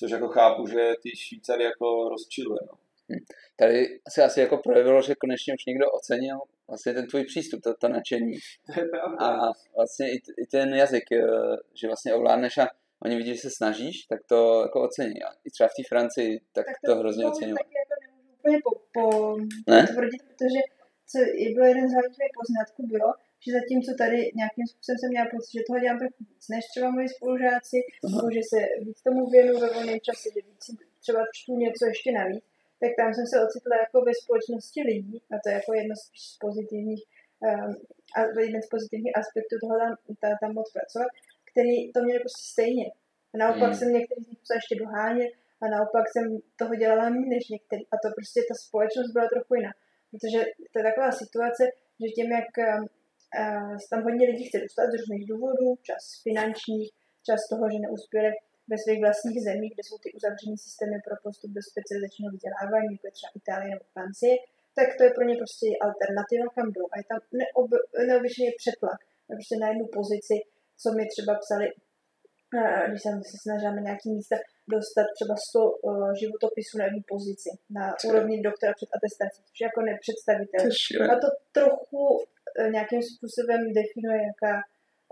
Což 0.00 0.10
jako 0.10 0.28
chápu, 0.28 0.66
že 0.66 0.92
ty 1.02 1.16
Švýcary 1.16 1.64
jako 1.64 2.08
rozčiluje. 2.08 2.60
No. 2.70 2.78
Hmm. 3.10 3.20
Tady 3.56 3.86
se 4.08 4.24
asi 4.24 4.40
jako 4.40 4.56
projevilo, 4.56 5.02
že 5.02 5.14
konečně 5.14 5.54
už 5.54 5.66
někdo 5.66 5.90
ocenil 5.90 6.38
vlastně 6.68 6.92
ten 6.94 7.06
tvůj 7.06 7.24
přístup, 7.24 7.62
to, 7.62 7.74
to 7.74 7.88
nadšení. 7.88 8.32
a 9.18 9.40
vlastně 9.76 10.12
i, 10.12 10.16
i 10.42 10.46
ten 10.50 10.74
jazyk, 10.74 11.12
eh, 11.12 11.22
že 11.74 11.86
vlastně 11.86 12.14
ovládneš 12.14 12.58
a 12.58 12.66
oni 13.04 13.16
vidí, 13.16 13.34
že 13.34 13.40
se 13.40 13.50
snažíš, 13.50 14.06
tak 14.06 14.20
to 14.28 14.62
jako 14.62 14.82
ocení. 14.82 15.22
A 15.22 15.28
i 15.44 15.50
třeba 15.50 15.68
v 15.68 15.76
té 15.76 15.82
Francii, 15.88 16.40
tak, 16.52 16.66
tak 16.66 16.76
to, 16.84 16.92
to 16.92 16.98
hrozně 17.00 17.26
oceňují. 17.26 17.56
Tak 17.58 17.66
jako 17.82 17.94
nemůžu 18.04 18.30
úplně 18.38 18.58
po, 18.64 18.70
po 18.94 19.36
ne? 19.72 19.86
tvrdit, 19.86 20.22
protože 20.28 20.60
co 21.10 21.18
bylo 21.54 21.66
jeden 21.66 21.88
z 21.88 21.92
hlavních 21.92 22.34
poznatků 22.40 22.82
bylo, 22.94 23.10
že 23.44 23.50
zatímco 23.58 23.90
tady 24.02 24.18
nějakým 24.40 24.66
způsobem 24.70 24.98
jsem 24.98 25.10
měla 25.10 25.26
pocit, 25.34 25.52
že 25.56 25.66
toho 25.66 25.78
dělám 25.82 25.98
trochu 26.02 26.20
víc 26.30 26.44
než 26.54 26.64
třeba 26.72 26.88
moji 26.96 27.08
spolužáci, 27.16 27.78
nebo 28.14 28.26
že 28.36 28.42
se 28.50 28.58
víc 28.86 28.98
tomu 29.06 29.20
věnu 29.34 29.52
ve 29.62 29.68
volném 29.74 30.00
čase, 30.06 30.26
že 30.34 30.40
víc 30.48 30.64
třeba 31.04 31.20
čtu 31.36 31.50
něco 31.64 31.82
ještě 31.92 32.10
navíc, 32.20 32.44
tak 32.84 32.92
tam 33.00 33.10
jsem 33.14 33.26
se 33.32 33.36
ocitla 33.46 33.74
jako 33.84 33.96
ve 34.08 34.14
společnosti 34.22 34.80
lidí, 34.92 35.16
a 35.32 35.34
to 35.42 35.46
je 35.48 35.54
jako 35.60 35.72
jedno 35.80 35.94
z 36.02 36.04
pozitivních, 36.44 37.02
um, 37.48 37.72
a 38.16 38.18
jeden 38.46 38.62
z 38.66 38.68
pozitivních 38.74 39.16
aspektů 39.20 39.54
toho 39.62 39.74
tam, 39.82 39.92
ta, 40.20 40.28
tam 40.42 40.50
moc 40.58 40.68
pracovat, 40.76 41.10
který 41.50 41.74
to 41.94 41.98
měli 42.02 42.20
prostě 42.24 42.46
stejně. 42.54 42.86
A 43.32 43.34
naopak 43.42 43.70
mm. 43.70 43.76
jsem 43.76 43.88
některý 43.98 44.20
z 44.24 44.28
nich 44.30 44.42
ještě 44.58 44.74
dohánět 44.84 45.32
a 45.62 45.64
naopak 45.76 46.04
jsem 46.08 46.24
toho 46.60 46.74
dělala 46.82 47.04
méně 47.14 47.30
než 47.36 47.44
některý. 47.56 47.84
A 47.92 47.94
to 48.02 48.08
prostě 48.16 48.38
ta 48.48 48.54
společnost 48.64 49.10
byla 49.14 49.26
trochu 49.34 49.52
jiná. 49.54 49.72
Protože 50.10 50.40
to 50.70 50.74
je 50.78 50.84
taková 50.90 51.10
situace, 51.22 51.62
že 52.00 52.08
tím, 52.16 52.28
jak 52.38 52.50
uh, 52.58 53.76
tam 53.90 54.00
hodně 54.06 54.24
lidí 54.30 54.44
chce 54.46 54.58
dostat 54.66 54.86
z 54.90 54.98
různých 55.00 55.26
důvodů, 55.32 55.68
čas 55.88 56.02
finančních, 56.26 56.90
čas 57.26 57.40
toho, 57.50 57.64
že 57.72 57.78
neuspěli 57.86 58.30
ve 58.70 58.76
svých 58.82 59.00
vlastních 59.04 59.40
zemích, 59.48 59.72
kde 59.74 59.82
jsou 59.84 59.96
ty 60.04 60.08
uzavřené 60.18 60.56
systémy 60.66 60.96
pro 61.06 61.14
postup 61.24 61.50
do 61.56 61.62
specializačního 61.70 62.30
vzdělávání, 62.32 62.92
jako 62.94 63.06
je 63.08 63.16
třeba 63.16 63.30
Itálie 63.40 63.70
nebo 63.74 63.84
Francie, 63.94 64.34
tak 64.78 64.88
to 64.96 65.02
je 65.04 65.10
pro 65.16 65.24
ně 65.28 65.34
prostě 65.42 65.66
alternativa, 65.86 66.44
kam 66.56 66.66
jdou. 66.74 66.86
A 66.92 66.94
je 67.00 67.04
tam 67.10 67.20
neob, 67.40 67.70
neobyčejný 68.08 68.50
přetlak 68.62 69.00
na 69.28 69.32
prostě 69.38 69.54
na 69.62 69.66
jednu 69.70 69.86
pozici, 69.98 70.36
co 70.80 70.88
mi 70.96 71.04
třeba 71.14 71.32
psali, 71.42 71.66
uh, 71.74 72.82
když 72.88 73.02
jsem 73.02 73.16
se 73.30 73.36
snažila 73.44 73.72
na 73.78 73.82
nějaký 73.88 74.08
místa 74.16 74.36
dostat 74.74 75.06
třeba 75.16 75.34
100 75.36 75.58
uh, 75.60 75.70
eh, 75.70 76.12
životopisů 76.20 76.74
na 76.78 76.84
jednu 76.88 77.02
pozici, 77.14 77.50
na 77.76 77.84
úrovni 78.08 78.36
doktora 78.48 78.72
před 78.78 78.90
atestací, 78.96 79.40
což 79.48 79.58
je 79.60 79.66
jako 79.68 79.80
nepředstavitelné. 79.90 80.74
A 81.12 81.14
to 81.22 81.28
trochu 81.58 82.02
Eh, 82.58 82.70
nějakým 82.70 83.02
způsobem 83.02 83.60
definuje, 83.80 84.18
jaká 84.30 84.54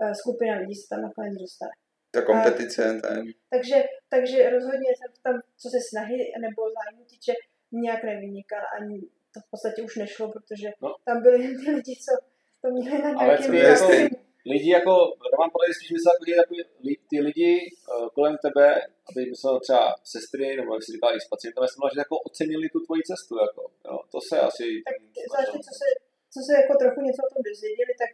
eh, 0.01 0.15
skupina 0.21 0.53
lidí 0.57 0.75
se 0.75 0.87
tam 0.89 1.01
nakonec 1.01 1.33
dostane. 1.43 1.75
Ta 2.13 2.21
kompetice. 2.21 3.01
A, 3.09 3.13
takže, 3.49 3.77
takže 4.09 4.49
rozhodně 4.49 4.89
jsem 4.97 5.11
tam, 5.23 5.35
co 5.61 5.69
se 5.69 5.77
snahy 5.89 6.17
nebo 6.41 6.61
zájmu 6.77 7.03
týče, 7.05 7.33
nějak 7.71 8.03
nevynikal, 8.03 8.61
ani 8.79 9.01
to 9.33 9.39
v 9.39 9.49
podstatě 9.51 9.81
už 9.81 9.95
nešlo, 9.95 10.31
protože 10.31 10.67
no. 10.81 10.95
tam 11.05 11.21
byli 11.21 11.37
ty 11.59 11.71
lidi, 11.71 11.95
co 12.05 12.11
to 12.61 12.67
měli 12.73 13.01
na 13.03 13.11
nějakém 13.11 13.53
jako, 13.53 13.87
lidi 14.45 14.69
jako, 14.71 14.93
Roman 15.31 15.49
podle 15.53 15.73
spíš 15.77 15.91
myslel, 15.91 16.13
jako 16.27 16.53
ty 17.09 17.17
lidi 17.27 17.51
uh, 17.65 18.09
kolem 18.15 18.35
tebe, 18.45 18.67
aby 19.09 19.21
myslel 19.33 19.59
třeba 19.59 19.95
sestry, 20.03 20.55
nebo 20.57 20.73
jak 20.73 20.83
jsi 20.83 20.91
říkal, 20.91 21.15
i 21.15 21.21
s 21.21 21.27
pacientem, 21.33 21.63
jsem 21.67 21.89
že 21.93 21.99
jako 22.05 22.15
ocenili 22.27 22.69
tu 22.69 22.79
tvoji 22.85 23.01
cestu, 23.09 23.33
jako, 23.45 23.61
jo, 23.87 23.97
to 24.11 24.19
se 24.29 24.35
asi... 24.49 24.65
Tak 24.87 24.95
zvláště, 25.29 25.59
co 25.67 25.73
se 25.81 25.87
co 26.33 26.39
se 26.47 26.53
jako 26.61 26.73
trochu 26.83 26.99
něco 27.07 27.21
o 27.25 27.31
tom 27.33 27.41
dozvěděli, 27.49 27.93
tak, 28.03 28.11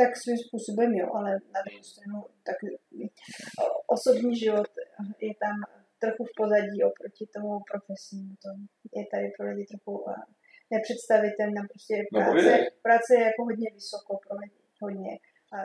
tak 0.00 0.10
svým 0.22 0.38
způsobem 0.44 0.90
jo, 1.00 1.06
ale 1.18 1.30
na 1.54 1.60
druhou 1.64 1.84
stranu 1.92 2.18
tak 2.48 2.58
osobní 3.96 4.32
život 4.44 4.68
je 5.26 5.32
tam 5.44 5.56
trochu 6.02 6.22
v 6.30 6.34
pozadí 6.40 6.78
oproti 6.90 7.24
tomu 7.34 7.50
profesnímu. 7.70 8.32
To 8.44 8.48
je 8.98 9.04
tady 9.12 9.26
pro 9.36 9.44
lidi 9.50 9.64
trochu 9.72 9.94
nepředstavitelná. 10.74 11.60
Prostě 11.72 11.94
no, 12.12 12.18
práce, 12.20 12.52
no, 12.58 12.66
práce 12.86 13.10
je 13.18 13.22
jako 13.30 13.40
hodně 13.48 13.68
vysoko 13.78 14.12
pro 14.24 14.34
lidi, 14.42 14.60
hodně. 14.84 15.12
A 15.54 15.56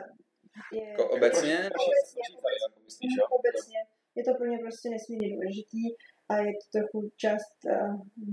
je, 0.76 0.84
jako 0.88 1.04
obecně? 1.16 1.56
Obecně, 1.86 2.22
obecně, 2.38 3.08
obecně, 3.38 3.78
je 4.16 4.22
to 4.26 4.32
pro 4.38 4.46
ně 4.50 4.58
prostě 4.64 4.86
nesmírně 4.94 5.28
důležitý 5.34 5.84
a 6.30 6.32
je 6.46 6.52
to 6.60 6.66
trochu 6.76 6.98
část, 7.22 7.56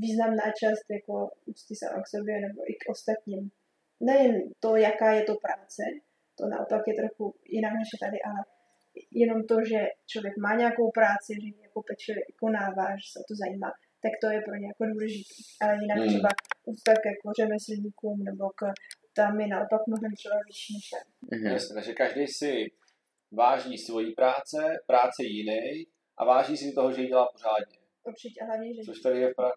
významná 0.03 0.47
část 0.61 0.85
jako 0.97 1.15
úcty 1.49 1.73
sama 1.75 1.99
k 2.03 2.11
sobě 2.13 2.33
nebo 2.45 2.59
i 2.71 2.73
k 2.81 2.83
ostatním. 2.95 3.43
Nejen 3.99 4.35
to, 4.59 4.75
jaká 4.75 5.11
je 5.11 5.23
to 5.23 5.35
práce, 5.35 5.83
to 6.37 6.47
naopak 6.47 6.81
je 6.87 6.93
trochu 6.93 7.35
jinak 7.49 7.73
než 7.73 7.89
je 7.93 7.99
tady, 8.05 8.17
ale 8.29 8.39
jenom 9.11 9.39
to, 9.43 9.55
že 9.71 9.79
člověk 10.11 10.37
má 10.37 10.55
nějakou 10.55 10.91
práci, 10.91 11.31
že 11.41 11.47
ji 11.47 11.61
jako 11.67 11.81
pečlivě 11.89 12.23
konává, 12.39 12.87
že 13.01 13.07
se 13.11 13.19
o 13.19 13.25
to 13.29 13.35
zajímá, 13.43 13.69
tak 14.03 14.13
to 14.21 14.27
je 14.35 14.39
pro 14.47 14.55
ně 14.55 14.67
jako 14.67 14.83
důležité. 14.93 15.33
Ale 15.61 15.73
jinak 15.83 15.97
hmm. 15.97 16.07
třeba 16.07 16.29
úcta 16.71 16.93
ke 17.03 17.09
jako 17.15 17.27
řemeslníkům 17.39 18.17
nebo 18.29 18.45
k, 18.59 18.61
tam 19.19 19.39
je 19.41 19.47
naopak 19.47 19.81
mnohem 19.87 20.11
třeba 20.19 20.37
vyšší 20.47 20.73
než 20.77 20.87
mm-hmm. 20.93 21.53
Jasně, 21.53 21.73
takže 21.75 21.93
každý 21.93 22.27
si 22.27 22.51
váží 23.31 23.77
svoji 23.77 24.11
práce, 24.11 24.59
práce 24.87 25.23
jiný 25.23 25.87
a 26.17 26.25
váží 26.25 26.57
si 26.57 26.73
toho, 26.73 26.91
že 26.93 27.01
ji 27.01 27.07
dělá 27.07 27.27
pořádně. 27.33 27.77
Určitě, 28.03 28.41
a 28.41 28.45
hlavně, 28.45 28.75
že... 28.75 28.81
Což 28.81 28.99
tady 28.99 29.19
je 29.19 29.33
pra... 29.33 29.51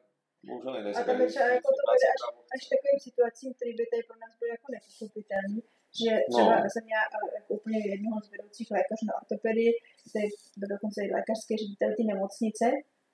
Bohužel 0.46 0.72
nejde. 0.72 0.90
A 0.98 1.04
tam 1.08 1.20
je 1.20 1.26
třeba 1.26 1.46
jako 1.56 1.68
to 1.78 1.82
vede 1.90 2.06
až, 2.14 2.22
až 2.54 2.62
takovým 2.72 3.00
situacím, 3.08 3.50
který 3.56 3.72
by 3.78 3.84
tady 3.92 4.02
pro 4.08 4.16
nás 4.22 4.32
byly 4.38 4.50
jako 4.56 4.68
nepochopitelný, 4.76 5.60
že 6.00 6.10
třeba 6.32 6.54
no. 6.62 6.70
jsem 6.70 6.82
měla 6.88 7.04
jako 7.38 7.50
úplně 7.58 7.78
jednoho 7.92 8.18
z 8.26 8.28
vedoucích 8.34 8.68
lékařů 8.76 9.04
na 9.08 9.18
ortopedii, 9.20 9.72
který 10.08 10.28
byl 10.60 10.68
dokonce 10.74 10.98
i 11.02 11.14
lékařský 11.18 11.52
ředitel 11.62 11.90
té 11.96 12.02
nemocnice, 12.12 12.66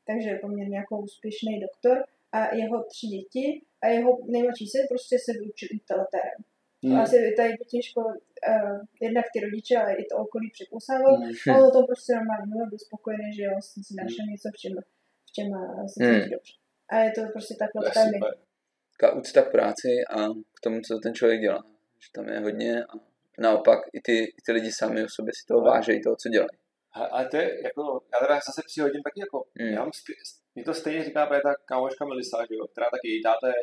takže 0.09 0.43
poměrně 0.45 0.77
jako 0.83 0.95
úspěšný 1.07 1.53
doktor 1.67 1.97
a 2.37 2.41
jeho 2.63 2.77
tři 2.93 3.07
děti 3.15 3.45
a 3.83 3.87
jeho 3.97 4.11
nejmladší 4.35 4.67
syn 4.73 4.85
prostě 4.93 5.15
se 5.25 5.33
vyučil 5.41 5.69
instalatérem. 5.79 6.41
Hmm. 6.85 6.97
Asi 7.01 7.17
tady 7.37 7.51
by 7.59 7.65
těžko 7.75 8.01
uh, 8.01 8.79
jednak 9.07 9.25
ty 9.33 9.39
rodiče, 9.41 9.75
ale 9.77 9.93
i 9.95 10.05
to 10.11 10.17
okolí 10.25 10.51
překousával. 10.57 11.15
Hmm. 11.17 11.33
A 11.51 11.59
on 11.59 11.65
o 11.69 11.71
tom 11.71 11.85
prostě 11.91 12.13
normálně 12.15 12.67
byl 12.71 12.79
spokojený, 12.79 13.29
že 13.37 13.43
jo, 13.43 13.55
si 13.61 13.95
našel 14.03 14.25
něco, 14.33 14.49
v 14.55 14.59
čem, 14.63 14.73
v 15.29 15.31
čem 15.37 15.49
se 15.93 16.05
hmm. 16.05 16.31
dobře. 16.31 16.55
A 16.91 16.97
je 16.97 17.11
to 17.11 17.21
prostě 17.33 17.55
takhle 17.59 17.91
tam 17.91 18.31
Taková 19.01 19.21
úcta 19.21 19.43
k 19.43 19.53
práci 19.53 19.89
a 20.11 20.29
k 20.29 20.61
tomu, 20.63 20.81
co 20.81 20.99
ten 20.99 21.15
člověk 21.15 21.41
dělá. 21.41 21.65
Že 21.99 22.09
tam 22.15 22.29
je 22.29 22.41
hodně 22.41 22.85
a 22.85 22.93
naopak 23.39 23.79
i 23.93 24.01
ty, 24.01 24.25
i 24.25 24.41
ty 24.47 24.53
lidi 24.53 24.73
sami 24.73 25.05
o 25.05 25.09
sobě 25.09 25.33
si 25.35 25.47
toho 25.49 25.61
vážejí, 25.61 26.03
toho, 26.03 26.17
co 26.17 26.29
dělají. 26.29 26.59
Ale 26.93 27.29
to 27.29 27.37
je 27.37 27.63
jako, 27.65 28.01
já 28.13 28.19
teda 28.19 28.35
zase 28.35 28.63
přihodím 28.67 29.03
taky 29.03 29.21
jako, 29.21 29.45
hmm. 29.59 29.69
já 29.69 29.81
mám, 29.81 29.91
mě 30.55 30.65
to 30.65 30.75
stejně 30.75 31.05
říká 31.05 31.27
právě 31.27 31.43
ta 31.43 31.55
kámoška 31.65 32.05
Melisa, 32.05 32.39
že 32.49 32.55
jo, 32.55 32.67
která 32.67 32.87
taky 32.91 33.09
její 33.09 33.23
táta 33.23 33.49
je, 33.49 33.63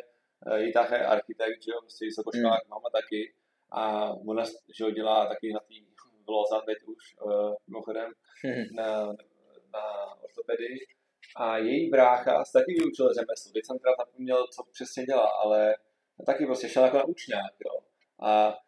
její 0.56 0.72
táta 0.72 0.96
je 0.96 1.06
architekt, 1.06 1.62
že 1.62 1.70
jo, 1.72 1.80
prostě 1.80 2.04
vysokoškolák, 2.04 2.62
hmm. 2.64 2.70
máma 2.70 2.90
taky, 2.92 3.32
a 3.70 4.10
ona, 4.12 4.44
že 4.76 4.84
jo, 4.84 4.90
dělá 4.90 5.26
taky 5.28 5.52
na 5.52 5.60
té 5.60 5.74
v 6.24 6.28
Lozan 6.28 6.62
teď 6.66 6.78
už, 6.86 7.02
uh, 7.24 7.54
mimochodem, 7.66 8.12
hmm. 8.44 8.64
na, 8.72 9.06
na 9.74 9.84
ortopedii, 10.22 10.78
a 11.36 11.58
její 11.58 11.90
brácha 11.90 12.44
se 12.44 12.52
taky 12.52 12.72
vyučil 12.72 13.14
řemeslo. 13.14 13.52
Teď 13.52 13.66
jsem 13.66 13.78
teda 13.78 13.94
zapomněl, 13.98 14.46
co 14.54 14.62
přesně 14.72 15.04
dělá, 15.04 15.28
ale 15.44 15.74
taky 16.26 16.46
prostě 16.46 16.68
šel 16.68 16.84
jako 16.84 16.96
na 16.96 17.04
učňák, 17.04 17.54
jo. 17.66 17.74
A 18.22 18.58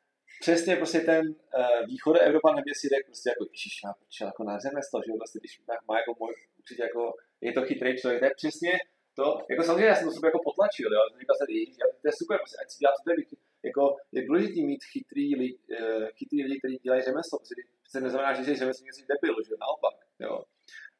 přesně 0.40 0.76
prostě 0.76 1.00
ten 1.00 1.22
uh, 1.28 1.86
východ 1.86 2.16
Evropa 2.16 2.48
nemě 2.54 2.74
si 2.80 2.88
řekl 2.88 3.06
prostě 3.06 3.28
jako 3.28 3.44
Ježíš, 3.52 3.74
já 3.84 3.92
počil 3.92 4.26
jako 4.26 4.44
na 4.44 4.58
řemeslo, 4.58 4.96
že 5.04 5.10
jo, 5.10 5.16
prostě 5.20 5.38
když 5.38 5.52
má 5.88 5.94
jako 5.98 6.12
můj, 6.20 6.34
určitě 6.58 6.82
jako, 6.82 7.02
je 7.40 7.52
to 7.52 7.62
chytrý 7.68 7.90
člověk, 8.00 8.20
to 8.20 8.26
je 8.26 8.34
přesně 8.42 8.72
to, 9.18 9.26
jako 9.50 9.62
samozřejmě 9.62 9.90
já 9.92 9.96
jsem 9.96 10.08
to 10.08 10.14
sobě 10.14 10.28
jako 10.28 10.40
potlačil, 10.48 10.90
jo, 10.92 11.00
jsem 11.10 11.20
říkal 11.20 11.36
se, 11.36 11.44
Ježíš, 11.48 11.76
to 12.02 12.06
je 12.08 12.14
super, 12.20 12.36
prostě, 12.40 12.56
ať 12.62 12.68
si 12.70 12.78
dělá 12.80 12.92
to 12.96 13.02
tady, 13.10 13.22
jako 13.68 13.82
je 14.16 14.20
důležité 14.28 14.58
mít 14.70 14.82
chytrý, 14.92 15.26
li, 15.40 15.48
uh, 15.54 16.06
chytrý 16.18 16.38
lidi, 16.44 16.58
kteří 16.58 16.76
dělají 16.86 17.02
řemeslo, 17.08 17.34
protože 17.38 17.54
to 17.92 18.00
neznamená, 18.00 18.30
že 18.34 18.42
jsi 18.44 18.60
řemeslník, 18.62 18.94
jsi 18.94 19.04
debil, 19.12 19.34
že 19.46 19.54
naopak, 19.64 19.96
jo. 20.24 20.34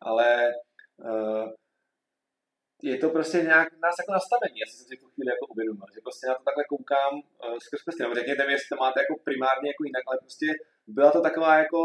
Ale 0.09 0.27
je 2.83 2.99
to 2.99 3.09
prostě 3.17 3.39
nějak 3.39 3.69
nás 3.85 3.95
jako 4.01 4.13
nastavení, 4.13 4.59
já 4.61 4.67
jsem 4.67 4.79
si 4.87 4.97
tu 5.01 5.07
chvíli 5.13 5.31
jako 5.35 5.47
uvědomil, 5.53 5.87
že 5.95 6.01
prostě 6.07 6.25
na 6.27 6.35
to 6.35 6.43
takhle 6.49 6.65
koukám 6.73 7.13
uh, 7.15 7.59
skrz 7.65 7.83
prsty, 7.85 8.03
nebo 8.03 8.15
řekněte 8.15 8.47
mi, 8.47 8.53
jestli 8.53 8.69
to 8.73 8.83
máte 8.85 9.01
jako 9.01 9.15
primárně 9.29 9.69
jako 9.73 9.83
jinak, 9.89 10.05
ale 10.09 10.17
prostě 10.25 10.49
byla 10.97 11.11
to 11.17 11.21
taková 11.29 11.53
jako 11.65 11.81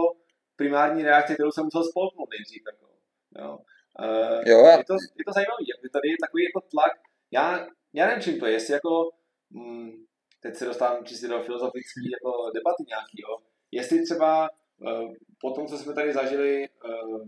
primární 0.61 1.01
reakce, 1.03 1.33
kterou 1.33 1.51
jsem 1.51 1.65
musel 1.69 1.83
spolknout 1.83 2.29
nejdřív, 2.35 2.63
jako, 2.71 2.85
jo. 3.41 3.51
Uh, 4.05 4.41
jo 4.51 4.59
je, 4.77 4.83
to, 4.89 4.95
je 5.19 5.25
to 5.27 5.33
zajímavé, 5.37 5.61
jako 5.71 5.83
tady 5.95 6.07
je 6.13 6.17
takový 6.25 6.43
jako 6.49 6.61
tlak, 6.73 6.93
já, 7.37 7.45
já 7.93 8.03
nevím, 8.07 8.23
čím 8.23 8.39
to 8.39 8.45
je, 8.45 8.51
jestli 8.51 8.73
jako, 8.73 8.91
hm, 9.53 9.91
teď 10.43 10.55
se 10.55 10.65
dostávám 10.65 11.05
čistě 11.05 11.27
do 11.27 11.43
filozofické 11.47 12.01
jako 12.15 12.29
debaty 12.57 12.83
nějaký, 12.87 13.15
jo, 13.25 13.33
jestli 13.71 14.03
třeba 14.03 14.49
uh, 14.77 15.13
po 15.41 15.49
tom, 15.51 15.67
co 15.67 15.77
jsme 15.77 15.93
tady 15.93 16.13
zažili 16.13 16.69
uh, 16.85 17.27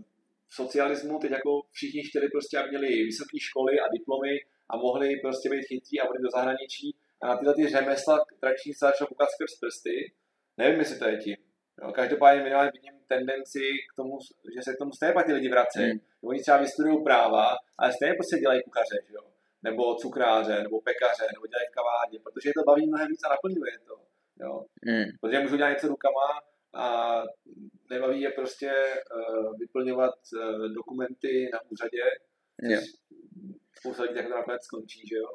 socialismu 0.60 1.18
teď 1.18 1.30
jako 1.30 1.60
všichni 1.70 2.02
chtěli 2.02 2.28
prostě, 2.28 2.58
aby 2.58 2.68
měli 2.68 2.88
vysoké 2.88 3.36
školy 3.40 3.80
a 3.80 3.88
diplomy 3.96 4.34
a 4.70 4.76
mohli 4.76 5.16
prostě 5.16 5.50
být 5.50 5.66
chytří 5.70 6.00
a 6.00 6.04
být 6.04 6.22
do 6.22 6.30
zahraničí 6.36 6.96
a 7.22 7.26
na 7.26 7.36
tyhle 7.36 7.54
ty 7.54 7.68
řemesla 7.68 8.24
tradiční 8.40 8.74
se 8.74 8.86
začalo 8.86 9.08
koukat 9.08 9.28
skrz 9.30 9.60
prsty. 9.60 10.12
Nevím, 10.56 10.78
jestli 10.78 10.98
to 10.98 11.08
je 11.08 11.16
tím. 11.16 11.36
Jo, 11.82 11.92
každopádně 11.92 12.42
minimálně 12.42 12.70
vidím 12.74 12.92
tendenci 13.08 13.64
k 13.90 13.96
tomu, 13.96 14.18
že 14.54 14.60
se 14.62 14.74
k 14.74 14.78
tomu 14.78 14.92
stejně 14.92 15.12
pak 15.14 15.26
ty 15.26 15.32
lidi 15.32 15.48
vracejí. 15.48 15.90
Hmm. 15.90 16.00
Oni 16.24 16.40
třeba 16.40 16.56
vystudují 16.56 17.04
práva, 17.04 17.56
ale 17.78 17.92
stejně 17.92 18.14
prostě 18.14 18.36
dělají 18.36 18.62
kuchaře, 18.62 18.98
že 19.08 19.14
jo? 19.14 19.22
nebo 19.62 19.94
cukráře, 19.94 20.62
nebo 20.62 20.80
pekaře, 20.80 21.26
nebo 21.34 21.46
dělají 21.46 21.66
v 21.70 21.74
kavárně, 21.78 22.18
protože 22.24 22.48
je 22.48 22.52
to 22.58 22.64
baví 22.66 22.86
mnohem 22.86 23.08
víc 23.08 23.20
a 23.24 23.28
naplňuje 23.28 23.72
to. 23.88 23.94
Jo? 24.44 24.64
Hmm. 24.86 25.08
Protože 25.20 25.40
můžu 25.40 25.56
dělat 25.56 25.70
něco 25.70 25.88
rukama 25.88 26.28
a 26.74 26.84
nebaví 27.92 28.20
je 28.20 28.30
prostě 28.30 28.70
uh, 28.70 29.58
vyplňovat 29.58 30.14
uh, 30.34 30.68
dokumenty 30.78 31.50
na 31.52 31.58
úřadě. 31.70 32.02
Jo. 32.62 32.80
Spousta 33.78 34.02
lidí 34.02 34.16
jako 34.16 34.28
nakonec 34.28 34.62
skončí, 34.62 35.00
že 35.08 35.16
jo? 35.16 35.28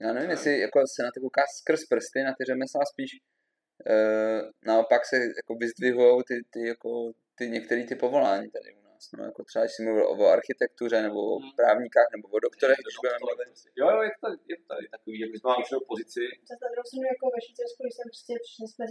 Já 0.00 0.12
nevím, 0.12 0.30
jestli 0.30 0.60
jako 0.60 0.78
se 0.94 1.02
na 1.02 1.10
to 1.14 1.20
kouká 1.20 1.42
skrz 1.58 1.80
prsty, 1.90 2.22
na 2.22 2.32
ty 2.38 2.44
řemesla 2.44 2.80
spíš 2.92 3.10
uh, 3.20 4.40
naopak 4.70 5.02
se 5.10 5.16
jako 5.40 5.52
vyzdvihují 5.62 6.22
ty, 6.28 6.36
ty, 6.52 6.60
jako, 6.72 6.90
ty 7.38 7.44
některé 7.56 7.84
ty 7.84 7.94
povolání 7.94 8.50
tady 8.50 8.68
u 8.74 8.82
nás. 8.88 9.02
No, 9.16 9.24
jako 9.30 9.40
třeba, 9.44 9.62
když 9.64 9.74
jsi 9.74 9.82
mluvil 9.82 10.06
o 10.12 10.24
architektuře, 10.38 10.96
nebo 11.06 11.18
o 11.32 11.38
hmm. 11.38 11.52
právníkách, 11.60 12.08
nebo 12.14 12.26
o 12.36 12.38
doktorech, 12.46 12.78
když 12.82 12.96
budeme 13.00 13.18
mluvit. 13.24 13.48
Jo, 13.80 13.86
jo, 13.94 14.00
je 14.06 14.10
to, 14.14 14.20
tady, 14.24 14.36
je 14.52 14.56
to 14.60 14.64
tady 14.72 14.84
takový, 14.94 15.16
jak 15.20 15.30
jsme 15.30 15.48
máme 15.48 15.60
určitou 15.62 15.82
pozici. 15.92 16.22
Zase 16.50 16.62
na 16.66 16.70
druhou 16.72 16.86
stranu, 16.88 17.06
jako 17.14 17.24
ve 17.34 17.40
Švýcarsku, 17.44 17.80
když 17.82 17.94
jsem 17.96 18.08
prostě 18.12 18.32
přišli 18.44 18.66
jsme 18.72 18.84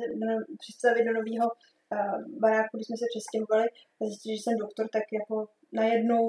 představit 0.63 1.03
do 1.07 1.13
nového 1.19 1.47
baráku, 2.43 2.71
když 2.75 2.87
jsme 2.87 2.97
se 3.01 3.07
přestěhovali 3.13 3.67
a 3.99 4.01
zjistili, 4.07 4.33
že 4.35 4.41
jsem 4.43 4.63
doktor, 4.65 4.85
tak 4.95 5.05
jako 5.19 5.35
najednou 5.79 6.23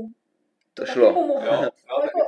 to 0.76 0.82
šlo. 0.92 1.08
Pomohlo. 1.20 1.46
Jo, 1.48 1.54
jo, 1.88 1.96
jako, 2.06 2.20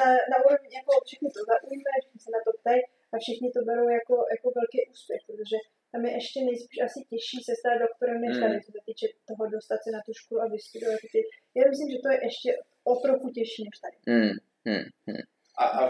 na, 0.00 0.08
na 0.32 0.36
úrovni, 0.46 0.68
jako 0.80 0.92
všichni 1.06 1.28
to 1.36 1.40
zaujme, 1.50 1.90
všichni 2.00 2.20
se 2.24 2.30
na 2.36 2.40
to 2.46 2.50
ptají 2.58 2.80
a 3.12 3.14
všichni 3.22 3.48
to 3.56 3.60
berou 3.68 3.88
jako, 3.98 4.14
jako 4.34 4.46
velký 4.58 4.78
úspěch, 4.92 5.22
protože 5.28 5.56
tam 5.92 6.00
je 6.06 6.12
ještě 6.18 6.38
nejspíš 6.48 6.78
asi 6.88 6.98
těžší 7.10 7.38
se 7.48 7.52
stát 7.60 7.76
doktorem, 7.86 8.18
než 8.24 8.34
tady, 8.42 8.56
co 8.64 8.70
se 8.76 8.80
týče 8.86 9.06
toho 9.28 9.42
dostat 9.56 9.78
se 9.84 9.90
na 9.96 10.00
tu 10.06 10.12
školu 10.20 10.38
a 10.42 10.46
vystudovat 10.54 11.00
ty. 11.12 11.20
Já 11.58 11.62
myslím, 11.72 11.88
že 11.92 11.98
to 12.04 12.08
je 12.12 12.18
ještě 12.28 12.50
o 12.90 12.92
trochu 13.04 13.26
těžší 13.36 13.62
než 13.68 13.76
tady. 13.84 13.96
Mm, 14.14 14.36
mm, 14.70 14.86
mm. 15.10 15.24
A, 15.62 15.64
a 15.80 15.82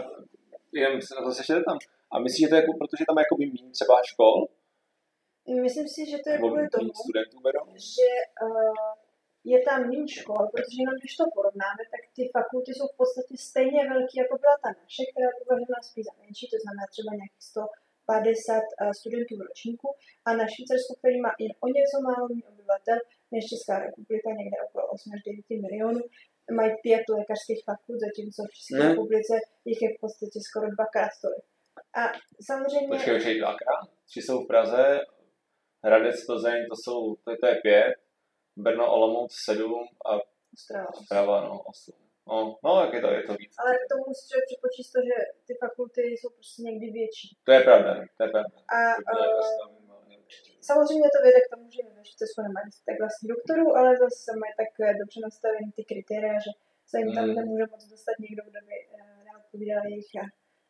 jenom 0.81 1.01
se 1.01 1.11
na 1.15 1.21
to 1.21 1.29
ještě 1.41 1.53
tam. 1.69 1.77
A 2.11 2.15
myslíš, 2.25 2.41
že 2.43 2.49
to 2.49 2.55
je 2.55 2.61
jako, 2.61 2.73
protože 2.81 3.03
tam 3.07 3.17
je 3.17 3.25
jako 3.25 3.35
méně 3.39 3.71
třeba 3.77 3.95
škol, 4.11 4.35
Myslím 5.65 5.87
si, 5.93 6.01
že 6.11 6.17
to 6.23 6.27
je 6.29 6.37
kvůli 6.37 6.69
tomu, 6.75 6.91
že 7.95 8.11
uh, 8.45 8.89
je 9.53 9.59
tam 9.67 9.79
méně 9.89 10.07
škol, 10.19 10.43
protože 10.53 10.77
jenom 10.83 10.95
když 11.01 11.13
to 11.19 11.25
porovnáme, 11.37 11.81
tak 11.93 12.01
ty 12.15 12.21
fakulty 12.37 12.71
jsou 12.73 12.87
v 12.89 12.97
podstatě 13.01 13.33
stejně 13.49 13.81
velké, 13.91 14.15
jako 14.23 14.35
byla 14.43 14.57
ta 14.63 14.69
naše, 14.81 15.03
která 15.09 15.27
je 15.31 15.39
považována 15.41 15.81
spíš 15.89 16.05
za 16.09 16.15
menší, 16.21 16.45
to 16.53 16.57
znamená 16.63 16.85
třeba 16.93 17.11
nějakých 17.19 17.45
150 17.51 18.63
uh, 18.63 18.91
studentů 18.99 19.33
v 19.35 19.45
ročníku, 19.47 19.87
a 20.27 20.29
na 20.39 20.45
Švýcarsku, 20.53 20.93
který 20.99 21.17
má 21.25 21.31
jen 21.43 21.53
o 21.65 21.67
něco 21.77 21.95
málo 22.07 22.25
obyvatel 22.51 22.99
než 23.33 23.43
Česká 23.51 23.75
republika, 23.85 24.27
někde 24.39 24.57
okolo 24.65 24.83
8 24.95 25.15
až 25.15 25.21
9 25.27 25.63
milionů, 25.65 26.01
mají 26.59 26.71
pět 26.85 27.05
lékařských 27.17 27.61
fakult, 27.67 27.99
zatímco 28.05 28.39
v 28.49 28.53
České 28.57 28.79
ne. 28.79 28.89
republice 28.89 29.33
jich 29.69 29.81
je 29.85 29.89
v 29.93 29.99
podstatě 30.03 30.37
skoro 30.47 30.67
dvakrát 30.75 31.13
tolik. 31.23 31.45
A 32.01 32.03
samozřejmě... 32.49 32.87
Počkej, 32.95 33.13
počkej, 33.15 33.35
dvakrát? 33.39 33.83
Tři 34.09 34.21
jsou 34.21 34.37
v 34.43 34.47
Praze, 34.47 34.83
Hradec, 35.85 36.25
Plzeň, 36.25 36.59
to 36.69 36.75
jsou, 36.75 37.15
to 37.15 37.31
je, 37.31 37.37
to 37.37 37.47
je 37.47 37.55
pět, 37.55 37.93
Brno, 38.55 38.85
Olomouc 38.95 39.31
sedm 39.45 39.83
a 40.05 40.11
Strava, 41.03 41.41
no, 41.47 41.61
osm. 41.61 42.05
No, 42.27 42.57
no, 42.65 42.71
jak 42.83 42.93
je 42.93 43.01
to, 43.01 43.09
je 43.11 43.23
to 43.23 43.33
víc. 43.41 43.53
Ale 43.61 43.71
k 43.75 43.89
tomu 43.91 44.03
musí 44.07 44.23
člověk 44.29 44.45
připočíst 44.51 44.91
to, 44.95 44.99
že 45.09 45.15
ty 45.47 45.53
fakulty 45.63 46.01
jsou 46.01 46.29
prostě 46.37 46.61
někdy 46.69 46.87
větší. 46.99 47.27
To 47.47 47.51
je 47.57 47.61
pravda, 47.67 47.91
to 48.17 48.21
je 48.23 48.29
pravda. 48.35 48.55
A, 48.75 48.79
uh, 49.13 49.41
samozřejmě 50.69 51.07
to 51.15 51.19
vede 51.25 51.39
k 51.45 51.51
tomu, 51.53 51.65
že 51.75 51.81
ve 51.97 52.03
Švýcarsku 52.07 52.39
nemají 52.47 52.69
tak 52.87 52.95
vlastní 53.03 53.27
doktorů, 53.33 53.67
ale 53.79 53.89
zase 54.05 54.29
mají 54.41 54.53
tak 54.61 54.71
eh, 54.79 54.93
dobře 55.01 55.19
nastavený 55.27 55.67
ty 55.77 55.83
kritéria, 55.91 56.35
že 56.45 56.51
se 56.89 56.95
jim 56.99 57.09
tam 57.17 57.25
mm. 57.27 57.35
nemůže 57.39 57.65
moc 57.71 57.83
dostat 57.93 58.15
někdo, 58.25 58.41
kdo 58.49 58.59
by 58.67 58.75
neodpovídal 59.27 59.83
jejich 59.89 60.11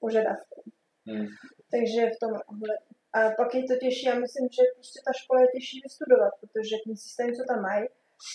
požadavkům. 0.03 0.66
Mm. 1.05 1.28
Takže 1.74 2.01
v 2.16 2.20
tom 2.24 2.32
ohledu. 2.51 2.94
A 3.18 3.20
pak 3.39 3.49
je 3.55 3.63
to 3.70 3.76
těžší, 3.84 4.05
já 4.11 4.16
myslím, 4.26 4.45
že 4.57 4.63
prostě 4.78 4.99
ta 5.05 5.11
škola 5.20 5.39
je 5.41 5.53
těžší 5.55 5.78
vystudovat, 5.86 6.32
protože 6.41 6.76
ten 6.86 6.95
systém, 7.05 7.30
co 7.38 7.43
tam 7.49 7.59
mají, 7.70 7.84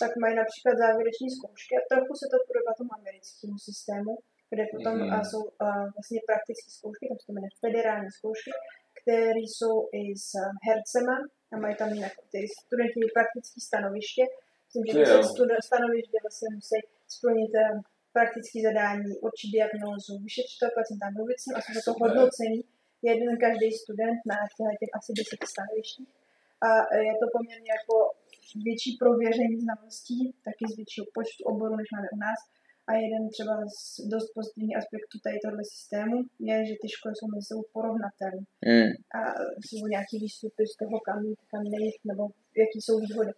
tak 0.02 0.12
mají 0.22 0.34
například 0.42 0.74
závěreční 0.84 1.28
zkoušky 1.36 1.72
a 1.76 1.86
trochu 1.92 2.12
se 2.20 2.26
to 2.32 2.36
podobá 2.48 2.70
tomu 2.80 2.92
americkému 3.00 3.56
systému, 3.68 4.12
kde 4.50 4.62
potom 4.74 4.94
mm-hmm. 4.96 5.22
jsou 5.28 5.42
a, 5.64 5.66
vlastně 5.96 6.18
praktické 6.30 6.68
zkoušky, 6.76 7.04
tam 7.08 7.18
se 7.20 7.26
to 7.26 7.32
jmenuje 7.32 7.60
federální 7.64 8.10
zkoušky, 8.18 8.50
které 8.98 9.42
jsou 9.50 9.74
i 10.00 10.02
s 10.26 10.30
hercema 10.66 11.16
a 11.52 11.54
mají 11.62 11.74
tam 11.80 11.90
jinak 11.98 12.14
ty 12.32 12.40
studenti 12.58 13.00
praktické 13.16 13.58
stanoviště, 13.68 14.24
Myslím, 14.78 15.04
že 15.06 15.16
muset 15.16 15.62
stanovit, 15.68 16.04
že 16.12 16.18
vlastně 16.24 16.48
musí 16.58 16.78
splnit 17.16 17.52
eh, 17.54 17.80
praktické 18.16 18.58
zadání, 18.68 19.10
určit 19.26 19.48
diagnózu, 19.56 20.12
vyšetřit 20.26 20.58
toho 20.60 20.72
pacienta, 20.78 21.06
mluvit 21.16 21.38
s 21.40 21.44
ním 21.46 21.56
a 21.56 21.60
to 21.86 21.92
hodnocení 22.02 22.60
jeden 23.08 23.30
každý 23.44 23.68
student 23.82 24.18
na 24.30 24.36
těch 24.80 24.92
asi 24.98 25.10
10 25.12 25.52
stanovištích. 25.52 26.12
A 26.66 26.68
je 27.08 27.14
to 27.20 27.26
poměrně 27.36 27.70
jako 27.78 27.94
větší 28.66 28.90
prověření 29.02 29.56
znalostí, 29.64 30.18
taky 30.48 30.64
z 30.70 30.76
většího 30.78 31.06
počtu 31.16 31.40
oborů, 31.52 31.74
než 31.76 31.88
máme 31.94 32.08
u 32.16 32.18
nás. 32.26 32.40
A 32.88 32.90
jeden 33.04 33.22
třeba 33.34 33.54
z 33.78 33.82
dost 34.12 34.28
pozitivních 34.36 34.76
aspektů 34.80 35.14
tady 35.24 35.36
tohle 35.44 35.62
systému 35.74 36.16
je, 36.48 36.56
že 36.68 36.74
ty 36.82 36.86
školy 36.94 37.12
jsou 37.14 37.26
mezi 37.32 37.44
sebou 37.50 37.64
porovnatelné. 37.76 38.44
Mm. 38.70 38.92
A 39.18 39.20
jsou 39.64 39.86
nějaký 39.94 40.16
výstupy 40.24 40.62
z 40.72 40.74
toho, 40.80 40.96
kam 41.06 41.18
jít, 41.26 41.40
kam 41.52 41.62
nejít, 41.74 42.00
nebo 42.10 42.22
jaký 42.62 42.78
jsou 42.82 42.96
výhody. 43.06 43.32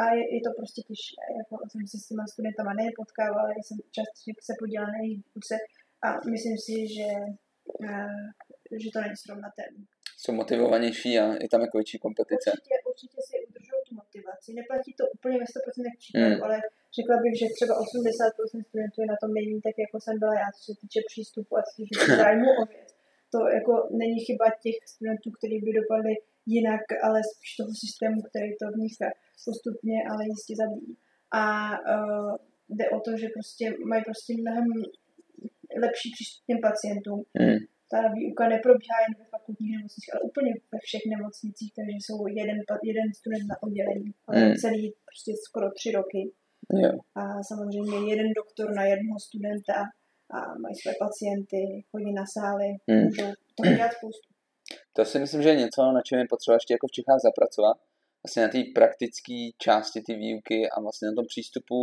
A 0.00 0.02
je, 0.18 0.22
je 0.36 0.40
to 0.46 0.50
prostě 0.58 0.80
těžké. 0.88 1.24
Jako 1.40 1.54
jsem 1.70 1.82
se 1.90 1.96
s 1.98 2.08
těma 2.08 2.24
studentama 2.32 2.72
nepotkávala, 2.82 3.50
jsem 3.54 3.78
často 3.96 4.16
se 4.48 4.52
podívala 4.60 4.88
na 4.94 5.00
jejich 5.04 5.22
a 6.06 6.08
myslím 6.32 6.56
si, 6.64 6.76
že, 6.96 7.08
že 8.84 8.88
to 8.94 8.98
není 9.04 9.16
srovnatelné. 9.24 9.82
Jsou 10.20 10.32
motivovanější 10.42 11.10
a 11.18 11.24
je 11.42 11.48
tam 11.52 11.60
jako 11.66 11.78
větší 11.78 11.98
kompetice. 12.06 12.48
Určitě, 12.52 12.76
určitě 12.90 13.18
si 13.28 13.34
udržou 13.48 13.78
tu 13.86 13.92
motivaci. 14.02 14.48
Neplatí 14.60 14.90
to 15.00 15.04
úplně 15.16 15.36
ve 15.42 15.44
100% 15.44 16.00
případů, 16.00 16.34
hmm. 16.34 16.44
ale 16.44 16.56
řekla 16.98 17.16
bych, 17.22 17.34
že 17.40 17.46
třeba 17.58 17.74
80% 17.86 18.68
studentů 18.68 18.98
je 19.02 19.08
na 19.14 19.18
tom 19.22 19.30
nejméně 19.36 19.62
tak, 19.66 19.76
jako 19.84 19.96
jsem 20.00 20.16
byla 20.22 20.34
já, 20.42 20.48
co 20.54 20.60
se 20.68 20.72
týče 20.80 21.00
přístupu 21.10 21.52
a 21.58 21.60
co 21.66 21.70
se 21.72 21.80
týče 21.82 21.98
zájmu 22.22 22.50
o 22.60 22.64
věc. 22.70 22.88
To 23.32 23.38
jako 23.58 23.72
není 24.02 24.18
chyba 24.28 24.46
těch 24.64 24.78
studentů, 24.92 25.28
kteří 25.36 25.56
by 25.66 25.70
dopadli 25.80 26.14
jinak, 26.56 26.84
ale 27.06 27.18
spíš 27.32 27.50
toho 27.60 27.72
systému, 27.84 28.18
který 28.28 28.48
to 28.60 28.66
v 28.74 28.80
nich 28.82 28.94
postupně, 29.46 29.96
ale 30.10 30.20
jistě 30.32 30.54
zabíjí. 30.62 30.92
A 31.40 31.44
uh, 31.94 32.36
jde 32.68 32.84
o 32.96 32.98
to, 33.00 33.10
že 33.20 33.28
prostě 33.36 33.64
mají 33.90 34.02
prostě 34.08 34.30
mnohem 34.42 34.68
lepší 35.84 36.08
přístup 36.14 36.42
k 36.44 36.48
těm 36.50 36.60
pacientům. 36.68 37.20
Hmm. 37.40 37.58
Ta 37.90 37.98
výuka 38.18 38.44
neprobíhá 38.54 38.96
jen 39.04 39.14
ve 39.20 39.26
fakultních 39.36 39.72
nemocnicích, 39.76 40.10
ale 40.14 40.22
úplně 40.30 40.50
ve 40.72 40.78
všech 40.86 41.04
nemocnicích, 41.14 41.70
takže 41.76 41.96
jsou 42.02 42.18
jeden, 42.40 42.58
jeden 42.90 43.08
student 43.20 43.46
na 43.52 43.56
oddělení, 43.66 44.10
ale 44.26 44.36
hmm. 44.40 44.54
celý 44.62 44.84
prostě 45.08 45.30
skoro 45.46 45.66
tři 45.78 45.90
roky. 46.00 46.22
Yeah. 46.80 46.96
A 47.20 47.22
samozřejmě 47.50 47.96
jeden 48.12 48.28
doktor 48.40 48.66
na 48.78 48.84
jednoho 48.92 49.18
studenta 49.28 49.78
a 50.36 50.38
mají 50.62 50.74
své 50.82 50.92
pacienty, 51.04 51.60
chodí 51.90 52.12
na 52.20 52.26
sály, 52.34 52.68
hmm. 52.88 53.04
můžou 53.04 53.30
to 53.56 53.62
dělat 53.76 53.92
spoustu. 53.98 54.28
To 54.96 55.04
si 55.04 55.18
myslím, 55.18 55.42
že 55.42 55.48
je 55.48 55.56
něco, 55.64 55.80
na 55.98 56.02
čem 56.02 56.18
je 56.18 56.26
potřeba 56.30 56.54
ještě 56.54 56.74
jako 56.74 56.86
v 56.86 56.96
Čechách 56.96 57.20
zapracovat. 57.28 57.76
Vlastně 58.22 58.42
na 58.42 58.48
té 58.48 58.60
praktické 58.74 59.38
části 59.58 60.00
ty 60.06 60.14
výuky 60.14 60.70
a 60.70 60.80
vlastně 60.80 61.06
na 61.08 61.14
tom 61.14 61.26
přístupu 61.28 61.78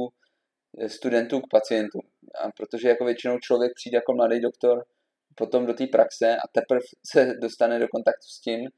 eh, 0.80 0.90
studentů 0.90 1.40
k 1.42 1.52
pacientům. 1.52 2.02
A 2.42 2.52
protože 2.58 2.90
jako 2.90 3.06
většinou 3.06 3.40
člověk 3.40 3.72
přijde 3.76 3.96
jako 3.96 4.14
mladý 4.14 4.40
doktor 4.42 4.86
potom 5.36 5.66
do 5.66 5.74
té 5.74 5.88
praxe 5.88 6.36
a 6.36 6.48
teprve 6.52 6.82
se 7.12 7.34
dostane 7.42 7.80
do 7.80 7.88
kontaktu 7.88 8.28
s 8.28 8.42
tím, 8.42 8.70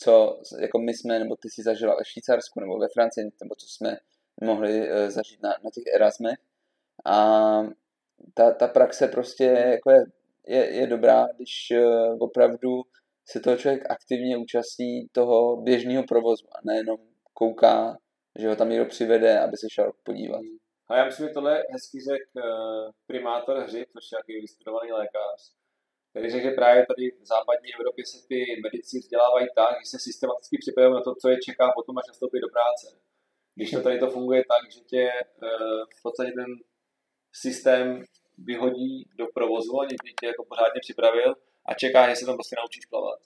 co 0.00 0.40
jako 0.60 0.78
my 0.78 0.94
jsme, 0.94 1.18
nebo 1.18 1.36
ty 1.36 1.48
si 1.50 1.62
zažila 1.62 1.94
ve 1.94 2.04
Švýcarsku 2.04 2.60
nebo 2.60 2.78
ve 2.78 2.86
Francii, 2.94 3.24
nebo 3.42 3.54
co 3.54 3.66
jsme 3.68 3.96
mohli 4.42 4.80
uh, 4.80 5.08
zažít 5.08 5.42
na, 5.42 5.48
na 5.48 5.70
těch 5.74 5.84
Erasmech. 5.94 6.38
A 7.04 7.14
ta, 8.34 8.50
ta 8.50 8.68
praxe 8.68 9.08
prostě 9.08 9.44
jako 9.44 9.90
je, 9.90 10.04
je, 10.46 10.74
je 10.74 10.86
dobrá, 10.86 11.26
když 11.36 11.72
uh, 11.72 12.16
opravdu 12.20 12.82
se 13.28 13.40
toho 13.40 13.56
člověk 13.56 13.90
aktivně 13.90 14.36
účastní 14.36 15.08
toho 15.12 15.56
běžného 15.56 16.04
provozu 16.08 16.46
a 16.52 16.58
nejenom 16.64 16.98
kouká, 17.32 17.98
že 18.38 18.48
ho 18.48 18.56
tam 18.56 18.68
někdo 18.68 18.86
přivede, 18.86 19.40
aby 19.40 19.56
se 19.56 19.66
šel 19.70 19.92
podívat. 20.02 20.40
A 20.88 20.96
já 20.96 21.04
myslím, 21.04 21.28
že 21.28 21.34
tohle 21.34 21.62
hezký 21.70 21.98
řekl 22.00 22.46
uh, 22.48 22.90
primátor 23.06 23.58
Hřib, 23.58 23.88
což 23.92 24.04
je 24.12 24.16
jaký 24.18 24.40
vystudovaný 24.40 24.92
lékař, 24.92 25.59
řekl, 26.16 26.44
že 26.46 26.58
právě 26.60 26.86
tady 26.90 27.04
v 27.22 27.26
západní 27.34 27.68
Evropě 27.74 28.02
se 28.06 28.18
ty 28.30 28.38
medici 28.64 28.98
vzdělávají 28.98 29.46
tak, 29.60 29.74
že 29.80 29.86
se 29.92 29.98
systematicky 30.08 30.54
připravují 30.62 30.94
na 30.98 31.02
to, 31.06 31.12
co 31.20 31.26
je 31.28 31.44
čeká 31.46 31.64
potom, 31.76 31.98
až 31.98 32.06
nastoupí 32.08 32.38
do 32.40 32.50
práce. 32.56 32.86
Když 33.56 33.70
to 33.70 33.80
tady 33.86 33.96
to 33.98 34.08
funguje 34.16 34.42
tak, 34.52 34.62
že 34.74 34.80
tě 34.92 35.04
uh, 35.12 35.82
v 35.98 36.02
podstatě 36.02 36.32
ten 36.40 36.50
systém 37.44 37.84
vyhodí 38.50 38.92
do 39.20 39.26
provozu, 39.36 39.80
ani 39.80 39.94
tě 40.20 40.26
jako 40.32 40.42
pořádně 40.50 40.80
připravil 40.86 41.30
a 41.68 41.70
čeká, 41.82 42.00
že 42.08 42.16
se 42.16 42.26
tam 42.26 42.36
prostě 42.38 42.56
naučíš 42.58 42.86
plavat. 42.92 43.20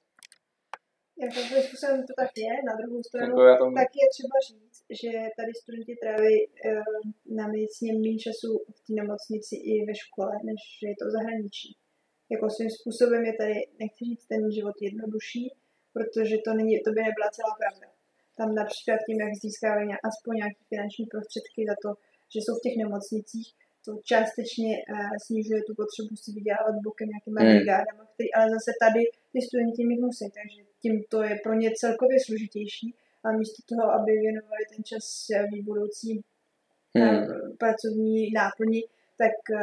Jako 1.22 1.38
způsobem 1.68 2.00
to 2.08 2.12
tak 2.22 2.30
je, 2.44 2.52
na 2.68 2.74
druhou 2.80 3.02
stranu 3.08 3.34
jako 3.52 3.64
tom... 3.64 3.74
tak 3.80 3.90
je 4.02 4.06
třeba 4.14 4.36
říct, 4.48 4.80
že 5.02 5.10
tady 5.38 5.52
studenti 5.62 5.94
tráví 6.02 6.36
uh, 6.46 7.02
na 7.38 7.44
medicíně 7.52 7.92
méně 7.92 8.18
času 8.26 8.50
v 8.76 8.78
té 8.86 8.92
nemocnici 9.00 9.54
i 9.72 9.72
ve 9.88 9.94
škole, 10.02 10.32
než 10.48 10.60
je 10.88 10.94
to 10.98 11.04
v 11.06 11.14
zahraničí. 11.16 11.70
Jako 12.34 12.50
svým 12.50 12.70
způsobem 12.70 13.24
je 13.24 13.34
tady, 13.40 13.54
nechci 13.80 14.04
říct, 14.04 14.26
ten 14.26 14.52
život 14.52 14.76
jednodušší, 14.80 15.44
protože 15.92 16.36
to, 16.44 16.50
není, 16.54 16.74
to 16.86 16.90
by 16.96 17.00
nebyla 17.08 17.28
celá 17.36 17.52
pravda. 17.62 17.86
Tam 18.38 18.54
například 18.54 18.98
tím, 19.06 19.20
jak 19.20 19.34
získávají 19.34 19.88
aspoň 20.10 20.32
nějaké 20.36 20.60
finanční 20.72 21.04
prostředky 21.06 21.60
za 21.70 21.76
to, 21.84 21.90
že 22.32 22.38
jsou 22.40 22.54
v 22.56 22.64
těch 22.64 22.76
nemocnicích, 22.84 23.48
to 23.84 23.90
částečně 24.10 24.70
uh, 24.76 25.10
snižuje 25.26 25.60
tu 25.66 25.72
potřebu 25.80 26.12
si 26.22 26.30
vydělávat 26.38 26.74
bokem 26.86 27.08
nějakýma 27.08 27.40
hmm. 27.40 27.50
brigádama, 27.52 28.02
který 28.14 28.28
ale 28.36 28.46
zase 28.56 28.70
tady 28.84 29.02
ty 29.32 29.38
studenti 29.46 29.80
mít 29.84 30.00
musí, 30.06 30.26
takže 30.38 30.60
tím 30.82 30.94
to 31.12 31.18
je 31.28 31.34
pro 31.44 31.54
ně 31.60 31.68
celkově 31.82 32.18
složitější 32.26 32.88
a 33.24 33.26
místo 33.32 33.60
toho, 33.70 33.84
aby 33.98 34.10
věnovali 34.26 34.62
ten 34.72 34.84
čas 34.90 35.04
budoucí 35.68 36.10
hmm. 36.94 37.18
uh, 37.18 37.56
pracovní 37.62 38.32
náplni, 38.40 38.80
tak 39.22 39.34
uh, 39.50 39.58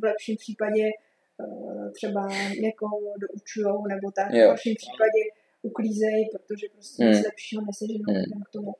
v 0.00 0.02
lepším 0.04 0.36
případě 0.36 0.84
třeba 1.96 2.28
někoho 2.60 2.98
doučujou 3.22 3.86
nebo 3.86 4.10
tak, 4.10 4.30
v 4.30 4.46
horším 4.48 4.74
případě 4.82 5.20
uklízejí, 5.62 6.28
protože 6.32 6.66
prostě 6.72 7.04
hmm. 7.04 7.12
nic 7.12 7.24
lepšího 7.24 7.62
neseženou 7.66 8.12
hmm. 8.14 8.42
k 8.46 8.50
tomu 8.52 8.72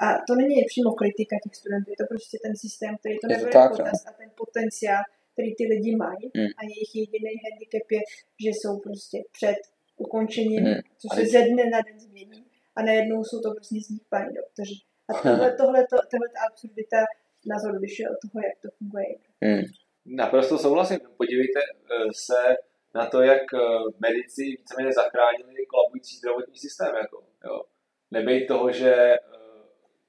a 0.00 0.06
to 0.28 0.34
není 0.34 0.64
přímo 0.72 0.90
kritika 0.92 1.36
těch 1.44 1.54
studentů, 1.60 1.90
je 1.90 1.96
to 1.96 2.06
prostě 2.08 2.36
ten 2.44 2.56
systém, 2.56 2.92
který 3.00 3.14
to 3.18 3.26
nebere 3.28 3.50
potaz 3.68 3.98
no. 4.04 4.10
a 4.10 4.12
ten 4.20 4.30
potenciál, 4.42 5.02
který 5.32 5.54
ty 5.54 5.64
lidi 5.72 5.96
mají 5.96 6.24
mm. 6.36 6.50
a 6.58 6.60
jejich 6.72 6.92
jediný 7.00 7.32
handicap 7.44 7.86
je, 7.96 8.00
že 8.44 8.50
jsou 8.50 8.72
prostě 8.86 9.18
před 9.36 9.58
ukončením, 9.96 10.64
mm. 10.64 10.80
což 11.00 11.10
se 11.18 11.26
ze 11.26 11.40
dne 11.48 11.64
na 11.74 11.80
den 11.86 11.98
změní 12.00 12.40
a 12.76 12.82
najednou 12.82 13.24
jsou 13.24 13.38
to 13.40 13.50
prostě 13.56 13.76
z 13.86 13.88
nich 13.88 14.04
paní 14.08 14.30
doktoři. 14.40 14.76
A 15.08 15.12
tohle, 15.28 15.48
tohle, 15.60 15.80
to, 15.90 15.96
tohle 16.10 16.28
ta 16.34 16.40
absurdita 16.48 16.98
nás 17.50 17.62
odlišuje 17.70 18.06
od 18.10 18.18
toho, 18.22 18.38
jak 18.48 18.56
to 18.62 18.68
funguje. 18.78 19.10
Mm. 19.48 19.64
Naprosto 20.06 20.58
souhlasím. 20.58 20.98
Podívejte 21.16 21.60
eh, 21.60 22.08
se 22.14 22.56
na 22.94 23.06
to, 23.06 23.22
jak 23.22 23.54
eh, 23.54 23.58
medici 23.98 24.42
víceméně 24.42 24.92
zachránili 24.92 25.66
kolabující 25.66 26.16
zdravotní 26.16 26.58
systém. 26.58 26.94
Jako, 26.94 27.24
jo. 27.44 27.62
Nebej 28.10 28.46
toho, 28.46 28.72
že 28.72 28.94
eh, 28.94 29.18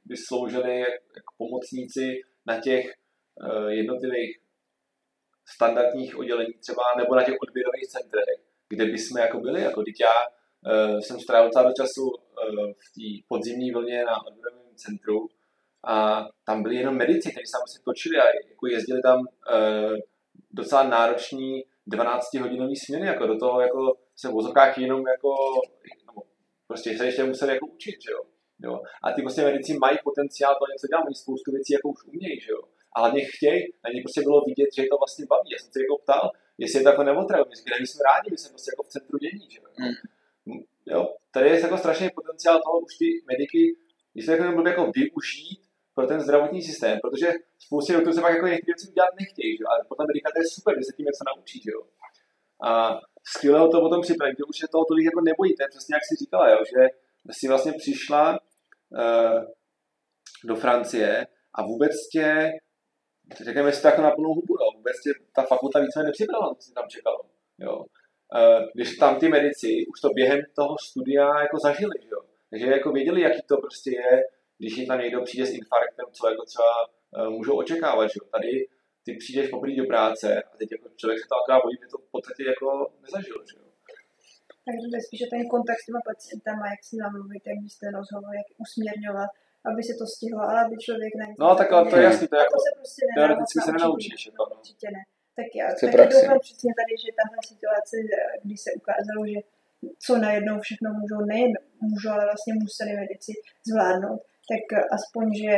by 0.06 0.18
sloužili 0.18 0.80
jako 0.80 1.34
pomocníci 1.38 2.22
na 2.46 2.62
těch 2.62 2.94
jednotlivých 3.68 4.40
standardních 5.46 6.18
oddělení 6.18 6.54
třeba, 6.54 6.82
nebo 6.98 7.16
na 7.16 7.24
těch 7.24 7.36
odběrových 7.48 7.88
centrech, 7.88 8.40
kde 8.70 8.86
by 8.86 8.98
jsme 8.98 9.22
jako 9.22 9.40
byli, 9.40 9.62
jako 9.62 9.84
já 10.02 10.12
jsem 11.00 11.20
strávil 11.20 11.52
celou 11.52 11.74
času 11.74 12.08
uh, 12.08 12.72
v 12.72 12.88
té 12.96 13.26
podzimní 13.28 13.72
vlně 13.72 14.06
na 14.06 14.26
odběrovém 14.26 14.76
centru 14.76 15.30
a 15.86 16.26
tam 16.46 16.64
byli 16.64 16.76
jenom 16.76 16.96
medici, 16.96 17.32
kteří 17.32 17.46
se 17.46 17.58
si 17.66 17.84
točili 17.84 18.18
a 18.18 18.26
jako 18.50 18.68
jezdili 18.68 19.02
tam 19.02 19.20
uh, 19.20 19.98
docela 20.52 20.84
nároční 20.84 21.64
12-hodinový 21.88 22.76
směny, 22.76 23.08
jako 23.08 23.28
do 23.28 23.38
toho 23.38 23.62
jako 23.62 23.98
se 24.16 24.28
v 24.28 24.32
vozovkách 24.32 24.78
jenom 24.78 25.08
jako, 25.08 25.30
no, 26.08 26.22
prostě 26.68 26.98
se 26.98 27.06
ještě 27.06 27.24
museli 27.24 27.54
jako 27.54 27.68
učit, 27.68 27.96
že 28.06 28.12
jo. 28.12 28.22
Jo? 28.60 28.82
A 29.04 29.12
ty 29.12 29.22
prostě 29.22 29.42
medici 29.42 29.78
mají 29.78 29.98
potenciál 30.04 30.56
to 30.56 30.66
něco 30.74 30.88
dělat, 30.88 31.04
mají 31.04 31.16
spoustu 31.16 31.52
věcí, 31.52 31.74
jako 31.74 31.90
už 31.90 32.04
umějí, 32.08 32.40
že 32.40 32.52
jo. 32.52 32.62
A 32.96 33.00
hlavně 33.00 33.22
chtějí, 33.26 33.62
a 33.84 33.90
mě 33.90 34.02
prostě 34.02 34.22
bylo 34.22 34.42
vidět, 34.42 34.70
že 34.76 34.82
je 34.82 34.88
to 34.92 34.98
vlastně 34.98 35.26
baví. 35.30 35.50
Já 35.52 35.58
jsem 35.60 35.72
se 35.72 35.80
jako 35.84 35.98
ptal, 36.04 36.32
jestli 36.58 36.80
je 36.80 36.84
to 36.84 36.90
jako 36.90 37.04
neotravuje. 37.04 37.50
My 37.50 37.56
jsme 37.56 37.88
jsme 37.88 38.02
rádi, 38.10 38.28
my 38.32 38.38
jsme 38.38 38.50
prostě 38.50 38.72
jako 38.74 38.84
v 38.84 38.88
centru 38.88 39.18
dění, 39.18 39.48
že 39.54 39.60
jo. 39.62 39.68
Mm. 40.46 40.62
jo. 40.86 41.02
Tady 41.32 41.50
je 41.50 41.60
jako 41.60 41.78
strašný 41.78 42.10
potenciál 42.10 42.62
toho 42.62 42.80
už 42.80 42.98
ty 42.98 43.08
mediky, 43.32 43.62
se 44.26 44.32
jako, 44.32 44.68
jako 44.68 44.92
využít 44.96 45.62
pro 45.96 46.08
ten 46.08 46.22
zdravotní 46.22 46.62
systém, 46.62 47.00
protože 47.02 47.28
spoustě 47.60 47.94
doktorů 47.94 48.14
se 48.16 48.22
pak 48.22 48.34
jako 48.34 48.48
některé 48.48 48.74
věci 48.74 48.92
dělat 48.92 49.10
nechtějí, 49.20 49.58
že? 49.58 49.64
ale 49.70 49.86
potom 49.90 50.08
medika 50.08 50.30
to 50.34 50.40
je 50.40 50.48
super, 50.56 50.74
že 50.78 50.84
se 50.86 50.96
tím 50.98 51.06
něco 51.06 51.24
naučí, 51.30 51.62
že 51.66 51.72
jo. 51.76 51.82
A 52.70 53.00
skvěle 53.34 53.70
to 53.70 53.82
potom 53.82 54.02
připravit, 54.02 54.38
že 54.38 54.50
už 54.50 54.62
je 54.62 54.68
toho 54.68 54.86
tolik 54.86 55.06
jako 55.06 55.22
nebojíte, 55.22 55.64
přesně 55.70 55.96
jak 55.96 56.04
jsi 56.06 56.16
říkala, 56.24 56.50
jo, 56.50 56.60
že 56.72 56.82
si 57.32 57.48
vlastně 57.48 57.74
přišla 57.74 58.24
uh, 58.32 59.44
do 60.44 60.56
Francie 60.56 61.28
a 61.54 61.60
vůbec 61.64 61.92
tě, 62.12 62.52
řekněme 63.44 63.72
si 63.72 63.84
tak 63.84 64.00
na 64.00 64.12
plnou 64.12 64.34
hubu, 64.34 64.54
jo, 64.62 64.68
vůbec 64.78 64.96
tě 65.04 65.10
ta 65.36 65.42
fakulta 65.42 65.80
více 65.80 66.04
nepřipravila, 66.04 66.56
co 66.56 66.62
si 66.68 66.74
tam 66.74 66.88
čekalo. 66.90 67.20
Jo. 67.60 67.76
Uh, 67.78 68.66
když 68.74 68.98
tam 68.98 69.20
ty 69.20 69.28
medici 69.28 69.86
už 69.94 70.02
to 70.02 70.10
během 70.10 70.40
toho 70.56 70.76
studia 70.90 71.40
jako 71.40 71.58
zažili, 71.64 71.96
jo. 72.12 72.22
takže 72.50 72.66
jako 72.66 72.92
věděli, 72.92 73.22
jaký 73.22 73.42
to 73.48 73.58
prostě 73.58 73.92
je 73.92 74.24
když 74.58 74.78
jim 74.78 74.88
tam 74.88 75.00
někdo 75.00 75.22
přijde 75.22 75.46
s 75.46 75.58
infarktem, 75.60 76.06
co 76.12 76.30
jako 76.30 76.46
třeba 76.46 76.74
uh, 76.86 77.30
můžou 77.30 77.56
očekávat, 77.58 78.08
že. 78.08 78.20
Tady 78.32 78.68
ty 79.06 79.12
přijdeš 79.22 79.50
poprvé 79.50 79.76
do 79.76 79.86
práce 79.94 80.26
a 80.44 80.58
teď 80.58 80.72
jako 80.72 80.88
člověk 81.00 81.20
se 81.22 81.28
to 81.30 81.36
akorát 81.36 81.62
bojí, 81.64 81.78
by 81.82 81.88
to 81.88 81.98
v 81.98 82.12
podstatě 82.16 82.44
jako 82.54 82.68
nezažil, 83.04 83.38
že 83.50 83.56
jo. 83.60 83.66
Takže 84.68 84.86
to 84.92 84.96
je 84.98 85.04
spíše 85.08 85.26
ten 85.34 85.42
kontakt 85.54 85.80
s 85.82 85.86
těma 85.88 86.02
pacientama, 86.12 86.64
jak 86.74 86.82
si 86.88 86.96
namluvit, 87.04 87.44
jak 87.52 87.60
byste 87.66 87.86
rozhovor, 88.00 88.32
jak 88.42 88.48
usměrňovat, 88.64 89.30
aby 89.70 89.82
se 89.90 89.94
to 90.02 90.06
stihlo, 90.16 90.42
ale 90.50 90.60
aby 90.66 90.76
člověk 90.86 91.14
na 91.22 91.26
No 91.44 91.48
tak 91.60 91.70
ale 91.74 91.84
to 91.92 91.96
je 91.98 92.04
jasný, 92.10 92.26
to, 92.32 92.36
je 92.36 92.44
jako, 92.46 92.56
to 92.56 92.62
se 92.68 92.72
prostě 92.80 93.02
teoreticky 93.18 93.58
se 93.66 93.72
nenaučíš. 93.76 94.22
Jako, 94.30 94.44
no. 94.50 94.56
Určitě 94.60 94.88
ne. 94.96 95.02
Tak 95.38 95.50
já 95.60 95.66
taky 95.80 96.14
doufám 96.14 96.40
přesně 96.46 96.72
tady, 96.80 96.94
že 97.04 97.18
tahle 97.20 97.40
situace, 97.52 97.94
kdy 98.44 98.56
se 98.64 98.70
ukázalo, 98.82 99.22
že 99.34 99.40
co 100.04 100.12
najednou 100.26 100.56
všechno 100.66 100.88
můžou, 101.00 101.20
nejen 101.34 101.52
můžou, 101.90 102.12
ale 102.16 102.26
vlastně 102.32 102.54
museli 102.64 102.92
medici 103.02 103.32
zvládnout, 103.70 104.22
tak 104.52 104.64
aspoň, 104.98 105.26
že 105.44 105.54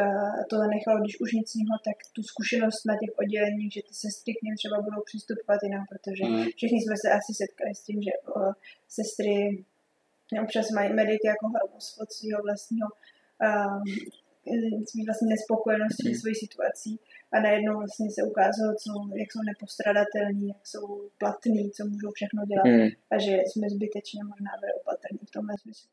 eh, 0.00 0.40
to 0.50 0.56
nechalo, 0.74 0.96
když 1.00 1.20
už 1.20 1.30
nic 1.38 1.48
jiného, 1.54 1.78
tak 1.88 1.96
tu 2.14 2.20
zkušenost 2.30 2.80
na 2.90 2.94
těch 3.00 3.12
odděleních, 3.20 3.72
že 3.72 3.86
ty 3.88 3.94
sestry 4.04 4.30
k 4.34 4.42
ním 4.44 4.56
třeba 4.56 4.76
budou 4.86 5.00
přistupovat 5.08 5.60
jinak, 5.62 5.82
protože 5.92 6.24
mm. 6.24 6.44
všichni 6.56 6.78
jsme 6.80 6.96
se 7.02 7.08
asi 7.18 7.30
setkali 7.40 7.72
s 7.74 7.82
tím, 7.86 7.98
že 8.06 8.12
uh, 8.16 8.52
sestry 8.98 9.64
občas 10.44 10.66
mají 10.76 10.88
mediky 11.00 11.26
jako 11.32 11.46
hromosvod 11.54 12.08
svého 12.12 12.40
vlastního 12.46 12.88
svý 14.90 15.04
vlastně 15.06 15.28
nespokojenosti 15.34 16.08
mm. 16.08 16.14
svojí 16.14 16.34
situací 16.44 17.00
a 17.32 17.40
najednou 17.40 17.74
vlastně 17.78 18.06
se 18.16 18.22
ukázalo, 18.30 18.72
co, 18.82 18.90
jak 19.20 19.28
jsou 19.32 19.42
nepostradatelní, 19.50 20.48
jak 20.48 20.66
jsou 20.66 21.10
platní, 21.18 21.70
co 21.70 21.82
můžou 21.92 22.10
všechno 22.14 22.40
dělat 22.50 22.66
mm. 22.66 22.88
a 23.12 23.14
že 23.24 23.32
jsme 23.46 23.66
zbytečně 23.74 24.20
možná 24.24 24.52
byli 24.60 24.72
opatrní 24.80 25.22
v 25.28 25.30
tomhle 25.30 25.54
smyslu. 25.62 25.90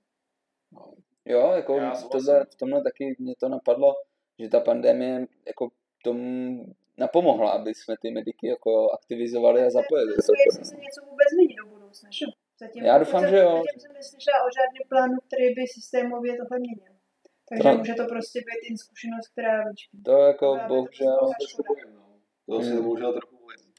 Jo, 1.26 1.52
jako 1.52 1.80
tohle, 2.12 2.46
v 2.46 2.56
tomhle 2.56 2.84
taky 2.84 3.16
mě 3.20 3.34
to 3.40 3.50
napadlo, 3.50 3.94
že 4.40 4.50
ta 4.50 4.60
pandemie 4.60 5.26
jako 5.48 5.70
tomu 6.04 6.66
napomohla, 6.98 7.52
aby 7.52 7.74
jsme 7.74 7.96
ty 8.02 8.12
mediky 8.12 8.48
jako 8.48 8.92
aktivizovali 8.92 9.64
a 9.64 9.70
zapojili. 9.70 10.14
To 10.14 10.34
jestli 10.48 10.66
se 10.66 10.76
něco 10.76 11.02
vůbec 11.10 11.28
změní 11.34 11.56
do 11.56 11.66
budoucna, 11.66 12.10
Zatím, 12.60 12.84
Já 12.84 12.98
doufám, 12.98 13.28
že 13.28 13.38
jo. 13.38 13.50
Zatím 13.50 13.80
jsem 13.80 13.94
neslyšela 13.94 14.38
o 14.48 14.50
žádném 14.58 14.90
plánu, 14.90 15.18
který 15.28 15.54
by 15.56 15.68
systémově 15.68 16.38
tohle 16.38 16.60
měnil. 16.60 16.94
Takže 17.50 17.64
to... 17.64 17.78
může 17.78 17.94
to 17.94 18.06
prostě 18.06 18.40
být 18.40 18.70
jen 18.70 18.78
zkušenost, 18.78 19.28
která 19.28 19.64
vyčpí. 19.70 20.04
To 20.04 20.12
jako 20.12 20.60
bohužel... 20.68 21.20
To 22.46 22.62
se 22.62 22.82
bohužel 22.82 23.14
trochu 23.14 23.38
bojím. 23.38 23.74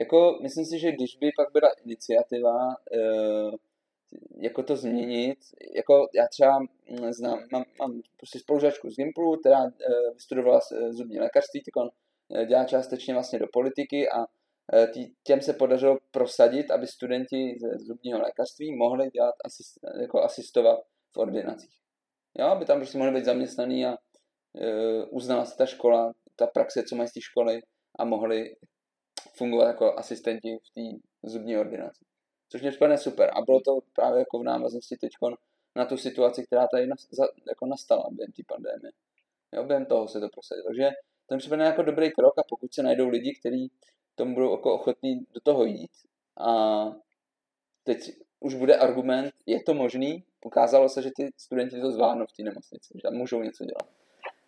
Jako, 0.00 0.38
myslím 0.42 0.64
si, 0.64 0.78
že 0.78 0.92
když 0.92 1.16
by 1.16 1.30
pak 1.36 1.52
byla 1.52 1.70
iniciativa, 1.84 2.66
uh, 2.66 3.54
jako 4.40 4.62
to 4.62 4.76
změnit, 4.76 5.38
jako 5.74 6.08
já 6.14 6.28
třeba 6.28 6.58
znám, 7.10 7.38
mám, 7.52 7.64
mám 7.78 8.00
prostě 8.16 8.38
spolužačku 8.38 8.90
z 8.90 8.96
Gimplu, 8.96 9.36
která 9.36 9.64
uh, 9.64 9.70
vystudovala 10.14 10.60
zubní 10.90 11.18
lékařství, 11.18 11.62
tak 11.62 11.76
on 11.82 11.90
dělá 12.46 12.64
částečně 12.64 13.14
vlastně 13.14 13.38
do 13.38 13.46
politiky 13.52 14.08
a 14.10 14.26
tý, 14.92 15.06
těm 15.22 15.40
se 15.40 15.52
podařilo 15.52 15.98
prosadit, 16.10 16.70
aby 16.70 16.86
studenti 16.86 17.56
ze 17.60 17.78
zubního 17.78 18.20
lékařství 18.20 18.76
mohli 18.76 19.10
dělat 19.10 19.34
asist, 19.44 19.78
jako 20.00 20.22
asistovat 20.22 20.78
v 21.12 21.16
ordinacích. 21.16 21.74
Jo, 22.38 22.46
aby 22.46 22.64
tam 22.64 22.78
prostě 22.78 22.98
mohli 22.98 23.12
být 23.12 23.24
zaměstnaný 23.24 23.86
a 23.86 23.92
e, 23.92 23.96
uznala 25.04 25.44
se 25.44 25.56
ta 25.56 25.66
škola, 25.66 26.12
ta 26.36 26.46
praxe, 26.46 26.82
co 26.82 26.96
mají 26.96 27.08
z 27.08 27.12
té 27.12 27.20
školy 27.20 27.62
a 27.98 28.04
mohli 28.04 28.56
fungovat 29.36 29.66
jako 29.66 29.98
asistenti 29.98 30.56
v 30.56 30.74
té 30.74 30.98
zubní 31.22 31.56
ordinaci. 31.56 32.04
Což 32.48 32.62
mě 32.62 32.70
připadne 32.70 32.98
super. 32.98 33.30
A 33.34 33.40
bylo 33.42 33.60
to 33.60 33.78
právě 33.94 34.18
jako 34.18 34.38
v 34.38 34.44
návaznosti 34.44 34.96
teď 34.96 35.12
na 35.76 35.84
tu 35.84 35.96
situaci, 35.96 36.46
která 36.46 36.66
tady 36.66 36.86
nas, 36.86 37.08
za, 37.10 37.24
jako 37.48 37.66
nastala 37.66 38.04
během 38.10 38.32
té 38.32 38.42
pandémie. 38.48 38.92
Jo, 39.52 39.64
během 39.64 39.86
toho 39.86 40.08
se 40.08 40.20
to 40.20 40.28
prosadilo. 40.28 40.66
Takže 40.66 40.90
to 41.26 41.34
mi 41.34 41.38
připadne 41.38 41.64
jako 41.64 41.82
dobrý 41.82 42.12
krok 42.12 42.38
a 42.38 42.42
pokud 42.48 42.74
se 42.74 42.82
najdou 42.82 43.08
lidi, 43.08 43.34
kteří 43.40 43.70
tomu 44.14 44.34
budou 44.34 44.50
jako 44.50 44.74
ochotní 44.74 45.26
do 45.34 45.40
toho 45.40 45.64
jít 45.64 45.90
a 46.36 46.48
teď 47.84 47.98
už 48.40 48.54
bude 48.54 48.76
argument, 48.76 49.34
je 49.46 49.62
to 49.62 49.74
možný, 49.74 50.24
ukázalo 50.44 50.88
se, 50.88 51.02
že 51.02 51.10
ty 51.16 51.22
studenti 51.36 51.80
to 51.80 51.92
zvládnou 51.92 52.26
v 52.26 52.32
té 52.36 52.42
nemocnici, 52.42 52.94
že 52.94 53.02
tam 53.02 53.14
můžou 53.14 53.42
něco 53.42 53.64
dělat. 53.64 53.88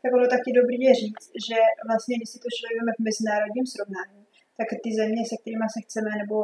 Tak 0.03 0.13
ono 0.15 0.27
taky 0.37 0.51
dobrý 0.61 0.79
je 0.89 0.95
říct, 0.95 1.27
že 1.49 1.59
vlastně, 1.89 2.17
když 2.17 2.31
si 2.33 2.39
to 2.45 2.49
člověk 2.57 2.97
v 2.99 3.05
mezinárodním 3.09 3.67
srovnání, 3.75 4.23
tak 4.59 4.69
ty 4.85 4.91
země, 5.01 5.23
se 5.31 5.37
kterými 5.41 5.69
se 5.75 5.81
chceme 5.85 6.11
nebo 6.23 6.37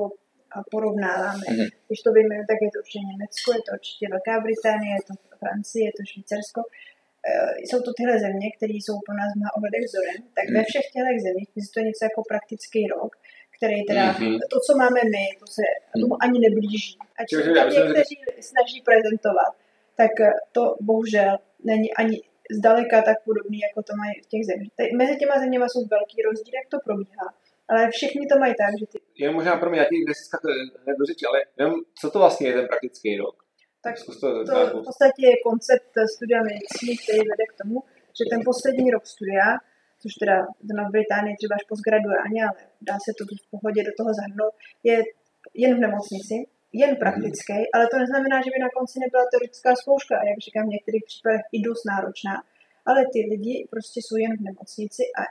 porovnáváme, 0.74 1.44
mm-hmm. 1.46 1.68
když 1.86 2.00
to 2.06 2.10
víme, 2.16 2.34
tak 2.50 2.58
je 2.64 2.70
to 2.72 2.78
určitě 2.82 3.02
Německo, 3.12 3.48
je 3.56 3.62
to 3.66 3.70
určitě 3.78 4.04
Velká 4.14 4.34
Británie, 4.46 4.92
je 4.98 5.04
to 5.08 5.14
Francie, 5.42 5.82
je 5.88 5.94
to 5.98 6.02
Švýcarsko, 6.10 6.60
e, 6.66 7.32
jsou 7.66 7.78
to 7.86 7.90
tyhle 7.98 8.14
země, 8.26 8.48
které 8.56 8.76
jsou 8.80 8.96
pro 9.06 9.14
nás 9.20 9.30
na 9.44 9.48
ohledech 9.56 9.82
vzorem, 9.86 10.20
tak 10.36 10.44
mm. 10.46 10.54
ve 10.56 10.62
mhm. 10.62 10.68
všech 10.70 10.86
těchto 10.92 11.12
zemích 11.26 11.48
to 11.74 11.80
něco 11.88 12.02
jako 12.08 12.20
praktický 12.32 12.80
rok, 12.94 13.12
který 13.56 13.78
teda, 13.90 14.04
mm-hmm. 14.12 14.38
to, 14.52 14.56
co 14.66 14.72
máme 14.82 15.00
my, 15.14 15.24
to 15.42 15.46
se 15.56 15.64
tomu 16.02 16.14
mhm. 16.16 16.24
ani 16.24 16.36
neblíží. 16.46 16.94
A 17.18 17.20
tam 17.58 17.68
někteří 17.78 18.16
snaží 18.50 18.78
prezentovat, 18.90 19.52
tak 20.00 20.12
eh, 20.20 20.32
to 20.56 20.62
bohužel 20.80 21.32
není 21.70 21.88
ani 22.02 22.16
zdaleka 22.58 23.02
tak 23.02 23.18
podobný, 23.24 23.58
jako 23.66 23.82
to 23.82 23.92
mají 23.96 24.14
v 24.24 24.26
těch 24.32 24.42
zemích. 24.50 24.72
Mezi 25.00 25.16
těma 25.16 25.34
zeměma 25.38 25.66
jsou 25.68 25.80
velký 25.96 26.22
rozdíl, 26.22 26.54
jak 26.60 26.68
to 26.68 26.78
probíhá. 26.86 27.26
Ale 27.68 27.90
všichni 27.90 28.26
to 28.26 28.38
mají 28.38 28.54
tak, 28.62 28.72
že 28.80 28.86
ty... 28.92 28.98
Jen 29.22 29.34
možná 29.34 29.56
pro 29.56 29.70
mě, 29.70 29.78
já 29.80 29.84
ti 29.84 30.04
dneska 30.04 30.36
hned 30.82 30.96
do 31.00 31.04
řeči, 31.10 31.24
ale 31.30 31.38
jenom, 31.58 31.74
co 32.00 32.10
to 32.10 32.18
vlastně 32.18 32.46
je 32.48 32.54
ten 32.58 32.66
praktický 32.72 33.16
rok? 33.16 33.36
Tak 33.84 33.94
to, 34.20 34.44
to 34.44 34.80
v 34.80 34.84
podstatě 34.88 35.22
je 35.32 35.36
koncept 35.48 35.92
studia 36.14 36.40
medicíny, 36.50 36.92
který 37.02 37.18
vede 37.18 37.44
k 37.52 37.58
tomu, 37.62 37.76
že 38.18 38.24
ten 38.32 38.40
poslední 38.50 38.90
rok 38.90 39.04
studia 39.14 39.46
což 40.02 40.12
teda 40.22 40.36
v 40.88 40.92
Británii 40.96 41.36
třeba 41.36 41.54
až 41.56 41.64
postgraduálně, 41.72 42.40
ale 42.48 42.60
dá 42.88 42.96
se 43.04 43.10
to 43.18 43.22
v 43.24 43.50
pohodě 43.54 43.80
do 43.88 43.92
toho 43.98 44.10
zahrnout, 44.20 44.54
je 44.88 44.96
jen 45.62 45.72
v 45.76 45.84
nemocnici, 45.86 46.36
jen 46.80 46.92
praktický, 47.04 47.58
ale 47.74 47.84
to 47.90 47.96
neznamená, 48.02 48.36
že 48.44 48.50
by 48.54 48.58
na 48.66 48.70
konci 48.76 48.96
nebyla 49.04 49.24
teoretická 49.30 49.70
zkouška, 49.82 50.14
a 50.18 50.28
jak 50.30 50.38
říkám, 50.46 50.64
v 50.66 50.74
některých 50.76 51.04
případech 51.10 51.44
i 51.56 51.58
dost 51.68 51.84
náročná, 51.92 52.34
ale 52.88 53.00
ty 53.12 53.20
lidi 53.32 53.54
prostě 53.72 53.98
jsou 54.02 54.16
jen 54.24 54.32
v 54.36 54.46
nemocnici 54.48 55.02
a 55.20 55.22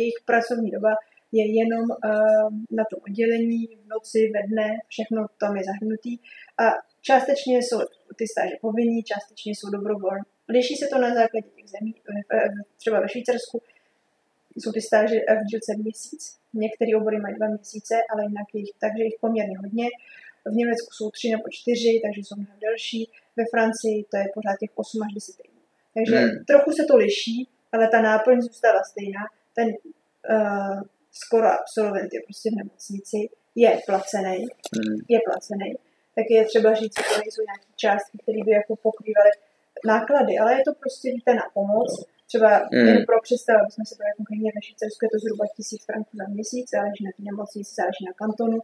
jejich 0.00 0.18
pracovní 0.30 0.70
doba 0.76 0.92
je 1.32 1.44
jenom 1.60 1.84
uh, 1.90 2.48
na 2.70 2.84
tom 2.90 3.00
oddělení, 3.08 3.66
v 3.66 3.86
noci, 3.94 4.30
ve 4.34 4.42
dne, 4.50 4.68
všechno 4.88 5.26
tam 5.40 5.56
je 5.56 5.62
zahrnutý 5.64 6.18
a 6.58 6.64
částečně 7.00 7.58
jsou 7.58 7.78
ty 8.16 8.24
stáže 8.32 8.54
povinní, 8.60 9.02
částečně 9.02 9.52
jsou 9.52 9.70
dobrovolné. 9.70 10.22
Liší 10.48 10.76
se 10.76 10.86
to 10.92 10.98
na 10.98 11.14
základě 11.14 11.48
těch 11.56 11.68
zemí, 11.74 11.94
třeba 12.76 13.00
ve 13.00 13.08
Švýcarsku 13.08 13.62
jsou 14.56 14.72
ty 14.72 14.80
stáže 14.80 15.16
v 15.40 15.44
dílce 15.50 15.72
měsíc. 15.82 16.22
Některé 16.54 16.90
obory 16.96 17.16
mají 17.20 17.34
dva 17.34 17.46
měsíce, 17.48 17.94
ale 18.12 18.22
jinak 18.22 18.48
jich, 18.54 18.70
takže 18.80 19.02
jich 19.04 19.18
poměrně 19.20 19.58
hodně. 19.58 19.86
V 20.52 20.54
Německu 20.60 20.90
jsou 20.92 21.10
tři 21.10 21.30
nebo 21.30 21.44
čtyři, 21.50 22.00
takže 22.04 22.20
jsou 22.20 22.36
mnohem 22.36 22.58
delší. 22.60 23.10
Ve 23.36 23.44
Francii 23.52 24.04
to 24.10 24.16
je 24.16 24.26
pořád 24.34 24.56
těch 24.60 24.72
8 24.74 25.02
až 25.02 25.12
10 25.14 25.36
týdnů. 25.36 25.62
Takže 25.94 26.16
hmm. 26.18 26.44
trochu 26.50 26.70
se 26.72 26.84
to 26.84 26.96
liší, 26.96 27.48
ale 27.72 27.88
ta 27.88 28.00
náplň 28.02 28.40
zůstala 28.40 28.80
stejná. 28.90 29.22
Ten 29.56 29.68
uh, 29.68 30.80
skoro 31.24 31.46
absolvent 31.60 32.10
je 32.14 32.20
prostě 32.26 32.48
v 32.50 32.58
nemocnici, 32.60 33.18
je 33.54 33.70
placený, 33.86 34.38
hmm. 34.74 34.98
je 35.14 35.18
placený. 35.28 35.70
Tak 36.16 36.26
je 36.30 36.44
třeba 36.50 36.68
říct, 36.80 36.94
že 36.98 37.02
to 37.08 37.20
nejsou 37.22 37.42
nějaké 37.50 37.70
částky, 37.82 38.14
které 38.22 38.40
by 38.46 38.50
jako 38.60 38.72
pokrývaly 38.86 39.32
náklady, 39.92 40.32
ale 40.38 40.50
je 40.58 40.62
to 40.68 40.72
prostě 40.82 41.06
víte 41.16 41.34
na 41.34 41.46
pomoc. 41.54 41.90
Třeba 42.30 42.50
mm. 42.72 42.86
jen 42.88 42.98
pro 43.08 43.18
představu, 43.26 43.58
aby 43.60 43.70
jsme 43.72 43.84
se 43.90 43.94
byli 43.98 44.10
konkrétně 44.16 44.50
ve 44.56 44.60
Švýcarsku, 44.66 45.02
je 45.04 45.12
to 45.14 45.18
zhruba 45.22 45.44
tisíc 45.56 45.80
franků 45.88 46.12
za 46.20 46.26
měsíc, 46.34 46.64
záleží 46.76 47.02
na 47.04 47.12
té 47.16 47.22
nemocnici, 47.30 47.70
záleží 47.80 48.02
na 48.10 48.14
kantonu. 48.20 48.58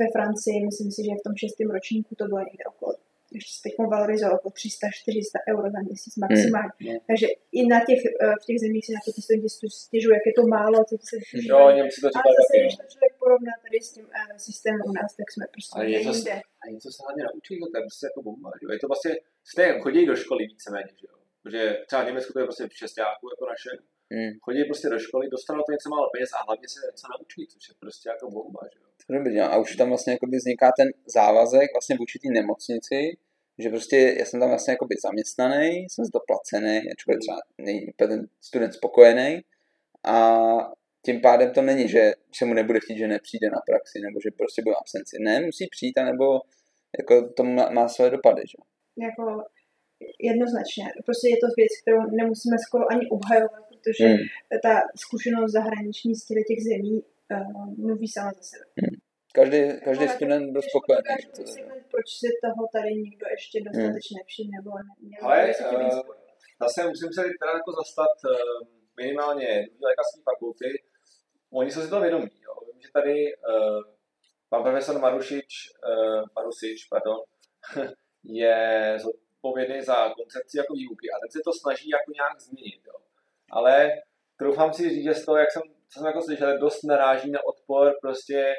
Ve 0.00 0.06
Francii, 0.14 0.66
myslím 0.68 0.90
si, 0.94 1.00
že 1.06 1.12
v 1.20 1.24
tom 1.26 1.34
šestém 1.42 1.68
ročníku 1.76 2.12
to 2.20 2.24
bylo 2.30 2.40
někde 2.48 2.64
okolo 2.72 2.92
ještě 3.38 3.52
se 3.56 3.60
teď 3.66 3.72
valorizovalo 3.96 4.36
jako 4.38 4.48
300-400 4.48 5.50
euro 5.50 5.66
za 5.74 5.80
měsíc 5.88 6.12
maximálně. 6.24 6.92
Mm. 6.92 6.98
Takže 7.10 7.26
i 7.58 7.60
na 7.72 7.78
těch, 7.88 8.00
eh, 8.08 8.34
v 8.42 8.44
těch 8.48 8.58
zemích 8.64 8.84
si 8.86 8.92
na 8.96 9.00
to 9.04 9.10
ty 9.14 9.20
studenti 9.24 9.48
stěžují, 9.86 10.12
jak 10.18 10.26
je 10.30 10.34
to 10.38 10.44
málo, 10.56 10.78
co 10.88 10.94
se 11.10 11.16
Jo, 11.50 11.58
Němci 11.78 11.98
to 12.00 12.08
Ale 12.18 12.32
zase, 12.40 12.54
když 12.60 12.76
to 12.80 12.84
člověk 12.92 13.14
porovná 13.24 13.54
tady 13.64 13.78
s 13.86 13.88
tím 13.94 14.06
uh, 14.08 14.36
systémem 14.48 14.82
u 14.90 14.92
nás, 14.98 15.10
tak 15.20 15.28
jsme 15.32 15.44
prostě 15.54 15.74
ale 15.76 15.84
něco, 15.90 16.12
A 16.62 16.64
něco 16.74 16.88
se 16.94 17.00
hlavně 17.04 17.22
naučí, 17.28 17.52
to 17.72 17.76
je 17.78 17.82
prostě 17.88 18.04
jako 18.10 18.20
bomba. 18.28 18.48
Že? 18.58 18.64
Je 18.76 18.80
to 18.84 18.88
vlastně, 18.92 19.12
stejně 19.52 19.72
chodí 19.84 20.00
do 20.10 20.14
školy 20.22 20.42
víceméně, 20.52 20.92
že 21.00 21.06
jo? 21.10 21.16
Protože 21.42 21.62
třeba 21.88 22.02
v 22.02 22.08
Německu 22.10 22.30
to 22.32 22.38
je 22.40 22.48
prostě 22.48 22.64
v 22.68 22.78
šestáku 22.82 23.24
jako 23.34 23.44
naše. 23.54 23.72
Hmm. 24.12 24.32
Chodí 24.44 24.60
prostě 24.70 24.88
do 24.94 24.98
školy, 25.06 25.24
dostanou 25.36 25.62
to 25.62 25.72
něco 25.72 25.88
málo 25.94 26.06
peněz 26.14 26.30
a 26.32 26.44
hlavně 26.46 26.66
se 26.72 26.78
něco 26.90 27.06
naučí, 27.12 27.40
což 27.52 27.62
je 27.68 27.74
prostě 27.84 28.06
jako 28.08 28.24
bomba. 28.36 28.62
Že 28.72 28.78
jo? 28.82 28.86
Dobrý, 29.18 29.40
a 29.40 29.56
už 29.58 29.76
tam 29.76 29.88
vlastně 29.88 30.18
vzniká 30.38 30.72
ten 30.78 30.88
závazek 31.14 31.68
vlastně 31.74 31.96
v 31.96 32.00
určitý 32.00 32.30
nemocnici, 32.30 33.16
že 33.58 33.68
prostě 33.68 34.14
já 34.18 34.24
jsem 34.24 34.40
tam 34.40 34.48
vlastně 34.48 34.72
jakoby 34.72 34.94
zaměstnaný, 35.02 35.86
jsem 35.88 36.04
za 36.04 36.10
to 36.12 36.20
placený, 36.26 36.80
ačkoliv 36.92 37.20
třeba 37.20 37.38
není 37.58 37.86
ten 37.96 38.28
student 38.40 38.74
spokojený 38.74 39.40
a 40.04 40.36
tím 41.04 41.20
pádem 41.20 41.50
to 41.50 41.62
není, 41.62 41.88
že 41.88 42.12
se 42.34 42.44
mu 42.44 42.54
nebude 42.54 42.80
chtít, 42.80 42.98
že 42.98 43.08
nepřijde 43.08 43.50
na 43.50 43.60
praxi, 43.66 44.00
nebo 44.00 44.20
že 44.20 44.30
prostě 44.30 44.62
bude 44.62 44.76
absenci. 44.80 45.16
Ne, 45.20 45.40
musí 45.40 45.66
přijít, 45.70 45.98
anebo 45.98 46.40
jako 46.98 47.28
to 47.36 47.44
má, 47.44 47.70
má 47.70 47.88
své 47.88 48.10
dopady, 48.10 48.42
že? 48.52 48.58
Jako 49.06 49.24
jednoznačně. 50.20 50.84
Prostě 51.06 51.28
je 51.28 51.38
to 51.42 51.48
věc, 51.56 51.72
kterou 51.82 52.00
nemusíme 52.20 52.56
skoro 52.66 52.84
ani 52.92 53.04
obhajovat, 53.16 53.62
protože 53.68 54.04
hmm. 54.06 54.18
ta 54.62 54.72
zkušenost 54.96 55.52
zahraniční 55.52 56.14
z 56.14 56.24
těch 56.48 56.60
zemí 56.70 57.02
uh, 57.02 57.78
mluví 57.84 58.08
sama 58.08 58.30
za 58.36 58.42
sebe. 58.42 58.64
Hmm. 58.82 58.96
Každý, 59.38 59.80
každý 59.84 60.08
student 60.08 60.52
byl 60.52 60.62
spokojený. 60.62 61.14
Proč 61.92 62.06
si 62.20 62.28
toho 62.44 62.62
tady 62.74 62.90
nikdo 62.94 63.26
ještě 63.34 63.56
dostatečně 63.66 64.14
nevšiml 64.20 64.50
nebo 64.58 64.70
neměl. 64.88 65.20
Ale 65.24 65.38
uh, 65.72 66.00
zase 66.62 66.88
musím 66.88 67.12
se 67.12 67.22
teda 67.40 67.52
jako 67.58 67.70
zastat 67.80 68.14
uh, 68.24 68.32
minimálně 69.00 69.48
lékařské 69.86 70.20
fakulty. 70.30 70.68
Oni 71.52 71.70
jsou 71.70 71.80
si 71.80 71.90
to 71.90 72.00
vědomí. 72.00 72.30
Jo. 72.46 72.52
Vím, 72.66 72.80
že 72.82 72.88
tady 72.92 73.16
uh, 73.36 73.80
pan 74.48 74.62
profesor 74.62 74.98
Marušič, 75.00 75.52
uh, 75.90 76.24
Marusič, 76.36 76.80
pardon, 76.90 77.18
je 78.24 78.56
zodpovědný 79.04 79.82
za 79.82 79.96
koncepci 80.18 80.58
jako 80.58 80.72
výuky 80.74 81.06
a 81.10 81.20
ten 81.20 81.30
se 81.30 81.40
to 81.44 81.52
snaží 81.52 81.88
jako 81.88 82.10
nějak 82.18 82.40
změnit. 82.40 82.80
Jo. 82.86 82.94
Ale 83.50 83.90
troufám 84.36 84.72
si 84.72 84.90
říct, 84.90 85.04
že 85.04 85.14
z 85.14 85.24
toho, 85.24 85.36
jak 85.38 85.52
jsem, 85.52 85.62
co 85.90 85.98
jsem 85.98 86.06
jako 86.06 86.22
slyšel, 86.22 86.58
dost 86.58 86.82
naráží 86.82 87.30
na 87.30 87.40
odpor 87.46 87.92
prostě 88.02 88.54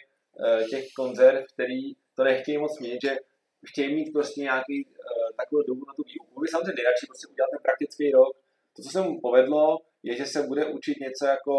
těch 0.70 0.86
konzerv, 0.96 1.46
který 1.54 1.94
to 2.16 2.24
nechtějí 2.24 2.58
moc 2.58 2.80
měnit, 2.80 3.00
že 3.04 3.18
chtějí 3.66 3.96
mít 3.96 4.12
prostě 4.12 4.42
nějaký 4.42 4.86
uh, 4.86 5.36
takovou 5.38 5.62
dobu 5.62 5.84
na 5.88 5.94
tu 5.94 6.04
výuku. 6.04 6.42
Vy 6.42 6.48
samozřejmě 6.48 6.78
nejradši 6.80 7.06
prostě 7.08 7.28
udělat 7.28 7.50
ten 7.52 7.60
praktický 7.64 8.12
rok. 8.12 8.34
To, 8.76 8.82
co 8.84 8.90
se 8.90 9.02
mu 9.02 9.22
povedlo, 9.22 9.78
je, 10.04 10.16
že 10.16 10.26
se 10.26 10.42
bude 10.42 10.66
učit 10.66 10.98
něco 11.00 11.26
jako 11.26 11.56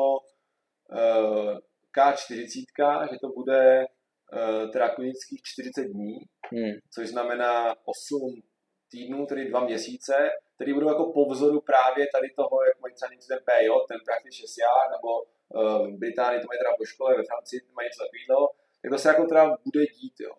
uh, 0.92 1.58
K40, 1.96 3.08
že 3.12 3.18
to 3.20 3.28
bude 3.28 3.86
uh, 3.86 4.70
teda 4.70 4.88
klinických 4.88 5.40
40 5.42 5.82
dní, 5.84 6.16
hmm. 6.52 6.74
což 6.94 7.08
znamená 7.08 7.74
8 7.84 8.42
týdnů, 8.90 9.26
tedy 9.26 9.48
dva 9.50 9.64
měsíce, 9.64 10.14
který 10.54 10.74
budou 10.74 10.88
jako 10.88 11.12
po 11.12 11.30
vzoru 11.30 11.60
právě 11.60 12.06
tady 12.14 12.28
toho, 12.40 12.56
jak 12.68 12.80
mají 12.80 12.94
třeba 12.94 13.12
něco 13.12 13.28
ten 13.28 13.40
PJ, 13.48 13.68
ten 13.90 14.00
Practice 14.06 14.42
SR, 14.54 14.84
nebo 14.94 15.10
uh, 15.22 15.86
v 15.92 15.98
Británii 16.02 16.40
to 16.40 16.46
mají 16.48 16.58
teda 16.60 16.72
po 16.78 16.84
škole, 16.84 17.16
ve 17.16 17.28
Francii 17.30 17.60
to 17.60 17.72
mají 17.76 17.86
něco 17.86 18.00
takového, 18.04 18.44
tak 18.82 18.90
to 18.90 18.98
se 18.98 19.08
jako 19.08 19.26
teda 19.26 19.44
bude 19.64 19.86
dít, 19.86 20.20
jo. 20.20 20.32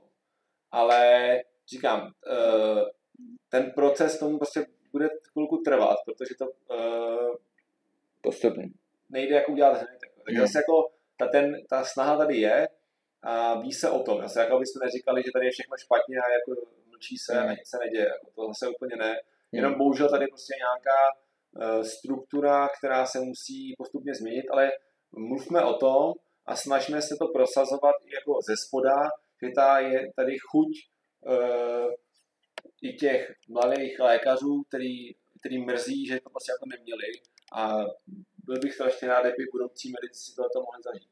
Ale 0.72 1.42
říkám, 1.68 2.02
uh, 2.02 2.88
ten 3.50 3.72
proces 3.72 4.20
tomu 4.20 4.38
prostě 4.38 4.66
bude 4.92 5.10
chvilku 5.32 5.58
trvat, 5.58 5.98
protože 6.06 6.36
to 6.38 6.46
uh, 6.76 7.36
postupně 8.22 8.70
nejde 9.10 9.36
jako 9.36 9.52
udělat 9.52 9.78
hned. 9.78 10.00
Tak 10.26 10.36
hmm. 10.36 10.42
zase 10.42 10.60
jako 10.60 10.92
ta, 11.18 11.28
ten, 11.28 11.66
ta 11.70 11.84
snaha 11.84 12.18
tady 12.18 12.38
je 12.38 12.68
a 13.22 13.60
ví 13.60 13.74
se 13.74 13.90
o 13.90 14.04
tom. 14.04 14.22
Zase 14.22 14.40
jako 14.40 14.60
byste 14.60 14.80
neříkali, 14.86 15.24
že 15.24 15.32
tady 15.34 15.46
je 15.46 15.52
všechno 15.52 15.78
špatně 15.78 16.18
a 16.18 16.32
jako 16.32 16.62
mlčí 16.90 17.18
se 17.18 17.40
hmm. 17.40 17.50
a 17.50 17.52
nic 17.52 17.70
se 17.70 17.78
neděje. 17.78 18.06
Jako 18.06 18.32
to 18.36 18.48
zase 18.48 18.68
úplně 18.68 18.96
ne. 18.96 19.22
Jenom 19.52 19.72
hmm. 19.72 19.80
bohužel 19.80 20.10
tady 20.10 20.28
prostě 20.28 20.54
nějaká 20.58 21.00
uh, 21.78 21.84
struktura, 21.84 22.68
která 22.78 23.06
se 23.06 23.20
musí 23.20 23.76
postupně 23.78 24.14
změnit, 24.16 24.46
ale 24.52 24.72
mluvme 25.12 25.64
o 25.64 25.74
tom 25.74 26.14
a 26.50 26.56
snažíme 26.56 27.02
se 27.02 27.16
to 27.20 27.28
prosazovat 27.28 27.96
i 28.06 28.16
jako 28.16 28.40
ze 28.50 28.58
spoda, 28.58 28.98
že 29.44 29.50
ta 29.56 29.80
je 29.80 30.12
tady 30.16 30.38
chuť 30.40 30.72
uh, 31.22 31.94
i 32.82 32.94
těch 32.94 33.34
mladých 33.50 34.00
lékařů, 34.00 34.64
který, 34.68 35.14
který 35.40 35.66
mrzí, 35.66 36.06
že 36.06 36.20
to 36.20 36.30
prostě 36.30 36.52
jako 36.52 36.66
neměli 36.66 37.12
a 37.54 37.78
byl 38.46 38.60
bych 38.60 38.74
strašně 38.74 39.08
rád, 39.08 39.22
kdyby 39.22 39.52
budoucí 39.52 39.92
medici 39.92 40.20
si 40.24 40.36
to 40.36 40.62
mohli 40.62 40.82
zažít. 40.84 41.12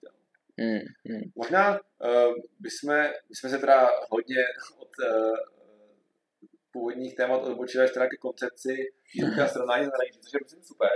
Mm, 0.58 1.14
mm. 1.14 1.32
Možná 1.36 1.72
uh, 1.72 2.34
bychom, 2.60 2.90
bychom 3.30 3.50
se 3.50 3.58
teda 3.58 3.90
hodně 4.10 4.44
od 4.78 4.90
uh, 5.00 5.38
původních 6.72 7.16
témat 7.16 7.44
odbočili 7.44 7.84
až 7.84 7.92
teda 7.92 8.08
ke 8.08 8.18
koncepci 8.18 8.76
výuky 9.14 9.42
a 9.42 9.48
srovnání 9.48 9.86
zahraničí, 9.86 10.20
což 10.20 10.34
je 10.34 10.40
myslím 10.44 10.64
super. 10.64 10.90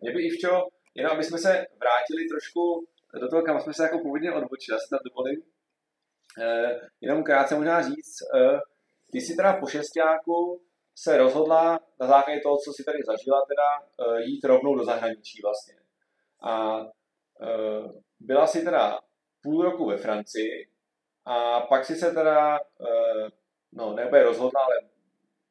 Mě 0.00 0.12
by, 0.12 0.22
Ivčo, 0.22 0.68
jenom 0.94 1.12
aby 1.12 1.24
jsme 1.24 1.38
se 1.38 1.66
vrátili 1.82 2.28
trošku 2.28 2.88
do 3.14 3.28
toho, 3.28 3.42
kam 3.42 3.60
jsme 3.60 3.74
se 3.74 3.82
jako 3.82 3.98
původně 3.98 4.32
odbočili, 4.32 4.74
já 4.74 4.78
si 4.78 4.90
tam 4.90 4.98
dovolím. 5.04 5.42
Uh, 6.38 6.88
jenom 7.00 7.24
krátce 7.24 7.56
možná 7.56 7.82
říct, 7.82 8.16
uh, 8.34 8.58
ty 9.12 9.20
jsi 9.20 9.36
teda 9.36 9.56
po 9.60 9.66
šestiáku 9.66 10.62
se 10.94 11.18
rozhodla 11.18 11.80
na 12.00 12.06
základě 12.06 12.40
toho, 12.40 12.56
co 12.56 12.72
si 12.72 12.84
tady 12.84 12.98
zažila, 13.06 13.46
teda 13.48 13.88
uh, 14.08 14.18
jít 14.18 14.44
rovnou 14.44 14.74
do 14.74 14.84
zahraničí 14.84 15.42
vlastně. 15.42 15.74
A 16.42 16.80
uh, 16.80 17.92
byla 18.20 18.46
si 18.46 18.64
teda 18.64 19.00
půl 19.42 19.62
roku 19.62 19.86
ve 19.86 19.96
Francii 19.96 20.68
a 21.24 21.60
pak 21.60 21.84
si 21.84 21.96
se 21.96 22.12
teda, 22.12 22.60
uh, 22.60 23.28
no 23.72 23.94
nebude 23.94 24.22
rozhodla, 24.22 24.60
ale... 24.64 24.74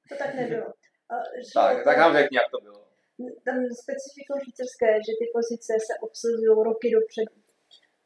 To 0.09 0.15
tak 0.17 0.35
nebylo. 0.35 0.73
tak, 1.53 1.83
tak 1.83 1.97
nám 1.97 2.13
řekni, 2.13 2.35
jak 2.37 2.51
to 2.51 2.57
bylo. 2.63 2.87
Tam 3.45 3.55
specifikum 3.83 4.39
švýcarské, 4.43 4.89
že 5.07 5.13
ty 5.19 5.25
pozice 5.33 5.73
se 5.87 5.93
obsazují 6.01 6.63
roky 6.69 6.91
dopředu. 6.91 7.46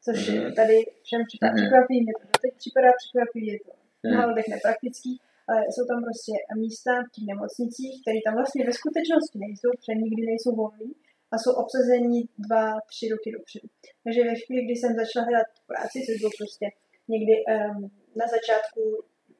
Což 0.04 0.18
mm-hmm. 0.18 0.54
tady 0.60 0.76
všem 1.06 1.20
připadá 1.28 1.50
mm-hmm. 1.52 1.60
překvapí, 1.60 1.94
mě 2.02 2.14
to 2.18 2.24
teď 2.44 2.52
připadá 2.62 2.90
překvapí, 3.00 3.40
je 3.52 3.56
to 3.64 3.72
mm-hmm. 3.72 4.14
na 4.16 4.54
nepraktický, 4.54 5.12
ale 5.48 5.60
jsou 5.72 5.84
tam 5.90 5.98
prostě 6.06 6.34
místa 6.62 6.92
v 7.06 7.12
těch 7.14 7.26
nemocnicích, 7.32 7.94
které 8.02 8.18
tam 8.26 8.34
vlastně 8.40 8.60
ve 8.68 8.72
skutečnosti 8.80 9.36
nejsou, 9.44 9.70
protože 9.74 10.02
nikdy 10.04 10.22
nejsou 10.32 10.52
volný 10.62 10.90
a 11.32 11.34
jsou 11.38 11.52
obsazení 11.64 12.18
dva, 12.44 12.64
tři 12.90 13.04
roky 13.14 13.28
dopředu. 13.36 13.66
Takže 14.04 14.20
ve 14.30 14.34
chvíli, 14.42 14.60
kdy 14.66 14.74
jsem 14.76 14.92
začala 15.02 15.24
hledat 15.26 15.48
práci, 15.70 15.96
což 16.06 16.16
bylo 16.22 16.32
prostě 16.40 16.66
někdy 17.14 17.34
um, 17.44 17.78
na 18.20 18.26
začátku 18.36 18.82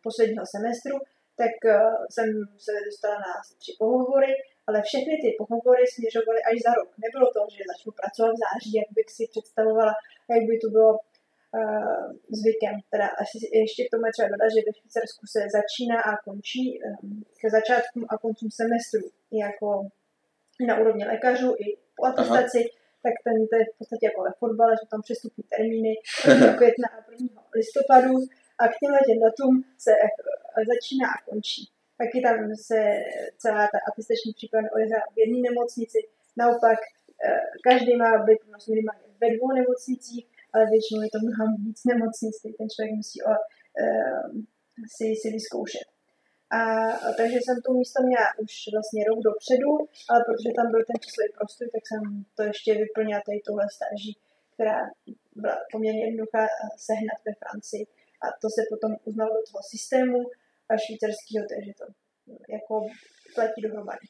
posledního 0.07 0.47
semestru, 0.55 0.97
tak 1.41 1.55
uh, 1.65 1.73
jsem 2.15 2.29
se 2.67 2.73
dostala 2.89 3.17
na 3.29 3.33
tři 3.61 3.73
pohovory, 3.81 4.33
ale 4.67 4.79
všechny 4.89 5.15
ty 5.23 5.29
pohovory 5.41 5.85
směřovaly 5.87 6.41
až 6.49 6.57
za 6.67 6.73
rok. 6.79 6.89
Nebylo 7.05 7.27
to, 7.37 7.41
že 7.57 7.71
začnu 7.73 7.91
pracovat 8.01 8.33
v 8.35 8.43
září, 8.45 8.73
jak 8.81 8.91
bych 8.99 9.09
si 9.17 9.23
představovala, 9.33 9.95
jak 10.33 10.43
by 10.49 10.55
to 10.63 10.69
bylo 10.77 10.91
uh, 10.99 12.05
zvykem. 12.41 12.75
Teda 12.95 13.07
asi 13.23 13.37
ještě 13.63 13.81
k 13.85 13.93
tomu 13.93 14.05
je 14.07 14.13
třeba 14.15 14.33
dodat, 14.35 14.51
že 14.55 14.67
ve 14.67 14.73
Švýcarsku 14.79 15.25
se 15.35 15.41
začíná 15.59 15.99
a 16.11 16.11
končí 16.27 16.65
um, 16.81 17.25
ke 17.41 17.47
začátku 17.59 17.99
a 18.13 18.15
koncům 18.25 18.51
semestru 18.61 19.05
jako 19.45 19.69
na 20.67 20.75
úrovni 20.81 21.05
lékařů 21.13 21.51
i 21.65 21.67
po 21.97 22.03
atestaci, 22.07 22.61
Aha. 22.65 22.75
tak 23.05 23.15
ten 23.25 23.37
to 23.51 23.55
je 23.57 23.65
v 23.65 23.79
podstatě 23.79 24.05
jako 24.07 24.21
ve 24.23 24.33
fotbale, 24.39 24.73
že 24.81 24.91
tam 24.91 25.01
přestupní 25.03 25.45
termíny 25.45 25.93
května 26.59 26.89
a 26.97 26.99
1. 27.11 27.43
listopadu 27.59 28.15
a 28.61 28.63
k 28.69 28.79
těmhle 28.81 29.01
těm 29.07 29.19
datům 29.27 29.55
se 29.85 29.93
eh, 29.93 30.65
začíná 30.73 31.07
a 31.17 31.23
končí. 31.29 31.63
Taky 32.03 32.19
tam 32.27 32.37
se 32.69 32.79
celá 33.43 33.63
ta 33.73 33.79
atestační 33.89 34.31
příprava 34.39 34.75
odehrá 34.75 35.01
v 35.15 35.19
jedné 35.23 35.39
nemocnici, 35.49 35.99
naopak 36.43 36.79
eh, 37.27 37.43
každý 37.69 37.93
má 38.03 38.11
být 38.27 38.41
minimálně 38.73 39.07
ve 39.23 39.29
dvou 39.37 39.51
nemocnicích, 39.61 40.25
ale 40.53 40.63
většinou 40.73 41.01
je 41.03 41.11
to 41.15 41.21
mnohem 41.27 41.51
víc 41.67 41.81
nemocnic, 41.93 42.35
ten 42.59 42.69
člověk 42.73 42.93
musí 43.01 43.19
o, 43.23 43.31
uh, 43.31 44.27
si, 44.97 45.07
si 45.21 45.29
vyzkoušet. 45.37 45.89
A, 46.59 46.61
a 47.07 47.09
takže 47.19 47.39
jsem 47.41 47.57
to 47.65 47.71
místo 47.73 47.99
měla 48.09 48.27
už 48.43 48.53
vlastně 48.75 49.01
rok 49.09 49.19
dopředu, 49.29 49.71
ale 50.11 50.21
protože 50.29 50.51
tam 50.59 50.67
byl 50.73 50.83
ten 50.89 50.99
časový 51.05 51.29
prostor, 51.37 51.67
tak 51.75 51.85
jsem 51.89 52.03
to 52.37 52.43
ještě 52.51 52.71
vyplnila 52.83 53.21
tady 53.27 53.39
tohle 53.47 53.65
stáží, 53.77 54.13
která 54.55 54.79
byla 55.43 55.57
poměrně 55.73 56.03
jednoduchá 56.07 56.43
sehnat 56.89 57.19
ve 57.27 57.33
Francii. 57.43 57.85
A 58.25 58.27
to 58.43 58.47
se 58.57 58.63
potom 58.73 58.91
uznalo 59.09 59.31
do 59.37 59.43
toho 59.49 59.63
systému 59.75 60.19
a 60.73 60.75
švýcarského, 60.85 61.45
takže 61.53 61.73
to 61.81 61.85
jako 62.57 62.75
platí 63.35 63.61
dohromady. 63.67 64.07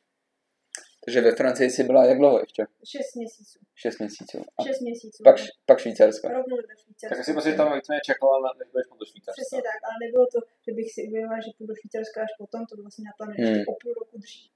Takže 1.05 1.21
ve 1.21 1.33
Francii 1.41 1.71
jsi 1.71 1.83
byla 1.91 2.03
jak 2.11 2.19
dlouho 2.19 2.39
ještě? 2.45 2.63
Šest 2.93 3.13
měsíců. 3.21 3.59
Šest 3.83 3.99
měsíců. 4.03 4.39
A 4.59 4.61
Šest 4.67 4.81
měsíců. 4.89 5.21
Pak, 5.29 5.37
pak 5.69 5.79
Švýcarsko. 5.85 6.25
Rovnou 6.29 6.57
do 6.57 6.75
Švýcarska. 6.83 7.13
Tak 7.13 7.19
asi 7.21 7.33
prostě 7.33 7.53
tam 7.61 7.69
víceméně 7.77 8.03
čekala, 8.11 8.49
než 8.59 8.69
budeš 8.73 8.87
do 9.01 9.07
Švýcarska. 9.11 9.39
Přesně 9.41 9.61
tak, 9.69 9.79
ale 9.89 9.97
nebylo 10.05 10.25
to, 10.35 10.39
že 10.65 10.71
bych 10.79 10.89
si 10.95 11.01
uvědomila, 11.09 11.39
že 11.45 11.51
půjdu 11.57 11.69
do 11.73 11.77
Švýcarska 11.81 12.19
až 12.27 12.33
potom, 12.43 12.61
to 12.69 12.73
bylo 12.77 12.85
vlastně 12.87 13.05
naplánované 13.11 13.39
hmm. 13.43 13.53
ještě 13.53 13.71
o 13.73 13.75
půl 13.83 13.93
roku 14.03 14.17
dřív. 14.25 14.51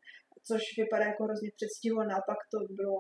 Což 0.49 0.63
vypadá 0.83 1.05
jako 1.13 1.23
hrozně 1.29 1.49
předstihu, 1.59 1.97
a 2.03 2.05
naopak 2.13 2.41
to 2.53 2.59
bylo... 2.79 2.97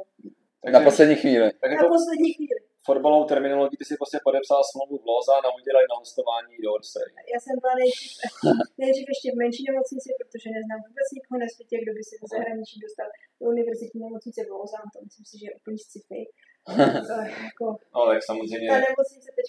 Takže, 0.62 0.74
na 0.78 0.80
poslední 0.88 1.16
chvíli. 1.22 1.46
Tak 1.62 1.70
na 1.70 1.82
to... 1.82 1.88
poslední 1.96 2.30
chvíli 2.36 2.56
fotbalovou 2.88 3.24
terminologii, 3.32 3.78
ty 3.80 3.86
si 3.90 3.94
prostě 4.00 4.18
podepsal 4.28 4.60
smlouvu 4.70 4.96
v 5.02 5.06
Loza 5.10 5.34
a 5.46 5.56
udělali 5.60 5.86
na 5.92 5.96
hostování 6.02 6.54
do 6.64 6.68
Orsay. 6.76 7.08
Já 7.34 7.38
jsem 7.44 7.54
byla 7.62 7.74
nejdřív, 7.82 8.12
nejdřív 8.84 9.06
ještě 9.12 9.28
v 9.32 9.40
menší 9.42 9.62
nemocnici, 9.70 10.08
protože 10.20 10.48
neznám 10.56 10.80
vůbec 10.88 11.08
nikoho 11.16 11.36
na 11.44 11.48
světě, 11.54 11.74
kdo 11.82 11.92
by 11.96 12.02
se 12.08 12.14
do 12.22 12.26
zahraničí 12.34 12.76
dostal 12.86 13.08
do 13.38 13.44
univerzitní 13.54 14.00
nemocnice 14.06 14.40
v 14.46 14.50
Loza, 14.54 14.80
to 14.94 14.98
myslím 15.06 15.24
si, 15.28 15.34
že 15.40 15.44
je 15.48 15.52
úplně 15.58 15.78
sci-fi. 15.86 16.22
jako, 17.48 17.66
no, 17.94 18.00
tak 18.10 18.20
samozřejmě. 18.30 18.68
Ta 18.72 18.78
nemocnice 18.88 19.28
teď 19.38 19.46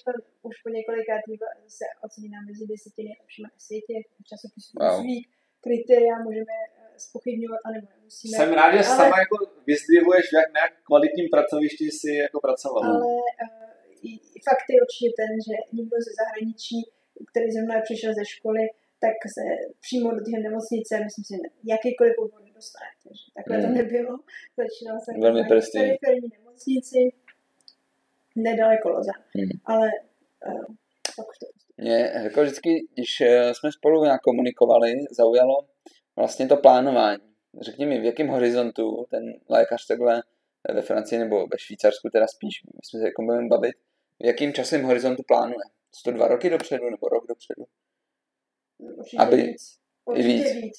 už 0.48 0.56
po 0.64 0.70
několika 0.78 1.14
se 1.80 1.86
oceněná 2.06 2.40
mezi 2.50 2.64
deseti 2.72 3.02
nejlepšími 3.08 3.48
na 3.56 3.60
světě, 3.68 3.96
časopisu 4.30 4.72
wow. 4.82 5.00
kritéria 5.66 6.16
můžeme 6.26 6.56
spochybňovat, 7.08 7.60
anebo 7.70 7.88
nemusíme. 7.96 8.38
Jsem 8.38 8.50
rád, 8.60 8.72
že 8.72 8.82
ale... 8.88 8.98
sama 8.98 9.16
jako 9.24 9.36
vyzdvihuješ, 9.70 10.26
jak 10.38 10.48
na 10.60 10.64
kvalitním 10.88 11.28
pracovišti 11.36 11.86
si 12.00 12.12
jako 12.26 12.38
pracovala. 12.46 12.88
Ale 12.88 13.00
uh, 13.00 14.18
fakt 14.48 14.68
je 14.74 14.78
určitě 14.86 15.10
ten, 15.20 15.32
že 15.48 15.54
nikdo 15.78 15.96
ze 16.08 16.12
zahraničí, 16.20 16.78
který 17.30 17.48
ze 17.56 17.62
mnou 17.62 17.80
přišel 17.88 18.12
ze 18.20 18.26
školy, 18.36 18.64
tak 19.04 19.18
se 19.36 19.44
přímo 19.86 20.08
do 20.18 20.22
té 20.26 20.32
nemocnice, 20.48 20.92
myslím 21.08 21.26
si, 21.30 21.36
jakýkoliv 21.74 22.14
obor 22.24 22.40
nedostane. 22.50 22.92
Takže 23.04 23.24
takhle 23.38 23.54
mm. 23.56 23.62
to 23.64 23.68
hmm. 23.70 23.78
nebylo. 23.82 24.14
Začínala 24.62 25.00
jsem 25.00 25.12
Velmi 25.26 25.44
v 25.44 25.50
periferní 25.78 26.28
nemocnici, 26.38 27.02
nedaleko 28.48 28.86
Loza. 28.90 29.16
Mm. 29.36 29.56
Ale 29.72 29.88
uh, 30.48 30.66
pak 31.18 31.28
už 31.32 31.38
to 31.42 31.46
mě 31.78 32.12
jako 32.24 32.42
vždycky, 32.42 32.88
když 32.94 33.22
eh, 33.22 33.54
jsme 33.54 33.72
spolu 33.72 34.04
nějak 34.04 34.22
komunikovali, 34.22 34.94
zaujalo 35.12 35.60
vlastně 36.18 36.48
to 36.48 36.58
plánování. 36.58 37.24
Řekni 37.62 37.86
mi, 37.86 38.02
v 38.02 38.06
jakém 38.06 38.28
horizontu 38.28 39.06
ten 39.10 39.24
lékař 39.50 39.88
takhle 39.88 40.24
ve 40.74 40.82
Francii 40.82 41.20
nebo 41.20 41.48
ve 41.48 41.58
Švýcarsku 41.60 42.10
teda 42.10 42.28
spíš, 42.28 42.64
my 42.64 42.80
jsme 42.84 43.00
se 43.00 43.06
jako 43.06 43.22
budeme 43.22 43.48
bavit, 43.48 43.76
v 44.22 44.26
jakým 44.26 44.54
časem 44.54 44.84
horizontu 44.84 45.24
plánuje? 45.28 45.66
102 45.96 46.28
roky 46.28 46.50
dopředu 46.50 46.90
nebo 46.90 47.08
rok 47.08 47.28
dopředu? 47.28 47.64
Určitě 48.78 49.18
Aby... 49.18 49.36
víc. 49.36 49.78
Určitě 50.06 50.28
víc. 50.28 50.54
víc. 50.54 50.78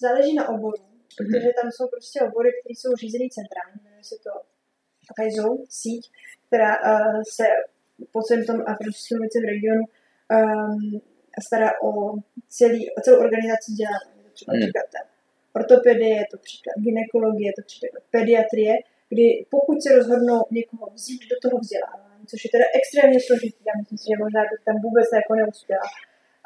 Záleží 0.00 0.34
na 0.34 0.48
oboru, 0.48 0.82
protože 1.18 1.48
tam 1.62 1.70
jsou 1.72 1.88
prostě 1.88 2.20
obory, 2.20 2.48
které 2.52 2.74
jsou 2.76 2.94
řízený 2.94 3.30
centrálně, 3.30 3.76
jmenuje 3.84 4.04
se 4.04 4.16
to 4.24 4.30
réseau, 5.18 5.66
síť, 5.68 6.10
která 6.46 6.72
uh, 6.76 7.22
se 7.36 7.44
po 8.12 8.22
celém 8.22 8.44
tom 8.44 8.56
africkém 8.66 9.18
v 9.18 9.50
regionu 9.54 9.84
um, 9.84 11.00
stará 11.46 11.70
o 11.82 12.14
celý, 12.48 12.90
o 12.96 13.00
celou 13.00 13.18
organizaci 13.18 13.70
vzdělávání. 13.70 14.15
Třeba 14.36 14.52
hmm. 14.52 14.62
příklad 14.62 14.88
ortopedie, 15.58 16.14
je 16.22 16.26
to 16.32 16.36
příklad 16.46 16.76
gynekologie, 16.86 17.46
je 17.50 17.56
to 17.58 17.64
příklad 17.68 18.02
pediatrie, 18.16 18.72
kdy 19.12 19.26
pokud 19.54 19.76
se 19.84 19.90
rozhodnou 19.98 20.38
někoho 20.58 20.84
vzít 20.96 21.22
do 21.32 21.36
toho 21.44 21.56
vzdělávání, 21.62 22.24
což 22.30 22.40
je 22.44 22.50
teda 22.56 22.66
extrémně 22.78 23.18
složitý, 23.28 23.60
já 23.70 23.74
myslím 23.80 23.98
si, 23.98 24.06
že 24.10 24.22
možná 24.24 24.40
by 24.48 24.54
tam 24.68 24.76
vůbec 24.86 25.08
jako 25.20 25.32
neuspěla, 25.40 25.88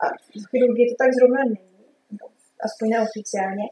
a 0.02 0.04
v 0.42 0.46
chirurgii 0.50 0.86
to 0.90 0.96
tak 1.02 1.10
zrovna 1.18 1.40
není, 1.52 1.78
no, 2.18 2.26
aspoň 2.66 2.86
neoficiálně, 2.94 3.66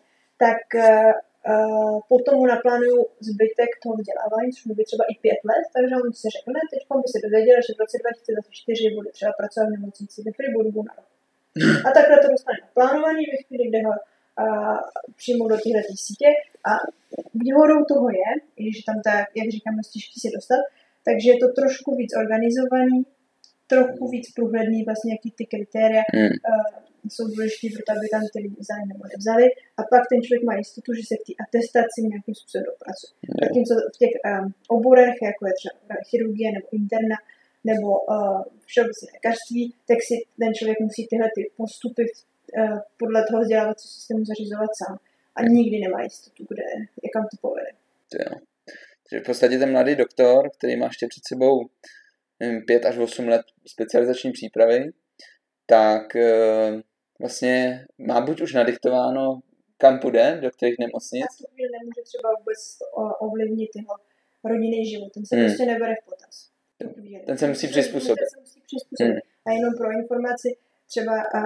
tak 0.45 0.61
uh, 0.75 1.95
potom 2.13 2.35
mu 2.41 2.47
naplánuju 2.55 2.99
zbytek 3.31 3.71
toho 3.83 3.95
vzdělávání, 4.01 4.51
což 4.55 4.63
by 4.79 4.85
třeba 4.91 5.05
i 5.13 5.15
pět 5.25 5.41
let, 5.51 5.65
takže 5.75 5.95
on 6.05 6.11
si 6.21 6.27
řekne, 6.37 6.59
teď 6.73 6.83
by 7.03 7.09
se 7.13 7.19
dozvěděl, 7.25 7.59
že 7.67 7.73
v 7.77 7.83
roce 7.85 7.97
2024 7.99 8.97
bude 8.97 9.11
třeba 9.17 9.33
pracovat 9.41 9.67
v 9.69 9.75
nemocnici 9.77 10.17
ve 10.27 10.33
Friburgu 10.39 10.81
na 10.89 10.95
rok. 10.99 11.09
A 11.87 11.89
takhle 11.97 12.17
to 12.23 12.29
dostane 12.35 12.59
naplánovaný 12.67 13.23
ve 13.33 13.39
chvíli, 13.45 13.65
kde 13.69 13.79
ho 13.87 13.93
uh, 13.93 14.79
přijmu 15.17 15.49
do 15.49 15.57
této 15.57 15.93
sítě 16.07 16.29
a 16.71 16.73
výhodou 17.45 17.81
toho 17.93 18.07
je, 18.23 18.31
když 18.61 18.77
tam 18.89 18.97
tak, 19.05 19.25
jak 19.41 19.49
říkám, 19.57 19.75
těžký 19.93 20.21
se 20.21 20.29
dostat, 20.37 20.61
takže 21.07 21.27
je 21.31 21.39
to 21.43 21.49
trošku 21.61 21.89
víc 22.01 22.11
organizovaný, 22.23 22.99
trochu 23.73 24.03
víc 24.15 24.27
průhledný, 24.37 24.79
vlastně 24.89 25.13
jaký 25.17 25.31
ty 25.39 25.45
kritéria 25.53 26.03
hmm. 26.15 26.35
uh, 26.51 26.89
jsou 27.13 27.25
důležité 27.35 27.67
pro 27.75 27.83
to, 27.87 27.91
aby 27.97 28.07
tam 28.15 28.23
ty 28.33 28.39
lidi 28.45 28.57
vzali 28.65 28.83
nebo 28.93 29.03
nevzali. 29.13 29.47
A 29.79 29.81
pak 29.93 30.03
ten 30.11 30.19
člověk 30.25 30.45
má 30.49 30.55
jistotu, 30.63 30.91
že 30.99 31.03
se 31.11 31.15
k 31.21 31.27
té 31.27 31.33
atestaci 31.45 31.99
nějakým 32.13 32.35
způsobem 32.39 32.65
dopracuje. 32.71 33.13
Hmm. 33.27 33.41
Zatímco 33.45 33.73
v 33.95 33.99
těch 34.03 34.15
um, 34.21 34.47
oborech, 34.77 35.17
jako 35.31 35.43
je 35.49 35.55
třeba 35.61 35.95
chirurgie 36.09 36.49
nebo 36.57 36.67
interna, 36.81 37.17
nebo 37.71 37.89
uh, 38.01 38.43
všeobecné 38.71 39.07
lékařství, 39.15 39.63
tak 39.89 39.99
si 40.09 40.15
ten 40.41 40.51
člověk 40.59 40.79
musí 40.81 41.03
tyhle 41.11 41.29
ty 41.37 41.43
postupy 41.57 42.05
uh, 42.05 42.79
podle 43.01 43.21
toho 43.29 43.41
vzdělávacího 43.43 43.91
systému 43.97 44.23
zařizovat 44.31 44.71
sám. 44.81 44.97
A 45.37 45.39
nikdy 45.43 45.77
nemá 45.85 46.03
jistotu, 46.03 46.41
kde, 46.51 46.65
kam 47.15 47.23
to 47.31 47.37
povede. 47.41 47.71
To 48.13 48.17
jo. 48.25 48.33
Takže 49.05 49.23
v 49.23 49.27
podstatě 49.27 49.59
ten 49.59 49.73
mladý 49.73 49.95
doktor, 49.95 50.51
který 50.57 50.77
má 50.77 50.87
ještě 50.87 51.07
před 51.07 51.23
sebou 51.29 51.55
nevím, 52.41 52.63
5 52.67 52.85
až 52.85 52.99
8 52.99 53.29
let 53.29 53.43
specializační 53.67 54.33
přípravy, 54.33 54.91
tak 55.67 56.17
e, 56.17 56.83
vlastně 57.21 57.87
má 57.99 58.21
buď 58.21 58.41
už 58.41 58.55
nadiktováno, 58.55 59.41
kam 59.79 59.99
půjde, 59.99 60.39
do 60.43 60.51
kterých 60.51 60.79
nemocnic. 60.79 61.25
A 61.25 61.45
to 61.49 61.63
nemůže 61.79 62.03
třeba 62.05 62.29
vůbec 62.39 62.59
ovlivnit 63.21 63.71
jeho 63.77 63.95
rodinný 64.45 64.87
život, 64.87 65.13
ten 65.15 65.27
se 65.27 65.37
hmm. 65.37 65.45
prostě 65.45 65.67
nebere 65.67 65.95
v 66.03 66.05
potaz. 66.05 66.51
Ten, 66.79 66.95
ten 67.27 67.39
se 67.39 67.49
musí 67.49 67.69
přizpůsobit. 67.69 68.19
Ten 68.19 68.29
se 68.35 68.41
musí 68.41 68.61
přizpůsobit. 68.61 69.13
Hmm. 69.13 69.21
A 69.47 69.51
jenom 69.51 69.75
pro 69.79 69.91
informaci, 69.91 70.57
třeba 70.87 71.15
a, 71.39 71.41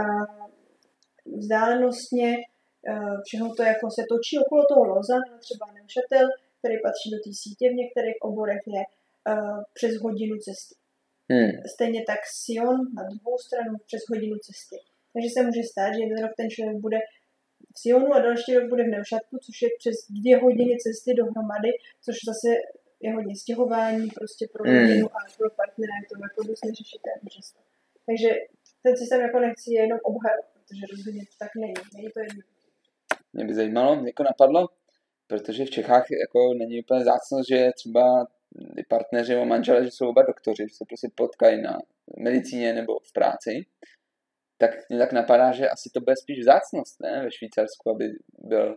vzdálenostně 1.26 2.36
všechno 3.24 3.54
to 3.54 3.62
jako 3.62 3.90
se 3.90 4.02
točí 4.08 4.38
okolo 4.38 4.62
toho 4.68 4.84
loza, 4.84 5.16
nebo 5.24 5.38
třeba 5.38 5.66
neušatel, 5.78 6.26
který 6.58 6.74
patří 6.86 7.10
do 7.10 7.18
té 7.24 7.30
sítě, 7.42 7.64
v 7.70 7.80
některých 7.82 8.18
oborech 8.20 8.62
je 8.76 8.82
uh, 8.84 9.62
přes 9.76 9.92
hodinu 10.04 10.36
cesty. 10.46 10.74
Hmm. 11.30 11.52
Stejně 11.74 12.00
tak 12.10 12.20
Sion 12.42 12.76
na 12.98 13.02
druhou 13.10 13.38
stranu 13.46 13.72
přes 13.86 14.02
hodinu 14.10 14.36
cesty. 14.46 14.76
Takže 15.12 15.28
se 15.30 15.40
může 15.46 15.62
stát, 15.72 15.90
že 15.94 16.00
jeden 16.04 16.18
rok 16.24 16.32
ten 16.36 16.50
člověk 16.50 16.78
bude 16.86 16.98
v 17.74 17.78
Sionu 17.80 18.08
a 18.14 18.24
další 18.26 18.54
rok 18.54 18.68
bude 18.68 18.82
v 18.84 18.94
Neušatku, 18.96 19.34
což 19.44 19.56
je 19.62 19.68
přes 19.78 19.96
dvě 20.20 20.34
hodiny 20.44 20.74
cesty 20.84 21.10
dohromady, 21.20 21.70
což 22.04 22.16
zase 22.30 22.48
je 23.02 23.12
hodně 23.14 23.36
stěhování 23.36 24.08
prostě 24.18 24.48
pro 24.52 24.62
hmm. 24.64 24.78
rodinu 24.78 25.06
hmm. 25.06 25.16
a 25.18 25.20
pro 25.38 25.50
partnera 25.60 25.94
je 26.00 26.06
to 26.10 26.14
jako 26.26 26.40
dost 26.48 26.64
neřešitelné 26.64 27.28
často. 27.36 27.60
Takže 28.06 28.28
ten 28.82 28.96
systém 28.96 29.20
jako 29.20 29.38
nechci 29.38 29.68
jenom 29.74 29.98
obhajovat, 30.10 30.46
protože 30.54 30.82
rozhodně 30.92 31.22
to 31.30 31.34
tak 31.38 31.50
není. 31.62 31.74
Není 31.96 32.08
to. 32.14 32.20
Mě 33.32 33.44
by 33.44 33.54
zajímalo, 33.54 34.06
jako 34.06 34.22
napadlo, 34.22 34.68
protože 35.26 35.64
v 35.64 35.70
Čechách 35.70 36.06
jako 36.24 36.54
není 36.54 36.80
úplně 36.82 37.04
zácnost, 37.04 37.48
že 37.48 37.70
třeba 37.74 38.26
ty 38.76 38.82
partneři 38.88 39.32
nebo 39.32 39.44
manželé, 39.44 39.84
že 39.84 39.90
jsou 39.90 40.08
oba 40.08 40.22
doktoři, 40.22 40.62
že 40.62 40.74
se 40.74 40.84
prostě 40.88 41.08
potkají 41.14 41.62
na 41.62 41.78
medicíně 42.18 42.72
nebo 42.72 42.98
v 42.98 43.12
práci, 43.12 43.66
tak 44.58 44.70
mě 44.88 44.98
tak 44.98 45.12
napadá, 45.12 45.52
že 45.52 45.68
asi 45.68 45.90
to 45.94 46.00
bude 46.00 46.16
spíš 46.16 46.40
vzácnost, 46.40 47.00
ne, 47.00 47.22
ve 47.24 47.32
Švýcarsku, 47.32 47.90
aby 47.90 48.04
byl, 48.38 48.76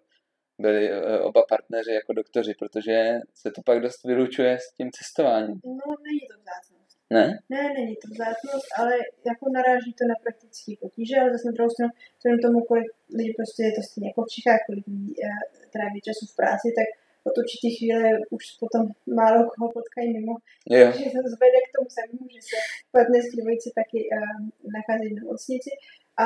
byli 0.59 0.91
eh, 0.91 1.19
oba 1.19 1.41
partneři 1.49 1.91
jako 1.91 2.13
doktoři, 2.13 2.53
protože 2.59 3.19
se 3.33 3.51
to 3.51 3.61
pak 3.65 3.79
dost 3.79 4.03
vylučuje 4.03 4.57
s 4.59 4.67
tím 4.77 4.89
cestováním. 4.91 5.61
No, 5.65 5.87
není 6.07 6.23
to 6.31 6.35
vzácnost. 6.41 6.97
Ne? 7.09 7.25
Ne, 7.49 7.63
není 7.77 7.95
to 8.03 8.07
vzácnost, 8.13 8.67
ale 8.79 8.93
jako 9.29 9.45
naráží 9.57 9.91
to 9.99 10.03
na 10.11 10.15
praktické 10.23 10.71
potíže, 10.83 11.15
ale 11.17 11.31
zase 11.31 11.45
na 11.47 11.55
druhou 11.55 11.71
stranu, 11.75 11.91
vzhledem 12.17 12.39
tomu, 12.45 12.57
kolik 12.69 12.89
lidí 13.17 13.31
prostě 13.39 13.61
je 13.67 13.73
to 13.77 13.81
stejně 13.87 14.07
jako 14.09 14.21
v 14.23 14.33
Čechách, 14.35 14.61
kolik 14.67 14.85
lidí 14.91 15.11
eh, 15.17 15.43
tráví 15.73 15.99
času 16.07 16.23
v 16.27 16.37
práci, 16.39 16.67
tak 16.79 16.87
od 17.27 17.35
určitý 17.41 17.69
chvíle 17.77 18.03
už 18.35 18.43
potom 18.61 18.81
málo 19.19 19.39
koho 19.51 19.67
potkají 19.77 20.07
mimo. 20.13 20.35
Yeah. 20.75 20.93
Takže 20.93 21.09
to 21.25 21.29
zvede 21.35 21.59
k 21.65 21.73
tomu 21.75 21.87
samému, 21.95 22.25
že 22.35 22.41
se 22.49 22.57
partnerský 22.95 23.35
dvojice 23.41 23.69
taky 23.79 23.99
uh, 24.05 24.39
nachází 24.77 25.07
v 25.09 25.17
nemocnici, 25.19 25.71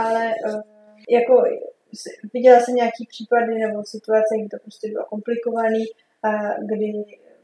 ale 0.02 0.24
uh, 0.48 0.62
jako 1.18 1.36
viděla 2.34 2.60
jsem 2.60 2.76
nějaký 2.76 3.06
případy 3.10 3.56
nebo 3.56 3.84
situace, 3.86 4.32
kdy 4.40 4.50
to 4.50 4.58
prostě 4.62 4.88
bylo 4.92 5.06
komplikovaný, 5.06 5.86
a 6.24 6.30
kdy 6.70 6.86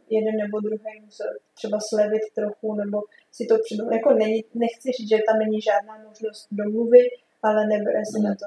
jeden 0.09 0.35
nebo 0.37 0.59
druhý 0.59 1.01
musel 1.05 1.27
třeba 1.53 1.77
slevit 1.89 2.21
trochu, 2.35 2.75
nebo 2.75 3.01
si 3.31 3.45
to 3.45 3.55
přidomluvit. 3.63 3.97
Jako 3.97 4.13
není, 4.13 4.43
nechci 4.53 4.91
říct, 4.97 5.09
že 5.09 5.17
tam 5.27 5.39
není 5.39 5.61
žádná 5.61 6.03
možnost 6.07 6.47
domluvy, 6.51 6.99
ale 7.43 7.67
nebere 7.67 8.01
se 8.11 8.19
mm. 8.19 8.23
na 8.23 8.35
to 8.35 8.45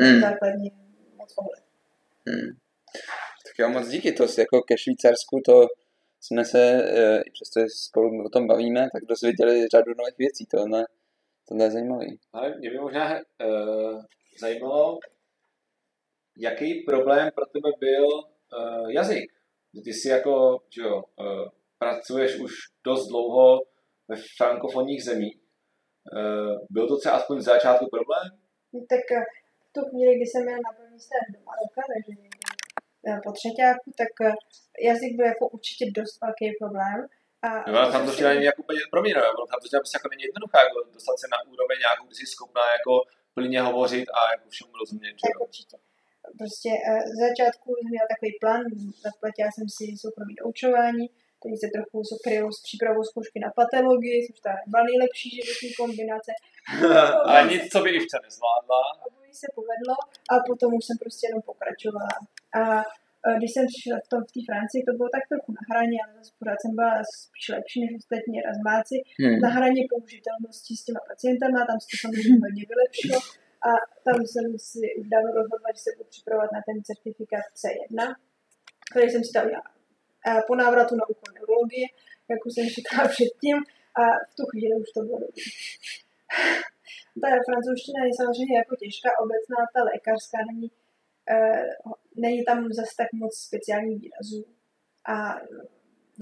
mm. 0.00 0.20
základně 0.20 0.70
moc 1.16 1.34
ohled. 1.36 1.62
Mm. 2.26 2.50
Tak 3.46 3.54
jo, 3.58 3.68
moc 3.68 3.88
díky, 3.88 4.12
to 4.12 4.26
jako 4.38 4.62
ke 4.62 4.78
Švýcarsku 4.78 5.40
to 5.44 5.66
jsme 6.20 6.44
se, 6.44 6.60
e, 6.60 7.22
i 7.22 7.30
přesto, 7.30 7.60
že 7.60 7.66
spolu 7.68 8.24
o 8.24 8.28
tom 8.28 8.46
bavíme, 8.46 8.88
tak 8.92 9.04
dozvěděli 9.04 9.68
řadu 9.68 9.92
nových 9.98 10.18
věcí, 10.18 10.46
tohle, 10.46 10.84
tohle 11.48 11.64
je 11.64 11.70
zajímavé. 11.70 12.06
Ale 12.32 12.54
mě 12.58 12.70
by 12.70 12.78
možná 12.78 13.14
uh, 13.14 14.02
zajímalo, 14.40 14.98
jaký 16.36 16.82
problém 16.82 17.30
pro 17.34 17.46
tebe 17.46 17.70
byl 17.80 18.06
uh, 18.06 18.90
jazyk? 18.90 19.32
Ty 19.84 19.92
jsi 19.92 20.08
jako, 20.08 20.62
že 20.74 20.82
jo, 20.82 21.04
uh, 21.18 21.48
pracuješ 21.78 22.40
už 22.40 22.52
dost 22.84 23.08
dlouho 23.08 23.60
ve 24.08 24.16
frankofonních 24.36 25.04
zemích. 25.04 25.36
Uh, 26.12 26.66
byl 26.70 26.88
to 26.88 26.96
třeba 26.98 27.14
aspoň 27.14 27.40
z 27.40 27.44
začátku 27.44 27.86
problém? 27.90 28.28
Tak 28.88 29.04
v 29.68 29.72
tu 29.74 29.80
chvíli, 29.88 30.16
kdy 30.16 30.26
jsem 30.26 30.42
měl 30.44 30.58
na 30.66 30.72
první 30.76 30.98
do 31.34 31.40
Maroka, 31.48 31.82
takže 31.92 32.12
po 33.24 33.30
třetíku, 33.38 33.86
tak 34.00 34.12
jazyk 34.90 35.12
byl 35.16 35.26
jako 35.26 35.44
určitě 35.56 35.84
dost 35.98 36.14
velký 36.22 36.46
problém. 36.60 36.98
A 37.46 37.48
no, 37.70 37.92
tam 37.92 38.02
to 38.04 38.10
ještě 38.10 38.24
není 38.24 38.44
jako 38.50 38.62
úplně 38.62 38.80
pro 38.92 39.00
mě, 39.02 39.14
no, 39.14 39.46
tam 39.50 39.58
to 39.60 39.66
prostě 39.82 39.96
jako 39.98 40.08
není 40.12 40.24
jednoduché, 40.28 40.58
jako 40.66 40.78
dostat 40.96 41.16
se 41.22 41.26
na 41.34 41.38
úroveň 41.52 41.78
nějakou, 41.86 42.04
kdy 42.06 42.16
jsi 42.16 42.26
schopná 42.34 42.64
jako 42.76 42.92
plně 43.36 43.60
hovořit 43.68 44.08
a 44.18 44.20
jako 44.34 44.46
všemu 44.54 44.72
rozumět. 44.80 45.14
Tak 45.24 45.36
určitě. 45.48 45.76
Prostě 46.40 46.70
uh, 46.88 47.02
z 47.14 47.16
začátku 47.26 47.68
jsem 47.74 47.90
měla 47.92 48.06
takový 48.14 48.32
plán, 48.42 48.62
zaplatila 49.06 49.48
jsem 49.50 49.66
si 49.76 49.84
soukromý 50.02 50.34
doučování, 50.42 51.06
který 51.38 51.56
se 51.62 51.68
trochu 51.76 51.96
kryl 52.24 52.46
s 52.56 52.60
přípravou 52.66 53.02
zkoušky 53.10 53.38
na 53.46 53.50
patologii, 53.60 54.18
což 54.26 54.38
ta 54.46 54.52
byla 54.70 54.82
nejlepší 54.90 55.28
životní 55.36 55.68
kombinace. 55.80 56.30
Ale 57.28 57.40
nic, 57.52 57.62
co 57.72 57.78
by 57.82 57.88
Ivča 57.98 58.18
nezvládla. 58.26 58.80
Obojí 59.06 59.32
se 59.42 59.48
povedlo 59.58 59.94
a 60.32 60.34
potom 60.48 60.68
už 60.78 60.84
jsem 60.86 60.96
prostě 61.02 61.24
jenom 61.28 61.42
pokračovala. 61.50 62.14
A 62.60 62.62
když 63.38 63.50
jsem 63.52 63.66
přišla 63.72 63.96
v, 64.04 64.08
tom, 64.12 64.20
v 64.28 64.32
té 64.34 64.40
Francii, 64.48 64.80
to 64.88 64.92
bylo 64.98 65.08
tak 65.16 65.24
trochu 65.32 65.50
na 65.58 65.62
hraně, 65.70 65.98
ale 66.02 66.12
zase 66.18 66.32
pořád 66.38 66.58
jsem 66.60 66.72
byla 66.80 66.94
spíš 67.22 67.46
lepší 67.56 67.78
než 67.84 67.90
ostatní 68.00 68.36
razmáci. 68.48 68.96
Hmm. 69.20 69.38
Na 69.44 69.48
hraně 69.56 69.80
použitelnosti 69.92 70.72
s 70.76 70.84
těma 70.86 71.00
pacientama, 71.10 71.58
tam 71.70 71.78
se 71.82 71.86
to 71.90 71.96
samozřejmě 72.04 72.38
hodně 72.44 72.64
vylepšilo, 72.72 73.18
A 73.68 73.70
tam 74.06 74.16
jsem 74.30 74.46
si 74.58 74.86
už 75.00 75.06
dávno 75.14 75.30
rozhodla, 75.40 75.68
že 75.74 75.82
se 75.84 75.90
budu 75.96 76.08
připravovat 76.14 76.50
na 76.56 76.60
ten 76.68 76.76
certifikát 76.88 77.46
C1, 77.60 77.98
který 78.90 79.06
jsem 79.10 79.24
si 79.24 79.32
tam 79.32 79.46
udělala 79.46 79.74
po 80.46 80.54
návratu 80.54 80.92
na 80.96 81.04
úkol 81.12 81.30
neurologie, 81.34 81.86
jak 82.30 82.40
už 82.46 82.52
jsem 82.54 82.66
říkala 82.76 83.08
předtím, 83.08 83.56
a 84.00 84.02
v 84.30 84.32
tu 84.38 84.42
chvíli 84.50 84.74
už 84.82 84.90
to 84.94 85.00
bylo 85.06 85.18
dobrý. 85.24 85.42
Ta 87.22 87.28
francouzština 87.48 88.00
je 88.04 88.12
samozřejmě 88.20 88.56
jako 88.62 88.74
těžká, 88.82 89.10
obecná, 89.24 89.58
ta 89.74 89.80
lékařská 89.90 90.38
není, 90.50 90.68
uh, 91.34 91.92
není 92.24 92.40
tam 92.48 92.58
zase 92.78 92.92
tak 93.00 93.10
moc 93.22 93.32
speciálních 93.48 94.00
výrazů. 94.04 94.42
A 95.12 95.14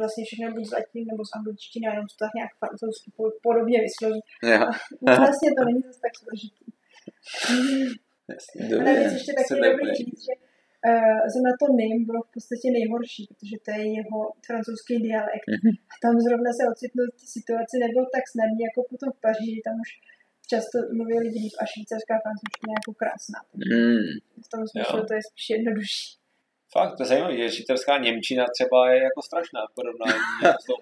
vlastně 0.01 0.22
všechno 0.24 0.53
buď 0.55 0.64
z 0.68 0.74
latiny 0.78 1.05
nebo 1.11 1.22
z 1.24 1.34
angličtiny, 1.38 1.84
jenom 1.86 2.07
to 2.07 2.16
tak 2.24 2.32
nějak 2.38 2.53
francouzsky 2.61 3.09
podobně 3.49 3.78
vysloví. 3.86 4.20
Ja. 4.53 4.61
vlastně 5.22 5.51
to 5.59 5.62
není 5.68 5.82
zase 5.86 6.01
tak 6.07 6.14
složitý. 6.22 6.66
A 8.81 8.83
navíc 8.89 9.13
ještě 9.19 9.33
taky 9.39 9.53
dobrý 9.69 9.89
říct, 10.01 10.23
že 10.27 10.35
uh, 10.89 11.21
zrovna 11.33 11.53
to 11.61 11.67
nym 11.81 11.97
bylo 12.09 12.21
v 12.29 12.31
podstatě 12.35 12.67
nejhorší, 12.79 13.23
protože 13.31 13.57
to 13.65 13.71
je 13.79 13.85
jeho 13.99 14.19
francouzský 14.47 14.95
dialekt. 15.07 15.47
Mm-hmm. 15.53 15.75
A 15.93 15.95
tam 16.05 16.15
zrovna 16.27 16.51
se 16.59 16.63
ocitnout 16.73 17.13
v 17.25 17.29
situaci 17.37 17.75
nebylo 17.85 18.05
tak 18.17 18.25
snadný 18.35 18.61
jako 18.69 18.81
potom 18.91 19.09
v 19.17 19.23
Paříži, 19.27 19.67
tam 19.67 19.77
už 19.85 19.91
často 20.53 20.77
mluví 20.97 21.17
lidi 21.25 21.39
líp 21.45 21.55
a 21.63 21.65
švýcarská 21.73 22.15
francouzština 22.25 22.71
je 22.73 22.79
jako 22.81 22.93
krásná. 23.03 23.41
Mm. 23.71 24.13
V 24.45 24.49
tom 24.53 24.63
smyslu 24.71 24.99
to 25.09 25.13
je 25.17 25.23
spíš 25.29 25.47
jednodušší. 25.57 26.09
Fakt, 26.77 26.93
to 26.97 27.03
je 27.03 27.09
zajímavé, 27.13 27.35
že 27.37 27.55
švýcarská 27.57 27.95
Němčina 28.07 28.45
třeba 28.57 28.79
je 28.93 28.99
jako 29.09 29.21
strašná 29.29 29.61
v 29.67 29.75
porovnání 29.79 30.25
s 30.63 30.65
tou 30.69 30.77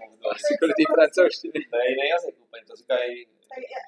francouzštiny. 0.94 1.58
To 1.70 1.76
je 1.80 1.86
jiný 1.90 2.06
jazyk 2.14 2.34
úplně, 2.46 2.62
to 2.68 2.74
říkají 2.80 3.14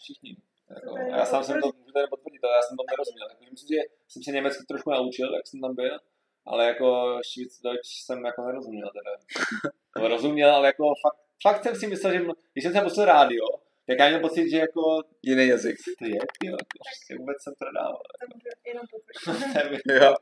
všichni. 0.03 0.31
Jako, 0.75 0.99
já 1.17 1.25
sám 1.27 1.45
jsem 1.45 1.61
to, 1.61 1.67
můžu 1.67 1.93
tady 1.93 2.07
potvrdit, 2.07 2.45
ale 2.45 2.55
já 2.57 2.63
jsem 2.63 2.77
to 2.77 2.85
nerozuměl. 2.91 3.29
Jako, 3.31 3.43
myslím, 3.51 3.69
že 3.75 3.81
jsem 4.09 4.23
se 4.23 4.31
německy 4.31 4.63
trošku 4.65 4.91
naučil, 4.91 5.35
jak 5.35 5.47
jsem 5.47 5.61
tam 5.61 5.75
byl, 5.75 5.99
ale 6.47 6.67
jako 6.67 6.87
Deutsch 7.65 7.93
jsem 8.05 8.25
jako 8.25 8.41
nerozuměl 8.47 8.91
teda. 8.99 9.13
No, 9.97 10.09
rozuměl, 10.09 10.51
ale 10.55 10.67
jako 10.67 10.85
fakt, 11.03 11.19
fakt 11.43 11.63
jsem 11.65 11.75
si 11.77 11.87
myslel, 11.87 12.13
že 12.13 12.19
když 12.53 12.65
jsem 12.65 12.73
se 12.73 12.81
pustil 12.81 13.05
rádio, 13.05 13.45
tak 13.87 13.99
já 13.99 14.09
měl 14.09 14.21
pocit, 14.21 14.51
že 14.51 14.59
jako 14.59 14.83
jiný 15.23 15.47
jazyk. 15.49 15.77
To 15.99 16.05
je, 16.05 16.11
jo, 16.11 16.17
jako, 16.45 16.57
prostě 16.87 17.15
vůbec 17.19 17.37
jsem 17.43 17.55
to 17.59 17.65
nedával. 17.65 18.03
To 18.21 18.27
můžu 18.35 18.49
jenom 18.67 18.85
jo, 20.03 20.15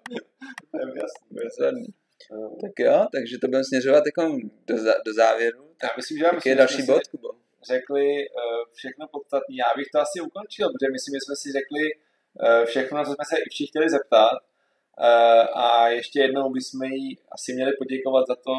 to 0.71 0.79
je 0.79 1.03
jasný. 1.03 1.87
Tak 2.63 2.73
jo, 2.79 3.07
takže 3.13 3.39
to 3.39 3.47
budeme 3.47 3.65
směřovat 3.65 4.05
jako 4.07 4.37
do, 4.67 4.75
do 5.07 5.15
závěru. 5.15 5.75
Já 5.83 5.89
myslím, 5.97 6.19
že 6.19 6.25
já 6.25 6.33
myslím, 6.33 6.51
je 6.51 6.57
další 6.57 6.83
bod, 6.83 7.03
Kubo? 7.11 7.29
Řekli 7.63 8.07
uh, 8.29 8.65
všechno 8.73 9.09
podstatné. 9.09 9.57
Já 9.65 9.71
bych 9.77 9.89
to 9.93 9.99
asi 10.01 10.21
ukončil, 10.21 10.67
protože 10.69 10.95
myslím, 10.97 11.15
že 11.15 11.23
jsme 11.25 11.37
si 11.43 11.49
řekli 11.59 11.85
uh, 11.95 12.65
všechno, 12.71 12.99
na 12.99 13.05
co 13.05 13.13
jsme 13.13 13.25
se 13.31 13.37
i 13.39 13.49
všichni 13.51 13.67
chtěli 13.67 13.91
zeptat. 13.91 14.39
Uh, 14.39 15.59
a 15.65 15.89
ještě 15.89 16.21
jednou 16.21 16.51
bychom 16.51 16.83
jí 16.83 17.19
asi 17.37 17.53
měli 17.53 17.73
poděkovat 17.81 18.25
za 18.27 18.37
to, 18.37 18.57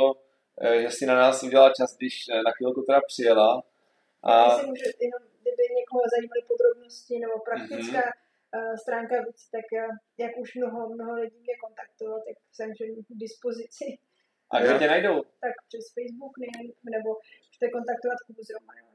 že 0.84 0.89
si 0.91 1.06
na 1.06 1.16
nás 1.16 1.43
udělala 1.43 1.74
čas, 1.80 1.97
když 1.97 2.16
na 2.45 2.52
chvilku 2.52 2.82
teda 2.82 3.02
přijela. 3.08 3.64
A... 4.24 4.34
Můžu 4.58 4.89
jenom, 5.06 5.22
kdyby 5.41 5.64
někoho 5.80 6.04
zajímaly 6.14 6.41
podrobnosti 6.52 7.20
nebo 7.20 7.36
praktická 7.49 8.02
mm-hmm. 8.02 8.78
stránka 8.82 9.16
věcí, 9.24 9.47
tak 9.58 9.68
jak 10.18 10.32
už 10.38 10.56
mnoho, 10.56 10.89
mnoho 10.89 11.14
lidí 11.22 11.39
mě 11.39 11.56
kontaktovalo, 11.64 12.20
tak 12.28 12.38
jsem 12.56 12.70
k 13.08 13.14
dispozici. 13.26 13.86
A 14.52 14.60
kde 14.60 14.80
tě 14.80 14.88
najdou? 14.88 15.16
Tak 15.45 15.56
přes 15.68 15.86
Facebook 15.95 16.34
ne, 16.38 16.47
nebo 16.95 17.10
můžete 17.47 17.68
kontaktovat 17.78 18.18
Kubu 18.28 18.43
z 18.43 18.49
Romanem. 18.56 18.86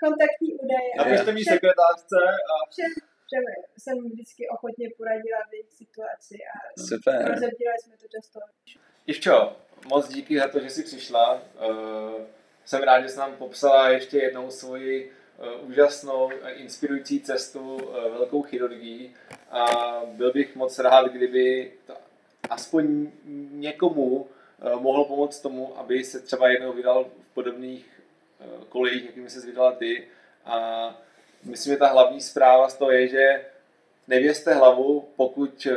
Kontaktní 0.00 0.54
údaje. 0.54 0.90
Napište 0.98 1.32
mi 1.32 1.44
sekretářce 1.44 2.16
a... 2.52 2.54
Všem, 2.70 2.92
všem 3.26 3.42
jsem 3.78 3.98
vždycky 4.12 4.48
ochotně 4.48 4.88
poradila 4.96 5.38
v 5.50 5.52
jejich 5.52 5.72
situaci 5.72 6.34
a 6.34 6.80
Super. 6.88 7.30
rozebírali 7.30 7.78
jsme 7.82 7.96
to 7.96 8.06
často. 8.16 8.40
Ivčo, 9.06 9.56
moc 9.86 10.08
díky 10.08 10.38
za 10.38 10.48
to, 10.48 10.60
že 10.60 10.70
jsi 10.70 10.82
přišla. 10.82 11.42
Uh, 11.68 12.20
jsem 12.64 12.82
rád, 12.82 13.02
že 13.02 13.08
jsi 13.08 13.18
nám 13.18 13.36
popsala 13.36 13.88
ještě 13.88 14.18
jednou 14.18 14.50
svoji 14.50 15.12
uh, 15.38 15.68
úžasnou, 15.68 16.30
inspirující 16.54 17.20
cestu 17.20 17.74
uh, 17.74 17.94
velkou 17.94 18.42
chirurgií 18.42 19.16
a 19.50 19.66
byl 20.04 20.32
bych 20.32 20.56
moc 20.56 20.78
rád, 20.78 21.06
kdyby 21.06 21.72
to 21.86 21.96
aspoň 22.50 23.12
někomu 23.50 24.16
uh, 24.16 24.26
mohlo 24.80 25.04
pomoct 25.04 25.40
tomu, 25.40 25.78
aby 25.78 26.04
se 26.04 26.20
třeba 26.20 26.48
jednou 26.48 26.72
vydal 26.72 27.04
v 27.04 27.34
podobných 27.34 27.93
kolejích, 28.68 29.04
jakými 29.04 29.30
se 29.30 29.46
vydala 29.46 29.72
ty. 29.72 30.08
A 30.44 30.88
myslím, 31.44 31.72
že 31.74 31.78
ta 31.78 31.86
hlavní 31.86 32.20
zpráva 32.20 32.68
z 32.68 32.76
toho 32.76 32.90
je, 32.90 33.08
že 33.08 33.44
nevězte 34.08 34.54
hlavu, 34.54 35.08
pokud 35.16 35.66
eh, 35.70 35.76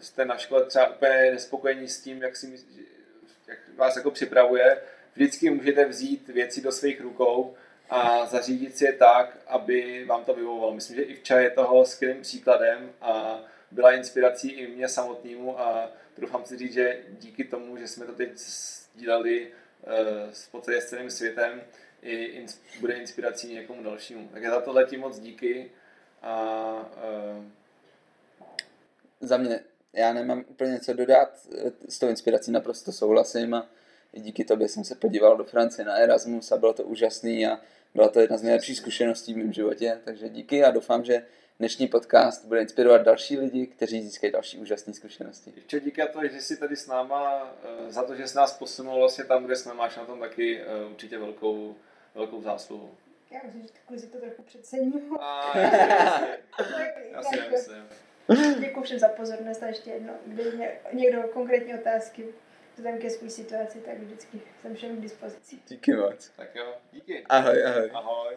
jste 0.00 0.24
na 0.24 0.36
škole 0.36 0.64
třeba 0.66 0.88
úplně 0.88 1.30
nespokojení 1.32 1.88
s 1.88 2.00
tím, 2.00 2.22
jak, 2.22 2.36
si, 2.36 2.58
jak 3.48 3.58
vás 3.76 3.96
jako 3.96 4.10
připravuje. 4.10 4.82
Vždycky 5.14 5.50
můžete 5.50 5.84
vzít 5.84 6.28
věci 6.28 6.60
do 6.60 6.72
svých 6.72 7.00
rukou 7.00 7.54
a 7.90 8.26
zařídit 8.26 8.76
si 8.76 8.84
je 8.84 8.92
tak, 8.92 9.38
aby 9.46 10.04
vám 10.04 10.24
to 10.24 10.34
vyhovovalo. 10.34 10.74
Myslím, 10.74 10.96
že 10.96 11.02
i 11.02 11.14
včera 11.14 11.40
je 11.40 11.50
toho 11.50 11.84
skvělým 11.84 12.22
příkladem 12.22 12.92
a 13.00 13.40
byla 13.70 13.92
inspirací 13.92 14.50
i 14.50 14.66
mě 14.66 14.88
samotnému 14.88 15.60
a 15.60 15.90
doufám 16.18 16.44
si 16.44 16.56
říct, 16.56 16.72
že 16.72 16.98
díky 17.10 17.44
tomu, 17.44 17.76
že 17.76 17.88
jsme 17.88 18.06
to 18.06 18.12
teď 18.12 18.30
sdíleli 18.36 19.46
uh, 19.46 20.32
s 20.32 20.48
podstatě 20.48 20.80
s 20.80 20.86
celým 20.86 21.10
světem, 21.10 21.62
i 22.02 22.24
ins, 22.24 22.60
bude 22.80 22.94
inspirací 22.94 23.54
někomu 23.54 23.82
dalšímu. 23.82 24.28
Takže 24.32 24.50
za 24.50 24.60
tohle 24.60 24.84
ti 24.84 24.96
moc 24.96 25.18
díky 25.18 25.70
a 26.22 26.74
uh... 27.36 27.44
za 29.20 29.36
mě, 29.36 29.60
já 29.92 30.12
nemám 30.12 30.44
úplně 30.48 30.80
co 30.80 30.92
dodat, 30.92 31.48
s 31.88 31.98
tou 31.98 32.08
inspirací 32.08 32.50
naprosto 32.50 32.92
souhlasím 32.92 33.54
a 33.54 33.68
díky 34.12 34.44
tobě 34.44 34.68
jsem 34.68 34.84
se 34.84 34.94
podíval 34.94 35.36
do 35.36 35.44
Francie 35.44 35.84
na 35.84 35.96
Erasmus 35.96 36.52
a 36.52 36.56
bylo 36.56 36.72
to 36.72 36.82
úžasný 36.82 37.46
a 37.46 37.60
byla 37.94 38.08
to 38.08 38.20
jedna 38.20 38.36
z 38.36 38.42
nejlepších 38.42 38.76
zkušeností 38.76 39.34
v 39.34 39.36
mém 39.36 39.52
životě, 39.52 40.00
takže 40.04 40.28
díky 40.28 40.64
a 40.64 40.70
doufám, 40.70 41.04
že 41.04 41.26
dnešní 41.58 41.88
podcast 41.88 42.44
bude 42.44 42.60
inspirovat 42.60 43.02
další 43.02 43.38
lidi, 43.38 43.66
kteří 43.66 44.02
získají 44.02 44.32
další 44.32 44.58
úžasné 44.58 44.94
zkušenosti. 44.94 45.52
Ještě 45.56 45.80
díky 45.80 46.00
za 46.00 46.08
to, 46.08 46.28
že 46.28 46.40
jsi 46.40 46.56
tady 46.56 46.76
s 46.76 46.86
náma, 46.86 47.52
eh, 47.64 47.92
za 47.92 48.02
to, 48.02 48.14
že 48.14 48.28
jsi 48.28 48.36
nás 48.36 48.58
posunul 48.58 48.98
vlastně 48.98 49.24
tam, 49.24 49.44
kde 49.44 49.56
jsme, 49.56 49.74
máš 49.74 49.96
na 49.96 50.04
tom 50.04 50.20
taky 50.20 50.60
eh, 50.60 50.84
určitě 50.90 51.18
velkou, 51.18 51.76
velkou 52.14 52.42
zásluhu. 52.42 52.94
Já 53.30 53.40
myslím, 53.44 53.62
že 53.62 53.68
kluci 53.86 54.06
to 54.06 54.18
trochu 54.18 54.42
přecením. 54.42 55.16
Já 57.12 57.22
si 57.22 57.40
nemyslím. 57.40 57.84
Děkuji 58.60 58.82
všem 58.82 58.98
za 58.98 59.08
pozornost 59.08 59.62
a 59.62 59.66
ještě 59.66 59.90
jedno, 59.90 60.12
kdyby 60.26 60.56
mě 60.56 60.72
někdo 60.92 61.22
konkrétní 61.22 61.74
otázky 61.74 62.26
vzhledem 62.76 63.00
ke 63.00 63.10
své 63.10 63.30
situaci, 63.30 63.78
tak 63.80 63.98
vždycky 63.98 64.40
jsem 64.62 64.74
všem 64.74 64.96
k 64.96 65.00
dispozici. 65.00 65.56
Díky 65.68 65.94
moc. 65.94 66.30
Tak 66.36 66.54
jo, 66.54 66.74
díky. 66.92 67.24
Ahoj, 67.28 67.64
ahoj. 67.64 67.90
Ahoj. 67.94 68.36